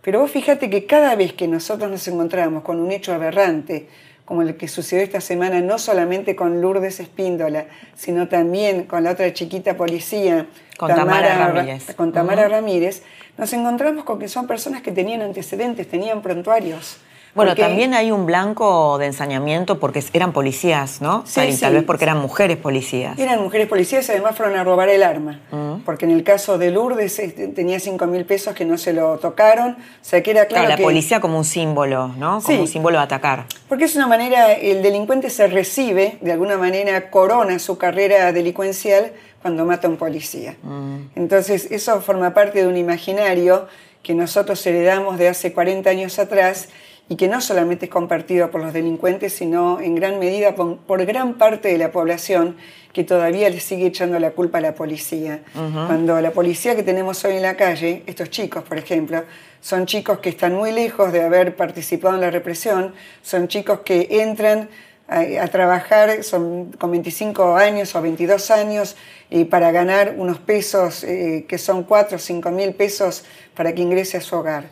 Pero 0.00 0.20
vos 0.20 0.30
fíjate 0.30 0.70
que 0.70 0.86
cada 0.86 1.14
vez 1.14 1.34
que 1.34 1.46
nosotros 1.46 1.90
nos 1.90 2.08
encontramos 2.08 2.62
con 2.62 2.80
un 2.80 2.90
hecho 2.90 3.12
aberrante, 3.12 3.86
como 4.24 4.40
el 4.40 4.56
que 4.56 4.66
sucedió 4.66 5.04
esta 5.04 5.20
semana, 5.20 5.60
no 5.60 5.78
solamente 5.78 6.34
con 6.36 6.62
Lourdes 6.62 7.00
Espíndola, 7.00 7.66
sino 7.94 8.28
también 8.28 8.84
con 8.84 9.04
la 9.04 9.10
otra 9.10 9.30
chiquita 9.34 9.76
policía, 9.76 10.46
con 10.78 10.94
Tamara, 10.94 11.52
Ramírez. 11.52 11.94
Con 11.94 12.12
Tamara 12.12 12.48
Ramírez, 12.48 13.02
nos 13.38 13.52
encontramos 13.52 14.04
con 14.04 14.18
que 14.18 14.28
son 14.28 14.46
personas 14.46 14.82
que 14.82 14.92
tenían 14.92 15.22
antecedentes, 15.22 15.88
tenían 15.88 16.22
prontuarios. 16.22 16.98
Bueno, 17.34 17.54
también 17.54 17.94
hay 17.94 18.10
un 18.10 18.26
blanco 18.26 18.98
de 18.98 19.06
ensañamiento 19.06 19.80
porque 19.80 20.04
eran 20.12 20.32
policías, 20.32 21.00
¿no? 21.00 21.24
Sí, 21.26 21.40
Tal 21.58 21.72
vez 21.72 21.84
porque 21.84 22.04
eran 22.04 22.18
mujeres 22.18 22.58
policías. 22.58 23.18
Eran 23.18 23.42
mujeres 23.42 23.68
policías 23.68 24.06
y 24.08 24.12
además 24.12 24.36
fueron 24.36 24.58
a 24.58 24.64
robar 24.64 24.90
el 24.90 25.02
arma. 25.02 25.40
Mm. 25.50 25.80
Porque 25.84 26.04
en 26.04 26.10
el 26.10 26.24
caso 26.24 26.58
de 26.58 26.70
Lourdes 26.70 27.18
este, 27.18 27.48
tenía 27.48 27.80
5 27.80 28.06
mil 28.06 28.26
pesos 28.26 28.54
que 28.54 28.66
no 28.66 28.76
se 28.76 28.92
lo 28.92 29.16
tocaron. 29.18 29.72
O 29.72 30.04
sea, 30.04 30.22
que 30.22 30.30
era 30.30 30.44
claro. 30.44 30.68
la 30.68 30.76
policía 30.76 31.20
como 31.20 31.38
un 31.38 31.44
símbolo, 31.44 32.08
¿no? 32.18 32.42
Como 32.42 32.60
un 32.60 32.68
símbolo 32.68 32.98
de 32.98 33.04
atacar. 33.04 33.46
Porque 33.66 33.84
es 33.84 33.96
una 33.96 34.06
manera, 34.06 34.52
el 34.52 34.82
delincuente 34.82 35.30
se 35.30 35.46
recibe, 35.46 36.18
de 36.20 36.32
alguna 36.32 36.58
manera 36.58 37.10
corona 37.10 37.58
su 37.58 37.78
carrera 37.78 38.32
delincuencial 38.32 39.12
cuando 39.42 39.66
mata 39.66 39.88
a 39.88 39.90
un 39.90 39.96
policía. 39.96 40.56
Mm. 40.62 40.96
Entonces, 41.16 41.68
eso 41.70 42.00
forma 42.00 42.32
parte 42.32 42.62
de 42.62 42.68
un 42.68 42.76
imaginario 42.76 43.66
que 44.02 44.14
nosotros 44.14 44.64
heredamos 44.66 45.18
de 45.18 45.28
hace 45.28 45.52
40 45.52 45.90
años 45.90 46.18
atrás 46.18 46.68
y 47.08 47.16
que 47.16 47.28
no 47.28 47.40
solamente 47.40 47.86
es 47.86 47.90
compartido 47.90 48.50
por 48.50 48.62
los 48.62 48.72
delincuentes, 48.72 49.34
sino 49.34 49.80
en 49.80 49.94
gran 49.94 50.18
medida 50.18 50.54
por, 50.54 51.04
gran 51.04 51.34
parte 51.34 51.68
de 51.68 51.76
la 51.76 51.92
población 51.92 52.56
que 52.92 53.04
todavía 53.04 53.50
le 53.50 53.60
sigue 53.60 53.86
echando 53.86 54.18
la 54.18 54.30
culpa 54.30 54.58
a 54.58 54.60
la 54.60 54.74
policía. 54.74 55.42
Cuando 55.52 56.20
la 56.20 56.30
policía 56.30 56.76
que 56.76 56.82
tenemos 56.82 57.24
hoy 57.24 57.36
en 57.36 57.42
la 57.42 57.56
calle, 57.56 58.02
estos 58.06 58.30
chicos, 58.30 58.62
por 58.62 58.78
ejemplo, 58.78 59.24
son 59.60 59.86
chicos 59.86 60.20
que 60.20 60.30
están 60.30 60.54
muy 60.54 60.72
lejos 60.72 61.12
de 61.12 61.22
haber 61.22 61.54
participado 61.56 62.14
en 62.14 62.20
la 62.20 62.30
represión, 62.30 62.94
son 63.22 63.48
chicos 63.48 63.80
que 63.80 64.08
entran 64.10 64.68
a, 65.12 65.46
trabajar 65.48 66.22
son 66.22 66.72
con 66.72 66.90
25 66.90 67.56
años 67.56 67.94
o 67.94 68.02
22 68.02 68.50
años 68.50 68.96
y 69.30 69.44
para 69.44 69.70
ganar 69.70 70.14
unos 70.16 70.38
pesos 70.38 71.04
eh, 71.04 71.44
que 71.48 71.58
son 71.58 71.84
4 71.84 72.16
o 72.16 72.18
5 72.18 72.50
mil 72.50 72.74
pesos 72.74 73.24
para 73.54 73.74
que 73.74 73.82
ingrese 73.82 74.16
a 74.16 74.20
su 74.20 74.36
hogar. 74.36 74.64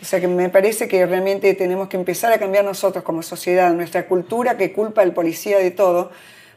O 0.00 0.04
sea 0.04 0.20
que 0.20 0.28
me 0.28 0.48
parece 0.48 0.86
que 0.86 1.04
realmente 1.06 1.52
tenemos 1.54 1.88
que 1.88 1.96
empezar 1.96 2.32
a 2.32 2.38
cambiar 2.38 2.64
nosotros 2.64 3.02
como 3.02 3.22
sociedad, 3.22 3.72
nuestra 3.72 4.06
cultura 4.06 4.56
que 4.56 4.72
culpa 4.72 5.02
al 5.02 5.12
policía 5.12 5.58
de 5.58 5.72
todo, 5.72 6.12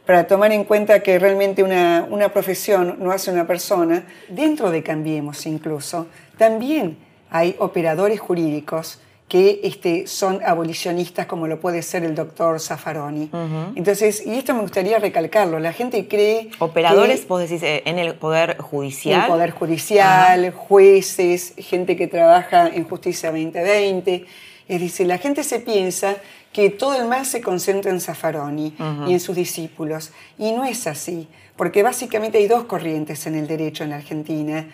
para 0.06 0.28
tomar 0.28 0.52
en 0.52 0.64
cuenta 0.64 1.02
que 1.02 1.18
realmente 1.18 1.64
una, 1.64 2.08
una 2.10 2.34
profesión 2.34 2.98
no 3.00 3.12
hace 3.12 3.32
una 3.32 3.48
persona. 3.48 4.06
Dentro 4.30 4.70
de 4.70 4.84
Cambiemos 4.84 5.46
incluso, 5.46 6.08
también 6.38 6.98
hay 7.32 7.56
operadores 7.60 8.20
jurídicos 8.20 9.00
que 9.32 9.62
este, 9.64 10.08
son 10.08 10.42
abolicionistas 10.46 11.26
como 11.26 11.48
lo 11.48 11.58
puede 11.58 11.84
ser 11.84 12.04
el 12.04 12.16
doctor 12.16 12.60
Zaffaroni. 12.60 13.30
Entonces, 13.76 14.28
y 14.28 14.34
esto 14.34 14.54
me 14.54 14.60
gustaría 14.60 15.00
recalcarlo, 15.00 15.58
la 15.58 15.72
gente 15.72 16.06
cree... 16.10 16.50
Operadores, 16.60 17.26
vos 17.30 17.40
decís, 17.40 17.64
eh, 17.64 17.82
en 17.86 17.98
el 17.98 18.16
Poder 18.16 18.58
Judicial. 18.58 19.16
En 19.16 19.22
el 19.22 19.28
Poder 19.28 19.52
Judicial, 19.52 20.52
jueces, 20.52 21.54
gente 21.58 21.96
que 21.96 22.08
trabaja 22.08 22.68
en 22.68 22.84
Justicia 22.84 23.32
2020. 23.32 24.26
Es 24.68 24.82
decir, 24.82 25.08
la 25.08 25.18
gente 25.18 25.46
se 25.46 25.62
piensa 25.62 26.18
que 26.52 26.70
todo 26.70 27.00
el 27.00 27.08
mal 27.08 27.26
se 27.26 27.40
concentra 27.40 27.90
en 27.90 28.02
Zaffaroni 28.02 28.76
y 29.08 29.14
en 29.14 29.20
sus 29.22 29.38
discípulos. 29.38 30.12
Y 30.38 30.52
no 30.52 30.66
es 30.66 30.88
así, 30.88 31.30
porque 31.56 31.84
básicamente 31.84 32.38
hay 32.38 32.48
dos 32.48 32.66
corrientes 32.66 33.26
en 33.28 33.36
el 33.36 33.48
derecho 33.48 33.86
en 33.86 33.92
la 33.92 33.96
Argentina 33.96 34.68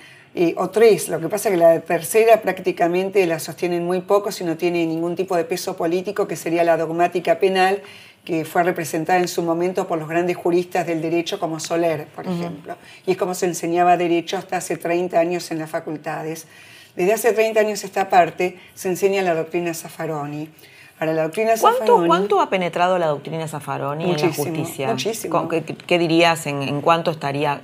o 0.57 0.69
tres. 0.69 1.09
Lo 1.09 1.19
que 1.19 1.29
pasa 1.29 1.49
es 1.49 1.55
que 1.55 1.59
la 1.59 1.79
tercera 1.81 2.41
prácticamente 2.41 3.25
la 3.25 3.39
sostienen 3.39 3.85
muy 3.85 4.01
poco 4.01 4.31
si 4.31 4.43
no 4.43 4.55
tiene 4.55 4.85
ningún 4.85 5.15
tipo 5.15 5.35
de 5.35 5.43
peso 5.43 5.75
político, 5.75 6.27
que 6.27 6.35
sería 6.35 6.63
la 6.63 6.77
dogmática 6.77 7.39
penal, 7.39 7.81
que 8.23 8.45
fue 8.45 8.63
representada 8.63 9.19
en 9.19 9.27
su 9.27 9.41
momento 9.41 9.88
por 9.88 9.97
los 9.97 10.07
grandes 10.07 10.38
juristas 10.38 10.85
del 10.85 11.01
derecho 11.01 11.39
como 11.39 11.59
Soler, 11.59 12.07
por 12.07 12.27
ejemplo. 12.27 12.75
Y 13.05 13.11
es 13.11 13.17
como 13.17 13.33
se 13.33 13.45
enseñaba 13.45 13.97
derecho 13.97 14.38
hasta 14.38 14.57
hace 14.57 14.77
30 14.77 15.17
años 15.17 15.49
en 15.51 15.59
las 15.59 15.69
facultades. 15.69 16.45
Desde 16.95 17.13
hace 17.13 17.33
30 17.33 17.59
años 17.59 17.83
esta 17.83 18.09
parte 18.09 18.59
se 18.75 18.89
enseña 18.89 19.21
la 19.21 19.33
doctrina 19.33 19.73
Zaffaroni. 19.73 20.49
Ahora, 20.99 21.13
la 21.13 21.23
doctrina 21.23 21.53
¿Cuánto, 21.59 22.05
¿Cuánto 22.05 22.41
ha 22.41 22.49
penetrado 22.49 22.97
la 22.97 23.07
doctrina 23.07 23.47
Zaffaroni 23.47 24.11
en 24.11 24.21
la 24.21 24.33
justicia? 24.33 24.88
Muchísimo. 24.89 25.47
¿Qué, 25.47 25.63
qué 25.63 25.99
dirías 25.99 26.47
en, 26.47 26.63
en 26.63 26.81
cuánto 26.81 27.11
estaría 27.11 27.61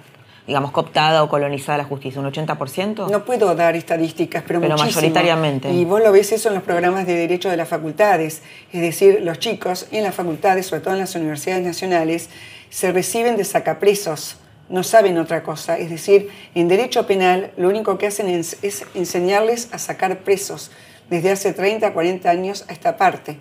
digamos, 0.48 0.72
cooptada 0.72 1.24
o 1.24 1.30
colonizada 1.30 1.78
la 1.78 1.84
justicia? 1.86 2.20
¿Un 2.20 2.32
80%? 2.32 3.10
No 3.10 3.26
puedo 3.26 3.54
dar 3.56 3.76
estadísticas, 3.76 4.44
pero, 4.46 4.60
pero 4.60 4.78
mayoritariamente. 4.78 5.72
Y 5.72 5.86
vos 5.86 6.02
lo 6.02 6.12
ves 6.12 6.32
eso 6.32 6.50
en 6.50 6.56
los 6.56 6.64
programas 6.64 7.08
de 7.08 7.16
derecho 7.16 7.50
de 7.50 7.58
las 7.58 7.70
facultades. 7.70 8.42
Es 8.72 8.82
decir, 8.82 9.22
los 9.22 9.40
chicos 9.40 9.88
en 9.92 10.04
las 10.04 10.16
facultades, 10.16 10.66
sobre 10.68 10.82
todo 10.82 10.94
en 10.94 11.00
las 11.00 11.16
universidades 11.16 11.64
nacionales, 11.64 12.30
se 12.70 12.92
reciben 12.92 13.38
de 13.38 13.46
sacapresos. 13.46 14.38
No 14.70 14.84
saben 14.84 15.18
otra 15.18 15.44
cosa. 15.44 15.78
Es 15.78 15.90
decir, 15.90 16.30
en 16.56 16.68
derecho 16.68 17.06
penal 17.06 17.52
lo 17.58 17.70
único 17.70 17.98
que 17.98 18.08
hacen 18.08 18.28
es, 18.28 18.58
es 18.64 18.86
enseñarles 18.96 19.70
a 19.72 19.78
sacar 19.78 20.20
presos 20.20 20.72
desde 21.10 21.32
hace 21.32 21.54
30, 21.54 21.94
40 21.94 22.30
años 22.30 22.66
a 22.68 22.74
esta 22.74 22.98
parte. 22.98 23.38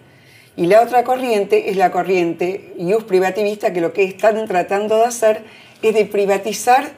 Y 0.54 0.66
la 0.66 0.82
otra 0.82 1.02
corriente 1.02 1.70
es 1.70 1.76
la 1.76 1.90
corriente 1.90 2.74
ius 2.76 3.04
privativista, 3.04 3.72
que 3.72 3.80
lo 3.80 3.92
que 3.92 4.04
están 4.04 4.46
tratando 4.46 4.96
de 4.96 5.04
hacer 5.06 5.44
es 5.82 5.94
de 5.94 6.06
privatizar 6.06 6.92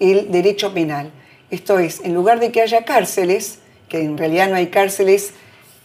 el 0.00 0.30
derecho 0.32 0.74
penal. 0.74 1.10
Esto 1.50 1.78
es, 1.78 2.00
en 2.02 2.14
lugar 2.14 2.40
de 2.40 2.50
que 2.50 2.62
haya 2.62 2.84
cárceles, 2.84 3.58
que 3.88 4.00
en 4.02 4.16
realidad 4.16 4.48
no 4.48 4.56
hay 4.56 4.68
cárceles 4.68 5.34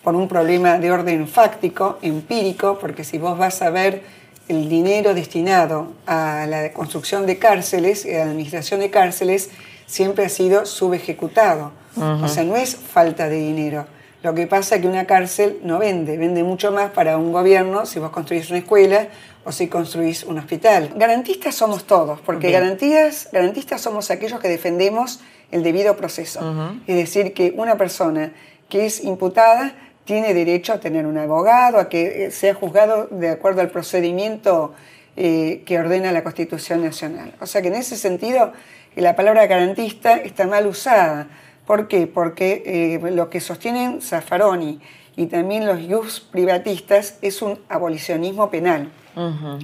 por 0.04 0.16
un 0.16 0.28
problema 0.28 0.80
de 0.80 0.92
orden 0.92 1.28
fáctico, 1.28 2.00
empírico, 2.02 2.80
porque 2.80 3.04
si 3.04 3.18
vos 3.18 3.38
vas 3.38 3.62
a 3.62 3.70
ver 3.70 4.02
el 4.48 4.70
dinero 4.70 5.14
destinado 5.14 5.92
a 6.06 6.46
la 6.48 6.72
construcción 6.72 7.26
de 7.26 7.38
cárceles 7.38 8.06
y 8.06 8.14
a 8.16 8.20
la 8.20 8.32
administración 8.32 8.80
de 8.80 8.90
cárceles, 8.90 9.50
siempre 9.86 10.26
ha 10.26 10.30
sido 10.30 10.66
subejecutado. 10.66 11.74
O 11.98 12.28
sea, 12.28 12.44
no 12.44 12.56
es 12.56 12.76
falta 12.76 13.28
de 13.28 13.38
dinero. 13.38 13.86
Lo 14.24 14.34
que 14.34 14.48
pasa 14.48 14.76
es 14.76 14.82
que 14.82 14.88
una 14.88 15.06
cárcel 15.06 15.60
no 15.64 15.78
vende, 15.78 16.18
vende 16.18 16.44
mucho 16.44 16.72
más 16.72 16.92
para 16.92 17.18
un 17.18 17.32
gobierno 17.32 17.86
si 17.86 18.00
vos 18.00 18.10
construís 18.10 18.50
una 18.50 18.60
escuela 18.60 19.08
o 19.44 19.52
si 19.52 19.68
construís 19.68 20.24
un 20.24 20.40
hospital. 20.40 20.92
Garantistas 20.96 21.56
somos 21.56 21.86
todos, 21.86 22.20
porque 22.22 22.52
garantías, 22.52 23.30
garantistas 23.32 23.80
somos 23.80 24.10
aquellos 24.12 24.40
que 24.40 24.50
defendemos 24.50 25.22
el 25.52 25.64
debido 25.64 25.96
proceso. 25.96 26.40
Es 26.88 26.96
decir, 26.96 27.34
que 27.34 27.54
una 27.56 27.78
persona 27.78 28.34
que 28.70 28.86
es 28.86 29.04
imputada 29.04 29.76
tiene 30.04 30.34
derecho 30.34 30.74
a 30.74 30.80
tener 30.80 31.06
un 31.06 31.18
abogado, 31.18 31.80
a 31.80 31.90
que 31.90 32.32
sea 32.32 32.54
juzgado 32.54 33.08
de 33.12 33.30
acuerdo 33.30 33.62
al 33.62 33.70
procedimiento 33.70 34.74
eh, 35.16 35.64
que 35.66 35.80
ordena 35.80 36.12
la 36.12 36.24
Constitución 36.24 36.82
Nacional. 36.82 37.34
O 37.40 37.46
sea 37.46 37.62
que 37.62 37.70
en 37.70 37.76
ese 37.76 37.98
sentido 37.98 38.54
la 38.96 39.16
palabra 39.16 39.46
garantista 39.48 40.18
está 40.18 40.48
mal 40.48 40.66
usada. 40.66 41.28
¿Por 41.68 41.90
qué? 41.90 42.08
Porque 42.08 42.64
eh, 42.66 43.12
lo 43.12 43.30
que 43.30 43.42
sostienen 43.42 44.02
Zaffaroni 44.02 44.80
y 45.18 45.26
también 45.26 45.68
los 45.68 45.82
ius 45.82 46.22
privatistas 46.22 47.20
es 47.22 47.42
un 47.42 47.60
abolicionismo 47.68 48.50
penal. 48.50 48.90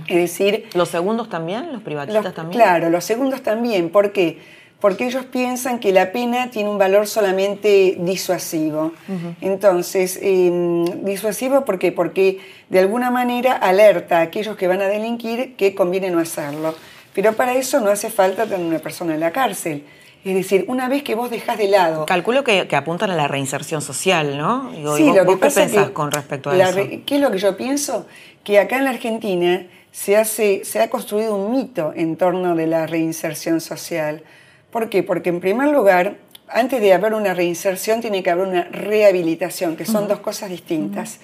Es 0.07 0.17
decir... 0.17 0.67
¿Los 0.73 0.89
segundos 0.89 1.29
también? 1.29 1.71
¿Los 1.71 1.81
privatistas 1.81 2.33
también? 2.33 2.59
Claro, 2.59 2.89
los 2.89 3.05
segundos 3.05 3.41
también. 3.41 3.89
¿Por 3.89 4.11
qué? 4.11 4.39
Porque 4.81 5.05
ellos 5.05 5.23
piensan 5.25 5.79
que 5.79 5.93
la 5.93 6.11
pena 6.11 6.49
tiene 6.49 6.69
un 6.69 6.77
valor 6.77 7.07
solamente 7.07 7.95
disuasivo. 7.99 8.91
Entonces, 9.39 10.19
em, 10.21 11.05
disuasivo 11.05 11.63
¿por 11.63 11.79
qué? 11.79 11.93
Porque 11.93 12.39
de 12.67 12.79
alguna 12.79 13.11
manera 13.11 13.53
alerta 13.53 14.17
a 14.17 14.21
aquellos 14.23 14.57
que 14.57 14.67
van 14.67 14.81
a 14.81 14.87
delinquir 14.87 15.55
que 15.55 15.73
conviene 15.73 16.09
no 16.09 16.19
hacerlo. 16.19 16.75
Pero 17.13 17.31
para 17.33 17.53
eso 17.53 17.79
no 17.79 17.91
hace 17.91 18.09
falta 18.09 18.45
tener 18.45 18.65
una 18.65 18.79
persona 18.79 19.13
en 19.13 19.21
la 19.21 19.31
cárcel. 19.31 19.85
Es 20.26 20.36
decir, 20.36 20.63
una 20.69 20.88
vez 20.88 21.03
que 21.03 21.15
vos 21.15 21.30
dejás 21.30 21.57
de 21.57 21.67
lado... 21.67 22.05
Calculo 22.05 22.45
que, 22.45 22.67
apuntan 22.74 23.11
a 23.11 23.15
la 23.15 23.28
reinserción 23.28 23.82
social, 23.82 24.38
¿no? 24.38 24.71
sí, 24.95 25.11
lo 25.11 25.26
que 25.26 25.38
pasa 25.38 25.65
¿Qué 25.65 25.71
pensás 25.71 25.89
con 25.89 26.11
respecto 26.11 26.49
a 26.49 26.57
eso? 26.57 26.80
¿Qué 27.05 27.15
es 27.15 27.21
lo 27.21 27.30
que 27.30 27.39
yo 27.39 27.57
pienso? 27.57 28.07
Que 28.43 28.59
acá 28.59 28.78
en 28.78 28.86
la 28.86 28.91
Argentina 28.91 29.67
se, 29.91 30.15
hace, 30.15 30.63
se 30.63 30.80
ha 30.80 30.89
construido 30.89 31.36
un 31.36 31.51
mito 31.51 31.91
en 31.95 32.15
torno 32.15 32.55
de 32.55 32.67
la 32.67 32.88
reinserción 32.88 33.59
social. 33.59 34.24
¿Por 34.71 34.89
qué? 34.89 35.03
Porque 35.03 35.30
en 35.30 35.41
primer 35.41 35.69
lugar, 35.69 36.15
antes 36.47 36.80
de 36.80 36.93
haber 36.93 37.13
una 37.13 37.34
reinserción 37.34 37.99
tiene 37.99 38.24
que 38.24 38.30
haber 38.30 38.47
una 38.47 38.63
rehabilitación, 38.63 39.76
que 39.76 39.86
son 39.86 40.07
dos 40.07 40.19
cosas 40.19 40.49
distintas. 40.49 41.19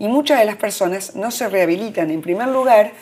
Y 0.00 0.08
muchas 0.08 0.40
de 0.40 0.44
las 0.44 0.56
personas 0.56 1.14
no 1.14 1.30
se 1.30 1.48
rehabilitan, 1.48 2.10
en 2.10 2.20
primer 2.20 2.48
lugar, 2.48 2.92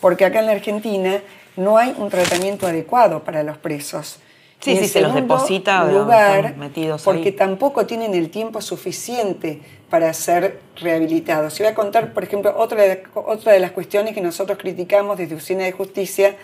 porque 0.00 0.24
acá 0.24 0.38
en 0.38 0.46
la 0.46 0.52
Argentina 0.52 1.20
no 1.56 1.76
hay 1.76 1.92
un 1.98 2.08
tratamiento 2.08 2.68
adecuado 2.68 3.24
para 3.24 3.42
los 3.42 3.58
presos. 3.58 4.20
Sí, 4.62 4.72
Y 4.72 4.76
sí, 4.76 4.86
se 4.88 5.00
los 5.00 5.12
deposita, 5.14 5.84
lugar, 5.84 6.56
metidos 6.56 7.02
porque 7.02 7.30
ahí. 7.30 7.34
tampoco 7.34 7.84
tienen 7.84 8.14
el 8.14 8.30
tiempo 8.30 8.60
suficiente 8.60 9.60
para 9.90 10.12
ser 10.14 10.60
rehabilitados. 10.80 11.58
Y 11.58 11.64
voy 11.64 11.72
a 11.72 11.74
contar, 11.74 12.12
por 12.12 12.22
ejemplo, 12.22 12.54
otra 12.56 12.82
de, 12.82 13.02
otra 13.14 13.52
de 13.52 13.58
las 13.60 13.72
cuestiones 13.72 14.14
que 14.14 14.20
nosotros 14.20 14.58
criticamos 14.58 15.18
desde 15.18 15.34
Oficina 15.34 15.64
de 15.64 15.72
Justicia 15.72 16.36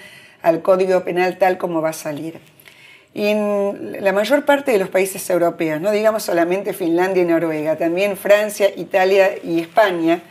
al 0.42 0.62
Código 0.62 1.04
Penal 1.04 1.38
tal 1.38 1.58
como 1.58 1.80
va 1.80 1.90
a 1.90 1.92
salir. 1.92 2.40
Y 3.14 3.28
en 3.28 3.96
la 4.00 4.12
mayor 4.12 4.44
parte 4.44 4.72
de 4.72 4.78
los 4.78 4.88
países 4.88 5.28
europeos, 5.30 5.80
no 5.80 5.90
digamos 5.92 6.24
solamente 6.24 6.72
Finlandia 6.72 7.22
y 7.22 7.26
Noruega, 7.26 7.76
también 7.76 8.16
Francia, 8.16 8.68
Italia 8.76 9.30
y 9.42 9.60
España, 9.60 10.22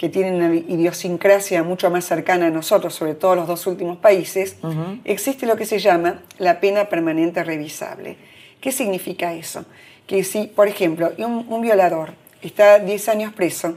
que 0.00 0.08
tienen 0.08 0.36
una 0.36 0.54
idiosincrasia 0.54 1.62
mucho 1.62 1.90
más 1.90 2.06
cercana 2.06 2.46
a 2.46 2.50
nosotros, 2.50 2.94
sobre 2.94 3.14
todo 3.14 3.34
los 3.34 3.46
dos 3.46 3.66
últimos 3.66 3.98
países, 3.98 4.56
existe 5.04 5.44
lo 5.44 5.56
que 5.56 5.66
se 5.66 5.78
llama 5.78 6.22
la 6.38 6.58
pena 6.58 6.86
permanente 6.86 7.44
revisable. 7.44 8.16
¿Qué 8.62 8.72
significa 8.72 9.34
eso? 9.34 9.66
Que 10.06 10.24
si, 10.24 10.46
por 10.46 10.68
ejemplo, 10.68 11.12
un, 11.18 11.44
un 11.46 11.60
violador 11.60 12.14
está 12.40 12.78
10 12.78 13.08
años 13.10 13.34
preso, 13.34 13.76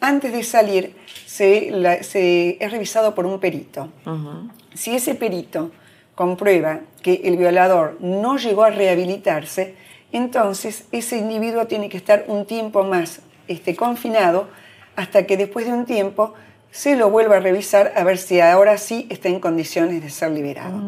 antes 0.00 0.32
de 0.32 0.42
salir 0.44 0.94
se, 1.26 1.70
la- 1.70 2.02
se- 2.02 2.56
es 2.58 2.70
revisado 2.72 3.14
por 3.14 3.26
un 3.26 3.38
perito. 3.38 3.90
Si 4.72 4.94
ese 4.94 5.14
perito 5.14 5.72
comprueba 6.14 6.80
que 7.02 7.20
el 7.24 7.36
violador 7.36 7.98
no 8.00 8.38
llegó 8.38 8.64
a 8.64 8.70
rehabilitarse, 8.70 9.74
entonces 10.10 10.84
ese 10.90 11.18
individuo 11.18 11.66
tiene 11.66 11.90
que 11.90 11.98
estar 11.98 12.24
un 12.28 12.46
tiempo 12.46 12.82
más 12.82 13.20
este, 13.46 13.76
confinado 13.76 14.48
hasta 15.00 15.24
que 15.24 15.38
después 15.38 15.64
de 15.64 15.72
un 15.72 15.86
tiempo 15.86 16.34
se 16.70 16.94
lo 16.94 17.08
vuelva 17.08 17.38
a 17.38 17.40
revisar 17.40 17.92
a 17.96 18.04
ver 18.04 18.18
si 18.18 18.38
ahora 18.40 18.76
sí 18.76 19.06
está 19.08 19.28
en 19.28 19.40
condiciones 19.40 20.02
de 20.02 20.10
ser 20.10 20.30
liberado. 20.30 20.78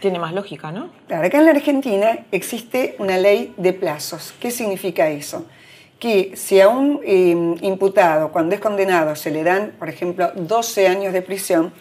Tiene 0.00 0.18
más 0.18 0.32
lógica, 0.32 0.72
¿no? 0.72 0.88
Claro, 1.06 1.26
acá 1.26 1.38
en 1.38 1.44
la 1.44 1.50
Argentina 1.50 2.20
existe 2.32 2.96
una 2.98 3.18
ley 3.18 3.52
de 3.58 3.74
plazos. 3.74 4.32
¿Qué 4.40 4.50
significa 4.50 5.10
eso? 5.10 5.44
Que 5.98 6.32
si 6.36 6.58
a 6.58 6.70
un 6.70 7.00
eh, 7.04 7.36
imputado, 7.60 8.32
cuando 8.32 8.54
es 8.54 8.62
condenado, 8.62 9.14
se 9.14 9.30
le 9.30 9.44
dan, 9.44 9.72
por 9.78 9.90
ejemplo, 9.90 10.32
12 10.34 10.88
años 10.88 11.12
de 11.12 11.20
prisión, 11.20 11.74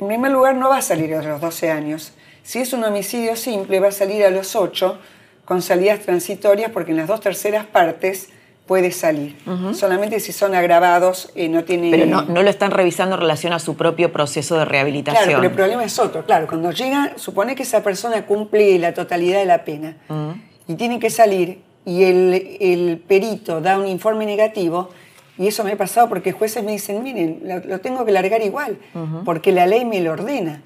en 0.00 0.06
primer 0.08 0.32
lugar 0.32 0.54
no 0.54 0.70
va 0.70 0.78
a 0.78 0.82
salir 0.82 1.14
a 1.14 1.22
los 1.22 1.38
12 1.38 1.70
años. 1.70 2.14
Si 2.42 2.60
es 2.60 2.72
un 2.72 2.82
homicidio 2.82 3.36
simple, 3.36 3.78
va 3.78 3.88
a 3.88 3.92
salir 3.92 4.24
a 4.24 4.30
los 4.30 4.56
8 4.56 4.98
con 5.44 5.60
salidas 5.60 6.00
transitorias 6.00 6.70
porque 6.70 6.92
en 6.92 6.96
las 6.96 7.08
dos 7.08 7.20
terceras 7.20 7.66
partes 7.66 8.30
puede 8.70 8.92
salir. 8.92 9.36
Solamente 9.72 10.20
si 10.20 10.30
son 10.30 10.54
agravados, 10.54 11.32
eh, 11.34 11.48
no 11.48 11.64
tiene... 11.64 11.90
Pero 11.90 12.06
no, 12.06 12.22
no 12.22 12.40
lo 12.40 12.48
están 12.48 12.70
revisando 12.70 13.16
en 13.16 13.20
relación 13.20 13.52
a 13.52 13.58
su 13.58 13.74
propio 13.74 14.12
proceso 14.12 14.56
de 14.56 14.64
rehabilitación. 14.64 15.24
Claro, 15.24 15.40
pero 15.40 15.50
el 15.50 15.56
problema 15.56 15.82
es 15.82 15.98
otro. 15.98 16.24
Claro, 16.24 16.46
cuando 16.46 16.70
llega, 16.70 17.14
supone 17.16 17.56
que 17.56 17.64
esa 17.64 17.82
persona 17.82 18.26
cumple 18.26 18.78
la 18.78 18.94
totalidad 18.94 19.40
de 19.40 19.44
la 19.44 19.64
pena 19.64 19.96
y 20.68 20.76
tiene 20.76 21.00
que 21.00 21.10
salir 21.10 21.62
y 21.84 22.04
el, 22.04 22.58
el 22.60 23.02
perito 23.08 23.60
da 23.60 23.76
un 23.76 23.88
informe 23.88 24.24
negativo, 24.24 24.90
y 25.36 25.48
eso 25.48 25.64
me 25.64 25.72
ha 25.72 25.76
pasado 25.76 26.08
porque 26.08 26.30
jueces 26.30 26.62
me 26.62 26.70
dicen, 26.70 27.02
miren, 27.02 27.40
lo, 27.42 27.58
lo 27.58 27.80
tengo 27.80 28.04
que 28.04 28.12
largar 28.12 28.40
igual, 28.40 28.78
porque 29.24 29.50
la 29.50 29.66
ley 29.66 29.84
me 29.84 30.00
lo 30.00 30.12
ordena. 30.12 30.62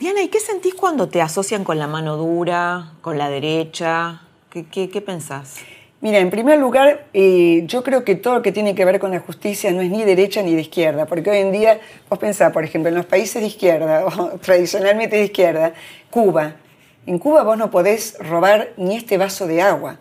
Diana, 0.00 0.22
¿y 0.22 0.28
qué 0.28 0.38
sentís 0.38 0.74
cuando 0.74 1.08
te 1.08 1.20
asocian 1.20 1.64
con 1.64 1.76
la 1.76 1.88
mano 1.88 2.16
dura, 2.16 2.92
con 3.00 3.18
la 3.18 3.28
derecha? 3.28 4.22
¿Qué, 4.48 4.64
qué, 4.64 4.88
qué 4.88 5.00
pensás? 5.00 5.56
Mira, 6.00 6.18
en 6.18 6.30
primer 6.30 6.60
lugar, 6.60 7.08
eh, 7.12 7.64
yo 7.66 7.82
creo 7.82 8.04
que 8.04 8.14
todo 8.14 8.34
lo 8.34 8.42
que 8.42 8.52
tiene 8.52 8.76
que 8.76 8.84
ver 8.84 9.00
con 9.00 9.10
la 9.10 9.18
justicia 9.18 9.72
no 9.72 9.80
es 9.80 9.90
ni 9.90 10.04
derecha 10.04 10.40
ni 10.42 10.54
de 10.54 10.60
izquierda, 10.60 11.06
porque 11.06 11.30
hoy 11.30 11.38
en 11.38 11.50
día, 11.50 11.80
vos 12.08 12.20
pensás, 12.20 12.52
por 12.52 12.62
ejemplo, 12.62 12.90
en 12.90 12.94
los 12.94 13.06
países 13.06 13.42
de 13.42 13.48
izquierda, 13.48 14.06
o 14.06 14.38
tradicionalmente 14.38 15.16
de 15.16 15.24
izquierda, 15.24 15.74
Cuba, 16.10 16.54
en 17.04 17.18
Cuba 17.18 17.42
vos 17.42 17.58
no 17.58 17.72
podés 17.72 18.16
robar 18.20 18.68
ni 18.76 18.96
este 18.96 19.18
vaso 19.18 19.48
de 19.48 19.62
agua. 19.62 19.98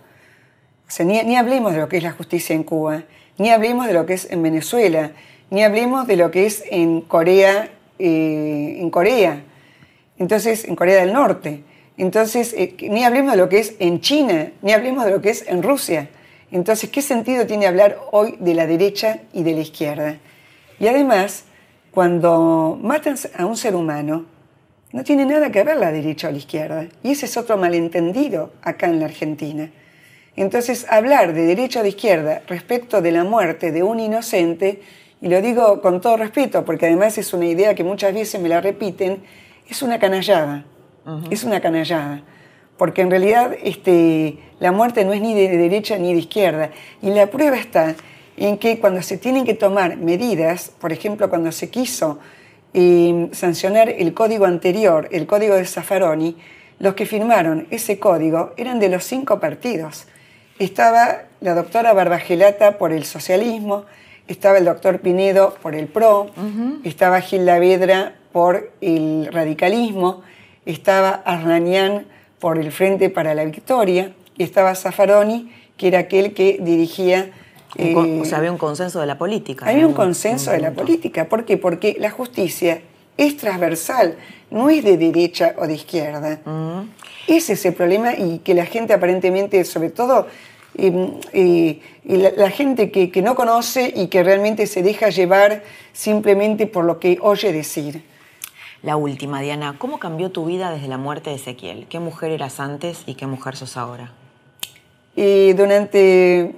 O 0.88 0.91
sea, 0.91 1.08
ni, 1.08 1.24
ni 1.24 1.38
hablemos 1.38 1.74
de 1.74 1.80
lo 1.80 1.89
que 1.89 1.98
es 1.98 2.04
la 2.04 2.12
justicia 2.12 2.56
en 2.56 2.64
Cuba, 2.64 3.06
ni 3.39 3.50
hablemos 3.50 3.88
de 3.88 3.93
lo 3.93 4.06
que 4.06 4.14
es 4.14 4.30
en 4.30 4.43
Venezuela, 4.43 5.14
ni 5.50 5.64
hablemos 5.64 6.06
de 6.06 6.18
lo 6.18 6.30
que 6.30 6.45
es 6.45 6.64
en 6.70 7.02
Corea, 7.02 7.72
eh, 7.98 8.78
en 8.80 8.91
Corea. 8.91 9.41
Entonces, 10.20 10.65
en 10.65 10.76
Corea 10.76 10.99
del 11.01 11.13
Norte. 11.13 11.63
Entonces, 11.97 12.53
eh, 12.53 12.76
ni 12.82 13.03
hablemos 13.03 13.34
de 13.34 13.38
lo 13.38 13.49
que 13.49 13.59
es 13.59 13.76
en 13.80 14.01
China, 14.01 14.51
ni 14.61 14.72
hablemos 14.72 15.05
de 15.05 15.11
lo 15.11 15.22
que 15.22 15.30
es 15.30 15.47
en 15.47 15.63
Rusia. 15.63 16.09
Entonces, 16.51 16.89
¿qué 16.89 17.01
sentido 17.01 17.45
tiene 17.45 17.68
hablar 17.68 17.99
hoy 18.11 18.38
de 18.39 18.53
la 18.53 18.68
derecha 18.68 19.20
y 19.34 19.43
de 19.43 19.53
la 19.53 19.61
izquierda? 19.61 20.18
Y 20.80 20.88
además, 20.88 21.45
cuando 21.91 22.78
matan 22.82 23.15
a 23.38 23.45
un 23.45 23.57
ser 23.57 23.76
humano, 23.76 24.26
no 24.93 25.03
tiene 25.03 25.26
nada 25.26 25.51
que 25.51 25.63
ver 25.63 25.78
la 25.78 25.91
derecha 25.91 26.30
o 26.30 26.32
la 26.32 26.38
izquierda. 26.38 26.88
Y 27.03 27.11
ese 27.11 27.26
es 27.26 27.36
otro 27.36 27.57
malentendido 27.57 28.53
acá 28.61 28.88
en 28.88 28.99
la 28.99 29.05
Argentina. 29.05 29.70
Entonces, 30.36 30.86
hablar 30.89 31.34
de 31.34 31.41
derecha 31.41 31.80
o 31.80 31.84
de 31.84 31.89
izquierda 31.89 32.41
respecto 32.47 33.01
de 33.01 33.11
la 33.11 33.24
muerte 33.24 33.72
de 33.72 33.84
un 33.84 33.99
inocente, 33.99 34.82
y 35.20 35.30
lo 35.30 35.41
digo 35.41 35.82
con 35.82 35.99
todo 35.99 36.15
respeto, 36.15 36.63
porque 36.63 36.86
además 36.86 37.18
es 37.18 37.34
una 37.34 37.47
idea 37.47 37.74
que 37.74 37.84
muchas 37.84 38.13
veces 38.13 38.39
me 38.39 38.47
la 38.47 38.61
repiten, 38.61 39.24
es 39.70 39.82
una 39.82 39.99
canallada. 39.99 40.65
Es 41.32 41.43
una 41.43 41.61
canallada. 41.61 42.22
Porque 42.78 43.01
en 43.01 43.09
realidad 43.09 43.55
este, 43.63 44.38
la 44.59 44.72
muerte 44.72 45.05
no 45.05 45.13
es 45.13 45.22
ni 45.22 45.34
de 45.34 45.47
derecha 45.57 45.97
ni 45.97 46.13
de 46.13 46.20
izquierda. 46.20 46.72
Y 47.01 47.11
la 47.11 47.28
prueba 47.28 47.57
está 47.57 47.95
en 48.36 48.57
que 48.57 48.80
cuando 48.80 49.01
se 49.01 49.18
tienen 49.18 49.45
que 49.45 49.53
tomar 49.53 49.97
medidas, 49.97 50.72
por 50.80 50.91
ejemplo, 50.91 51.30
cuando 51.30 51.51
se 51.51 51.70
quiso 51.70 52.20
eh, 52.74 53.30
sancionar 53.32 53.89
el 53.89 54.13
código 54.13 54.45
anterior, 54.45 55.07
el 55.11 55.26
código 55.26 55.55
de 55.55 55.65
Zaffaroni, 55.65 56.38
los 56.80 56.93
que 56.93 57.05
firmaron 57.05 57.68
ese 57.72 57.97
código 57.97 58.53
eran 58.57 58.80
de 58.80 58.89
los 58.89 59.03
cinco 59.03 59.39
partidos. 59.39 60.05
Estaba 60.59 61.24
la 61.41 61.55
doctora 61.55 61.93
Barbagelata 61.93 62.78
por 62.78 62.91
el 62.91 63.05
socialismo, 63.05 63.86
estaba 64.28 64.57
el 64.57 64.65
doctor 64.65 64.99
Pinedo 64.99 65.55
por 65.61 65.74
el 65.74 65.88
PRO, 65.88 66.28
estaba 66.84 67.22
Gil 67.22 67.45
Lavedra 67.45 68.15
por 68.38 68.70
el 68.82 69.30
radicalismo, 69.32 70.22
estaba 70.64 71.10
Arnanian 71.10 72.06
por 72.38 72.60
el 72.60 72.72
Frente 72.72 73.10
para 73.10 73.34
la 73.34 73.44
Victoria 73.46 74.14
y 74.38 74.44
estaba 74.44 74.76
Zaffaroni, 74.76 75.52
que 75.76 75.88
era 75.88 75.98
aquel 75.98 76.36
que 76.36 76.60
dirigía... 76.62 77.32
Eh, 77.78 77.96
o 77.96 78.26
sea, 78.26 78.38
había 78.38 78.52
un 78.52 78.60
consenso 78.60 79.00
de 79.00 79.08
la 79.08 79.18
política. 79.18 79.72
en 79.72 79.84
un 79.84 79.94
consenso 79.94 80.52
en 80.52 80.58
de 80.58 80.62
la 80.62 80.72
política. 80.72 81.28
¿Por 81.28 81.46
qué? 81.46 81.58
Porque 81.58 81.98
la 82.00 82.12
justicia 82.12 82.82
es 83.18 83.38
transversal, 83.38 84.18
no 84.52 84.70
es 84.70 84.84
de 84.84 84.98
derecha 84.98 85.56
o 85.58 85.66
de 85.66 85.74
izquierda. 85.74 86.40
Ese 87.28 87.54
es 87.54 87.66
el 87.66 87.74
problema 87.74 88.14
y 88.14 88.38
que 88.46 88.54
la 88.54 88.68
gente 88.68 88.94
aparentemente, 88.94 89.66
sobre 89.66 89.90
todo 89.90 90.28
eh, 90.78 91.12
eh, 91.34 91.80
y 92.04 92.18
la, 92.18 92.30
la 92.38 92.52
gente 92.52 92.92
que, 92.92 93.10
que 93.10 93.24
no 93.24 93.34
conoce 93.34 93.92
y 93.96 94.10
que 94.10 94.22
realmente 94.22 94.68
se 94.68 94.84
deja 94.84 95.10
llevar 95.10 95.64
simplemente 95.92 96.68
por 96.68 96.86
lo 96.86 97.00
que 97.00 97.18
oye 97.20 97.52
decir. 97.52 98.04
La 98.84 98.95
última, 98.95 99.41
Diana, 99.41 99.75
¿cómo 99.78 99.97
cambió 99.97 100.32
tu 100.32 100.45
vida 100.45 100.71
desde 100.71 100.88
la 100.88 100.97
muerte 100.97 101.32
de 101.32 101.38
Ezequiel? 101.38 101.88
¿Qué 101.89 101.99
mujer 101.99 102.32
eras 102.32 102.59
antes 102.59 103.03
y 103.07 103.15
qué 103.15 103.25
mujer 103.25 103.55
sos 103.55 103.75
ahora? 103.75 104.11
Y 105.15 105.53
durante. 105.53 106.53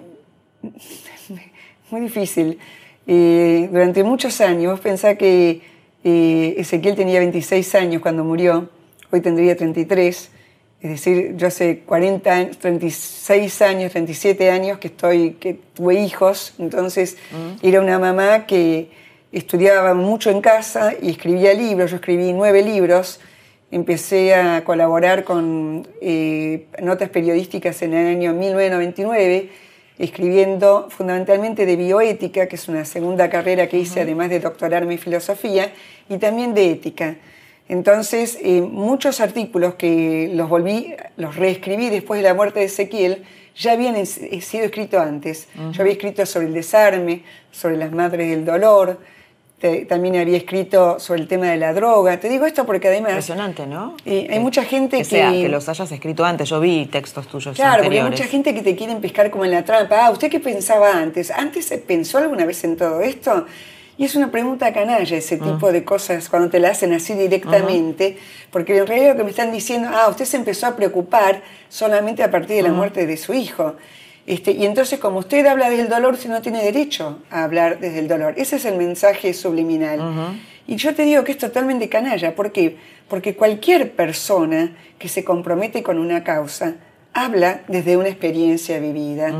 Muy 1.91 2.01
difícil. 2.01 2.59
Durante 3.05 4.03
muchos 4.03 4.39
años, 4.41 4.73
vos 4.73 4.79
pensás 4.81 5.17
que 5.17 5.61
eh, 6.03 6.55
Ezequiel 6.57 6.95
tenía 6.95 7.19
26 7.19 7.73
años 7.75 8.01
cuando 8.01 8.23
murió, 8.23 8.69
hoy 9.11 9.21
tendría 9.21 9.55
33. 9.55 10.29
Es 10.81 10.89
decir, 10.89 11.35
yo 11.35 11.47
hace 11.47 11.79
40 11.79 12.31
años, 12.31 12.57
36 12.59 13.61
años, 13.63 13.91
37 13.91 14.51
años 14.51 14.77
que 14.77 14.87
estoy, 14.87 15.31
que 15.31 15.55
tuve 15.55 15.99
hijos, 16.01 16.53
entonces 16.57 17.17
era 17.61 17.81
una 17.81 17.99
mamá 17.99 18.45
que 18.45 18.89
estudiaba 19.31 19.93
mucho 19.93 20.29
en 20.29 20.41
casa 20.41 20.93
y 20.99 21.11
escribía 21.11 21.53
libros. 21.53 21.91
Yo 21.91 21.97
escribí 21.97 22.33
nueve 22.33 22.63
libros. 22.63 23.19
Empecé 23.71 24.33
a 24.33 24.63
colaborar 24.63 25.23
con 25.23 25.87
eh, 26.01 26.65
notas 26.81 27.09
periodísticas 27.09 27.81
en 27.83 27.93
el 27.93 28.07
año 28.07 28.33
1999, 28.33 29.49
escribiendo 29.99 30.87
fundamentalmente 30.89 31.67
de 31.67 31.75
bioética, 31.75 32.47
que 32.47 32.55
es 32.55 32.67
una 32.67 32.83
segunda 32.85 33.29
carrera 33.29 33.67
que 33.67 33.77
hice 33.77 34.01
además 34.01 34.31
de 34.31 34.39
doctorarme 34.39 34.93
en 34.93 34.99
filosofía, 34.99 35.71
y 36.09 36.17
también 36.17 36.55
de 36.55 36.71
ética. 36.71 37.17
Entonces, 37.67 38.39
eh, 38.41 38.61
muchos 38.61 39.21
artículos 39.21 39.75
que 39.75 40.31
los 40.33 40.49
volví, 40.49 40.95
los 41.17 41.35
reescribí 41.35 41.89
después 41.89 42.19
de 42.19 42.27
la 42.27 42.33
muerte 42.33 42.61
de 42.61 42.65
Ezequiel, 42.65 43.23
ya 43.55 43.73
habían 43.73 43.95
eh, 43.95 44.05
sido 44.05 44.65
escritos 44.65 44.99
antes. 44.99 45.47
Yo 45.73 45.81
había 45.83 45.93
escrito 45.93 46.25
sobre 46.25 46.47
el 46.47 46.53
desarme, 46.53 47.21
sobre 47.51 47.77
las 47.77 47.91
madres 47.91 48.29
del 48.31 48.45
dolor, 48.45 48.97
te- 49.59 49.85
también 49.85 50.15
había 50.17 50.37
escrito 50.37 50.99
sobre 50.99 51.21
el 51.21 51.27
tema 51.27 51.47
de 51.47 51.57
la 51.57 51.73
droga. 51.73 52.19
Te 52.19 52.29
digo 52.29 52.45
esto 52.45 52.65
porque 52.65 52.87
además... 52.87 53.11
Impresionante, 53.11 53.67
¿no? 53.67 53.95
Eh, 54.05 54.27
hay 54.29 54.39
mucha 54.39 54.63
gente 54.63 54.97
que... 54.97 55.03
sea, 55.05 55.31
que 55.31 55.49
los 55.49 55.67
hayas 55.69 55.91
escrito 55.91 56.25
antes. 56.25 56.49
Yo 56.49 56.59
vi 56.59 56.85
textos 56.85 57.27
tuyos 57.27 57.55
Claro, 57.55 57.83
porque 57.83 57.99
hay 57.99 58.09
mucha 58.09 58.25
gente 58.25 58.53
que 58.53 58.61
te 58.61 58.75
quieren 58.75 59.01
pescar 59.01 59.29
como 59.29 59.45
en 59.45 59.51
la 59.51 59.63
trampa. 59.63 60.05
Ah, 60.05 60.11
¿usted 60.11 60.29
qué 60.29 60.39
pensaba 60.39 60.93
antes? 60.93 61.29
¿Antes 61.31 61.65
se 61.65 61.77
pensó 61.77 62.17
alguna 62.17 62.45
vez 62.45 62.63
en 62.63 62.77
todo 62.77 63.01
esto? 63.01 63.45
Y 63.97 64.05
es 64.05 64.15
una 64.15 64.31
pregunta 64.31 64.71
canalla 64.71 65.17
ese 65.17 65.35
mm. 65.35 65.43
tipo 65.43 65.71
de 65.73 65.83
cosas 65.83 66.29
cuando 66.29 66.49
te 66.49 66.61
la 66.61 66.69
hacen 66.69 66.93
así 66.93 67.15
directamente, 67.15 68.17
porque 68.49 68.77
en 68.77 68.87
realidad 68.87 69.11
lo 69.11 69.17
que 69.17 69.23
me 69.25 69.29
están 69.31 69.51
diciendo, 69.51 69.89
ah, 69.91 70.07
usted 70.09 70.23
se 70.23 70.37
empezó 70.37 70.67
a 70.67 70.75
preocupar 70.77 71.41
solamente 71.67 72.23
a 72.23 72.31
partir 72.31 72.55
de 72.55 72.61
la 72.63 72.71
muerte 72.71 73.05
de 73.05 73.17
su 73.17 73.33
hijo. 73.33 73.75
Este, 74.29 74.51
y 74.51 74.63
entonces, 74.63 74.99
como 74.99 75.17
usted 75.17 75.43
habla 75.47 75.71
del 75.71 75.89
dolor, 75.89 76.13
usted 76.13 76.29
no 76.29 76.39
tiene 76.39 76.61
derecho 76.61 77.17
a 77.31 77.43
hablar 77.43 77.79
desde 77.79 77.97
el 77.97 78.07
dolor. 78.07 78.35
Ese 78.37 78.57
es 78.57 78.65
el 78.65 78.77
mensaje 78.77 79.33
subliminal. 79.33 80.37
Y 80.67 80.75
yo 80.75 80.93
te 80.93 81.01
digo 81.01 81.23
que 81.23 81.31
es 81.31 81.39
totalmente 81.39 81.89
canalla. 81.89 82.35
¿Por 82.35 82.51
qué? 82.51 82.77
Porque 83.07 83.35
cualquier 83.35 83.91
persona 83.93 84.77
que 84.99 85.09
se 85.09 85.23
compromete 85.23 85.81
con 85.81 85.97
una 85.97 86.23
causa 86.23 86.75
habla 87.11 87.61
desde 87.67 87.97
una 87.97 88.09
experiencia 88.09 88.77
vivida. 88.77 89.33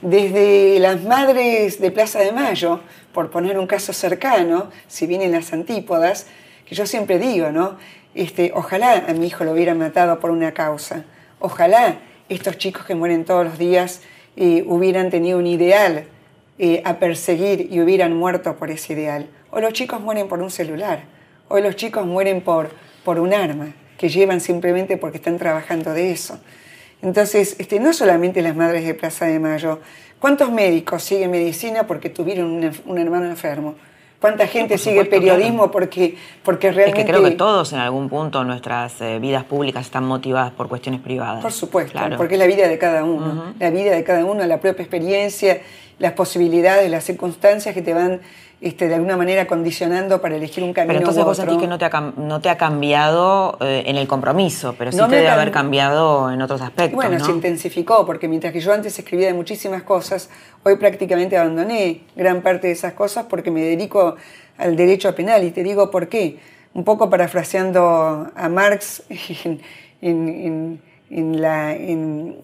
Desde 0.00 0.80
las 0.80 1.04
madres 1.04 1.80
de 1.80 1.92
Plaza 1.92 2.18
de 2.18 2.32
Mayo, 2.32 2.80
por 3.14 3.30
poner 3.30 3.56
un 3.56 3.68
caso 3.68 3.92
cercano, 3.92 4.70
si 4.88 5.06
vienen 5.06 5.30
las 5.30 5.52
antípodas, 5.52 6.26
que 6.66 6.74
yo 6.74 6.84
siempre 6.84 7.20
digo, 7.20 7.52
¿no? 7.52 7.76
Este, 8.16 8.50
ojalá 8.56 9.04
a 9.06 9.12
mi 9.12 9.28
hijo 9.28 9.44
lo 9.44 9.52
hubieran 9.52 9.78
matado 9.78 10.18
por 10.18 10.32
una 10.32 10.50
causa. 10.50 11.04
Ojalá 11.38 11.98
estos 12.28 12.58
chicos 12.58 12.84
que 12.84 12.96
mueren 12.96 13.24
todos 13.24 13.44
los 13.44 13.56
días 13.56 14.00
eh, 14.36 14.64
hubieran 14.66 15.10
tenido 15.10 15.38
un 15.38 15.46
ideal 15.46 16.04
eh, 16.58 16.82
a 16.84 16.98
perseguir 16.98 17.68
y 17.70 17.80
hubieran 17.80 18.16
muerto 18.16 18.56
por 18.56 18.70
ese 18.70 18.92
ideal. 18.92 19.28
O 19.50 19.60
los 19.60 19.72
chicos 19.72 20.00
mueren 20.00 20.28
por 20.28 20.40
un 20.40 20.50
celular. 20.50 21.04
O 21.48 21.58
los 21.58 21.76
chicos 21.76 22.06
mueren 22.06 22.40
por, 22.40 22.70
por 23.04 23.18
un 23.18 23.34
arma 23.34 23.74
que 23.98 24.08
llevan 24.08 24.40
simplemente 24.40 24.96
porque 24.96 25.18
están 25.18 25.38
trabajando 25.38 25.92
de 25.92 26.10
eso. 26.10 26.40
Entonces, 27.02 27.56
este, 27.58 27.80
no 27.80 27.92
solamente 27.92 28.42
las 28.42 28.56
madres 28.56 28.84
de 28.84 28.94
Plaza 28.94 29.26
de 29.26 29.38
Mayo, 29.38 29.80
¿cuántos 30.20 30.50
médicos 30.52 31.02
siguen 31.02 31.32
medicina 31.32 31.86
porque 31.86 32.10
tuvieron 32.10 32.72
un, 32.86 32.98
hermano 32.98 33.26
enfermo? 33.26 33.74
¿Cuánta 34.22 34.46
gente 34.46 34.78
sigue 34.78 35.04
periodismo 35.04 35.72
porque, 35.72 36.16
porque 36.44 36.70
realmente... 36.70 37.00
Es 37.00 37.06
que 37.06 37.12
creo 37.12 37.24
que 37.24 37.32
todos 37.32 37.72
en 37.72 37.80
algún 37.80 38.08
punto 38.08 38.44
nuestras 38.44 39.00
eh, 39.00 39.18
vidas 39.18 39.42
públicas 39.42 39.84
están 39.84 40.04
motivadas 40.04 40.52
por 40.52 40.68
cuestiones 40.68 41.00
privadas. 41.00 41.42
Por 41.42 41.50
supuesto, 41.50 41.98
porque 42.16 42.34
es 42.34 42.38
la 42.38 42.46
vida 42.46 42.68
de 42.68 42.78
cada 42.78 43.02
uno. 43.02 43.52
La 43.58 43.70
vida 43.70 43.90
de 43.90 44.04
cada 44.04 44.24
uno, 44.24 44.46
la 44.46 44.60
propia 44.60 44.82
experiencia, 44.82 45.60
las 45.98 46.12
posibilidades, 46.12 46.88
las 46.88 47.02
circunstancias 47.02 47.74
que 47.74 47.82
te 47.82 47.94
van 47.94 48.20
este, 48.62 48.86
de 48.86 48.94
alguna 48.94 49.16
manera 49.16 49.48
condicionando 49.48 50.20
para 50.20 50.36
elegir 50.36 50.62
un 50.62 50.72
camino. 50.72 50.92
Pero 50.92 51.00
entonces 51.00 51.24
vos 51.24 51.36
sentís 51.36 51.58
que 51.58 51.66
no 51.66 51.78
te 51.78 51.84
ha, 51.84 52.12
no 52.16 52.40
te 52.40 52.48
ha 52.48 52.56
cambiado 52.56 53.58
eh, 53.60 53.82
en 53.86 53.96
el 53.96 54.06
compromiso, 54.06 54.76
pero 54.78 54.92
sí 54.92 54.98
te 54.98 55.16
debe 55.16 55.30
haber 55.30 55.50
cambiado 55.50 56.30
en 56.30 56.40
otros 56.40 56.62
aspectos. 56.62 56.94
Bueno, 56.94 57.18
se 57.24 57.32
intensificó, 57.32 58.06
porque 58.06 58.28
mientras 58.28 58.52
que 58.52 58.60
yo 58.60 58.72
antes 58.72 58.96
escribía 58.96 59.26
de 59.26 59.34
muchísimas 59.34 59.82
cosas, 59.82 60.30
hoy 60.62 60.76
prácticamente 60.76 61.36
abandoné 61.36 62.02
gran 62.14 62.40
parte 62.40 62.68
de 62.68 62.74
esas 62.74 62.92
cosas 62.92 63.26
porque 63.28 63.50
me 63.50 63.62
dedico 63.62 64.14
al 64.58 64.76
derecho 64.76 65.12
penal 65.12 65.42
y 65.42 65.50
te 65.50 65.64
digo 65.64 65.90
por 65.90 66.06
qué. 66.08 66.38
Un 66.72 66.84
poco 66.84 67.10
parafraseando 67.10 68.30
a 68.32 68.48
Marx 68.48 69.02
en, 70.00 70.80
la, 71.10 71.74
en, 71.74 72.36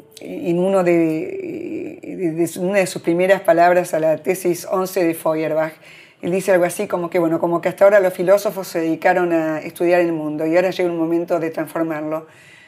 uno 0.59 0.83
de, 0.83 2.51
una 2.59 2.79
de 2.81 2.87
sus 2.89 3.03
primeras 3.03 3.41
palabras 3.43 3.95
a 3.95 4.01
la 4.01 4.17
tesis 4.19 4.67
11 4.69 5.05
de 5.05 5.15
Feuerbach 5.15 5.75
él 6.21 6.33
dice 6.33 6.53
algo 6.53 6.65
así 6.65 6.87
como 6.87 7.11
que, 7.11 7.19
bueno, 7.19 7.39
como 7.39 7.61
que 7.61 7.69
hasta 7.69 7.85
ahora 7.85 8.01
los 8.01 8.13
filósofos 8.13 8.67
se 8.67 8.81
dedicaron 8.81 9.33
a 9.33 9.61
estudiar 9.61 10.01
el 10.01 10.13
mundo 10.13 10.47
y 10.47 10.57
ahora 10.57 10.71
llega 10.71 10.91
un 10.91 10.99
momento 10.99 11.39
de 11.39 11.51
transformarlo. 11.51 12.27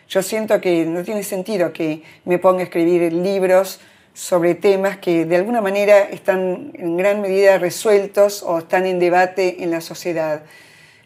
Yo 0.09 0.23
siento 0.23 0.61
que 0.61 0.87
no 0.87 1.03
tiene 1.03 1.23
sentido 1.23 1.73
que 1.73 2.03
me 2.25 2.39
ponga 2.39 2.61
a 2.61 2.65
escribir 2.65 3.13
libros 3.13 3.81
sobre 4.13 4.55
temas 4.55 4.99
que 4.99 5.25
de 5.25 5.37
alguna 5.37 5.61
manera 5.61 6.01
están 6.01 6.73
en 6.75 6.97
gran 6.97 7.21
medida 7.21 7.59
resueltos 7.59 8.43
o 8.43 8.59
están 8.59 8.87
en 8.87 8.99
debate 8.99 9.63
en 9.63 9.71
la 9.71 9.81
sociedad. 9.81 10.43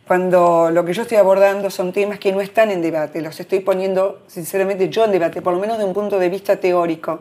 Cuando 0.07 0.71
lo 0.71 0.85
que 0.85 0.93
yo 0.93 1.03
estoy 1.03 1.17
abordando 1.17 1.71
son 1.71 1.93
temas 1.93 2.19
que 2.19 2.31
no 2.31 2.43
están 2.43 2.71
en 2.71 2.83
debate, 2.83 3.23
los 3.23 3.41
estoy 3.41 3.61
poniendo 3.61 4.23
sinceramente 4.27 4.91
yo 4.91 5.07
en 5.07 5.13
debate, 5.13 5.41
por 5.41 5.55
lo 5.55 5.61
menos 5.61 5.79
de 5.79 5.85
un 5.85 5.95
punto 5.95 6.19
de 6.19 6.29
vista 6.29 6.57
teórico. 6.57 7.21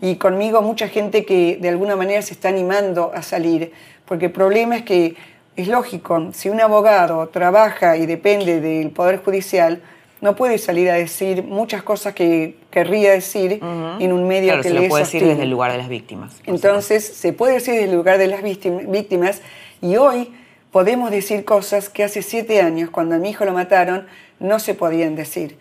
Y 0.00 0.16
conmigo 0.16 0.62
mucha 0.62 0.88
gente 0.88 1.24
que 1.24 1.58
de 1.60 1.68
alguna 1.68 1.96
manera 1.96 2.22
se 2.22 2.32
está 2.32 2.48
animando 2.48 3.12
a 3.14 3.22
salir 3.22 3.72
porque 4.06 4.26
el 4.26 4.32
problema 4.32 4.76
es 4.76 4.82
que 4.82 5.16
es 5.56 5.68
lógico, 5.68 6.30
si 6.32 6.48
un 6.48 6.60
abogado 6.60 7.28
trabaja 7.28 7.96
y 7.96 8.06
depende 8.06 8.60
del 8.60 8.90
Poder 8.90 9.22
Judicial, 9.22 9.80
no 10.20 10.34
puede 10.36 10.58
salir 10.58 10.90
a 10.90 10.94
decir 10.94 11.42
muchas 11.44 11.82
cosas 11.82 12.14
que 12.14 12.56
querría 12.70 13.12
decir 13.12 13.60
en 13.62 14.12
un 14.12 14.26
medio 14.26 14.48
claro, 14.48 14.62
que 14.62 14.68
se 14.68 14.74
le 14.74 14.82
lo 14.82 14.88
puede 14.88 15.04
decir 15.04 15.24
desde 15.24 15.42
el 15.42 15.50
lugar 15.50 15.70
de 15.70 15.78
las 15.78 15.88
víctimas. 15.88 16.40
Entonces, 16.46 17.04
se 17.06 17.32
puede 17.32 17.54
decir 17.54 17.74
desde 17.74 17.90
el 17.90 17.94
lugar 17.94 18.18
de 18.18 18.26
las 18.26 18.42
víctimas 18.42 19.42
y 19.82 19.96
hoy 19.96 20.32
podemos 20.72 21.10
decir 21.10 21.44
cosas 21.44 21.88
que 21.88 22.02
hace 22.02 22.22
siete 22.22 22.60
años, 22.60 22.90
cuando 22.90 23.14
a 23.14 23.18
mi 23.18 23.30
hijo 23.30 23.44
lo 23.44 23.52
mataron, 23.52 24.06
no 24.40 24.58
se 24.58 24.74
podían 24.74 25.14
decir. 25.14 25.56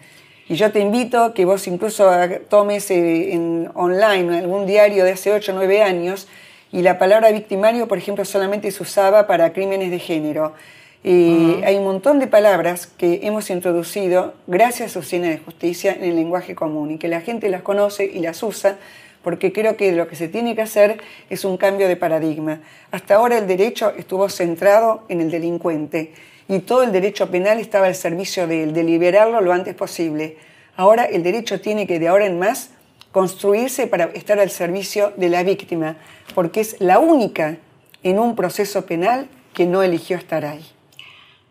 Y 0.50 0.56
yo 0.56 0.72
te 0.72 0.80
invito 0.80 1.34
que 1.34 1.46
vos 1.46 1.68
incluso 1.68 2.10
tomes 2.50 2.90
eh, 2.90 3.34
en 3.34 3.70
online 3.76 4.38
algún 4.40 4.66
diario 4.66 5.04
de 5.04 5.12
hace 5.12 5.32
ocho 5.32 5.52
o 5.52 5.56
nueve 5.56 5.84
años 5.84 6.28
y 6.74 6.82
la 6.82 6.98
palabra 6.98 7.32
victimario, 7.32 7.88
por 7.88 8.00
ejemplo, 8.00 8.26
solamente 8.26 8.72
se 8.72 8.82
usaba 8.82 9.28
para 9.28 9.54
crímenes 9.54 9.92
de 9.92 10.00
género. 10.00 10.54
Y 11.04 11.62
Hay 11.64 11.76
un 11.76 11.84
montón 11.84 12.18
de 12.18 12.26
palabras 12.26 12.88
que 12.88 13.20
hemos 13.24 13.52
introducido 13.52 14.34
gracias 14.48 14.96
a 14.96 15.00
Oficina 15.00 15.28
de 15.30 15.38
Justicia 15.38 15.94
en 15.94 16.04
el 16.04 16.16
lenguaje 16.16 16.56
común 16.56 16.92
y 16.92 16.98
que 16.98 17.08
la 17.08 17.22
gente 17.22 17.50
las 17.50 17.62
conoce 17.62 18.06
y 18.06 18.20
las 18.20 18.42
usa 18.42 18.78
porque 19.22 19.54
creo 19.54 19.78
que 19.78 19.92
lo 19.92 20.08
que 20.08 20.16
se 20.16 20.28
tiene 20.28 20.56
que 20.56 20.64
hacer 20.64 20.98
es 21.30 21.46
un 21.46 21.58
cambio 21.58 21.88
de 21.88 21.96
paradigma. 21.96 22.62
Hasta 22.92 23.16
ahora 23.16 23.38
el 23.38 23.48
derecho 23.48 23.94
estuvo 23.96 24.28
centrado 24.28 25.04
en 25.10 25.22
el 25.22 25.30
delincuente 25.30 26.12
y 26.48 26.60
todo 26.60 26.82
el 26.82 26.92
derecho 26.92 27.30
penal 27.30 27.60
estaba 27.60 27.86
al 27.86 27.96
servicio 27.96 28.48
de 28.48 28.64
él, 28.64 28.74
de 28.74 28.84
liberarlo 28.84 29.42
lo 29.42 29.54
antes 29.54 29.76
posible. 29.76 30.38
Ahora 30.76 31.06
el 31.06 31.22
derecho 31.22 31.62
tiene 31.62 31.86
que 31.86 32.00
de 32.00 32.08
ahora 32.08 32.26
en 32.26 32.40
más 32.40 32.72
construirse 33.14 33.88
para 33.88 34.06
estar 34.06 34.40
al 34.40 34.50
servicio 34.50 35.14
de 35.16 35.30
la 35.30 35.44
víctima, 35.44 35.96
porque 36.36 36.60
es 36.60 36.76
la 36.80 37.00
única 37.00 37.58
en 38.02 38.20
un 38.20 38.36
proceso 38.36 38.86
penal 38.86 39.30
que 39.54 39.66
no 39.66 39.84
eligió 39.84 40.18
estar 40.18 40.44
ahí. 40.44 40.66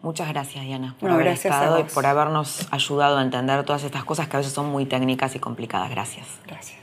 Muchas 0.02 0.28
gracias, 0.28 0.64
Diana, 0.64 0.96
por 0.98 1.12
haber 1.12 1.28
estado 1.28 1.78
y 1.78 1.84
por 1.84 2.04
habernos 2.04 2.66
ayudado 2.72 3.18
a 3.18 3.22
entender 3.22 3.64
todas 3.64 3.84
estas 3.84 4.02
cosas 4.04 4.26
que 4.26 4.36
a 4.36 4.40
veces 4.40 4.52
son 4.52 4.66
muy 4.66 4.84
técnicas 4.84 5.36
y 5.36 5.38
complicadas. 5.38 5.88
Gracias. 5.90 6.26
Gracias. 6.48 6.78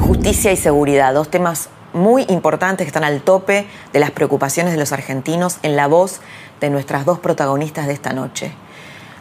Justicia 0.00 0.50
y 0.50 0.56
seguridad, 0.56 1.14
dos 1.14 1.30
temas 1.30 1.68
muy 1.92 2.24
importantes 2.28 2.84
que 2.84 2.88
están 2.88 3.04
al 3.04 3.22
tope 3.22 3.66
de 3.92 4.00
las 4.00 4.10
preocupaciones 4.10 4.72
de 4.72 4.80
los 4.80 4.90
argentinos 4.90 5.58
en 5.62 5.76
la 5.76 5.86
voz 5.86 6.20
de 6.60 6.70
nuestras 6.70 7.04
dos 7.06 7.20
protagonistas 7.20 7.86
de 7.86 7.92
esta 7.92 8.12
noche. 8.12 8.50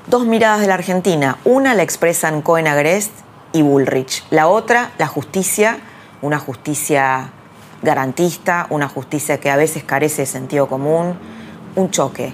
Dos 0.07 0.25
miradas 0.25 0.61
de 0.61 0.67
la 0.67 0.73
Argentina. 0.73 1.37
Una 1.45 1.75
la 1.75 1.83
expresan 1.83 2.41
Cohen 2.41 2.67
Agrest 2.67 3.11
y 3.53 3.61
Bullrich. 3.61 4.23
La 4.29 4.47
otra, 4.47 4.91
la 4.97 5.07
justicia, 5.07 5.79
una 6.21 6.39
justicia 6.39 7.31
garantista, 7.81 8.67
una 8.69 8.87
justicia 8.87 9.39
que 9.39 9.49
a 9.49 9.55
veces 9.55 9.83
carece 9.83 10.23
de 10.23 10.25
sentido 10.27 10.67
común, 10.67 11.17
un 11.75 11.89
choque. 11.91 12.33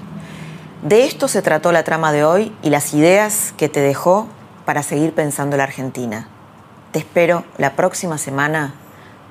De 0.83 1.05
esto 1.05 1.27
se 1.27 1.41
trató 1.41 1.71
la 1.71 1.83
trama 1.83 2.11
de 2.11 2.23
hoy 2.23 2.55
y 2.61 2.69
las 2.69 2.93
ideas 2.93 3.53
que 3.57 3.69
te 3.69 3.79
dejó 3.79 4.27
para 4.65 4.83
seguir 4.83 5.13
pensando 5.13 5.57
la 5.57 5.63
Argentina. 5.63 6.27
Te 6.91 6.99
espero 6.99 7.45
la 7.57 7.75
próxima 7.75 8.17
semana 8.17 8.73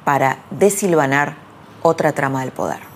para 0.05 0.39
desilvanar 0.51 1.37
otra 1.83 2.13
trama 2.13 2.41
del 2.41 2.53
poder. 2.53 2.96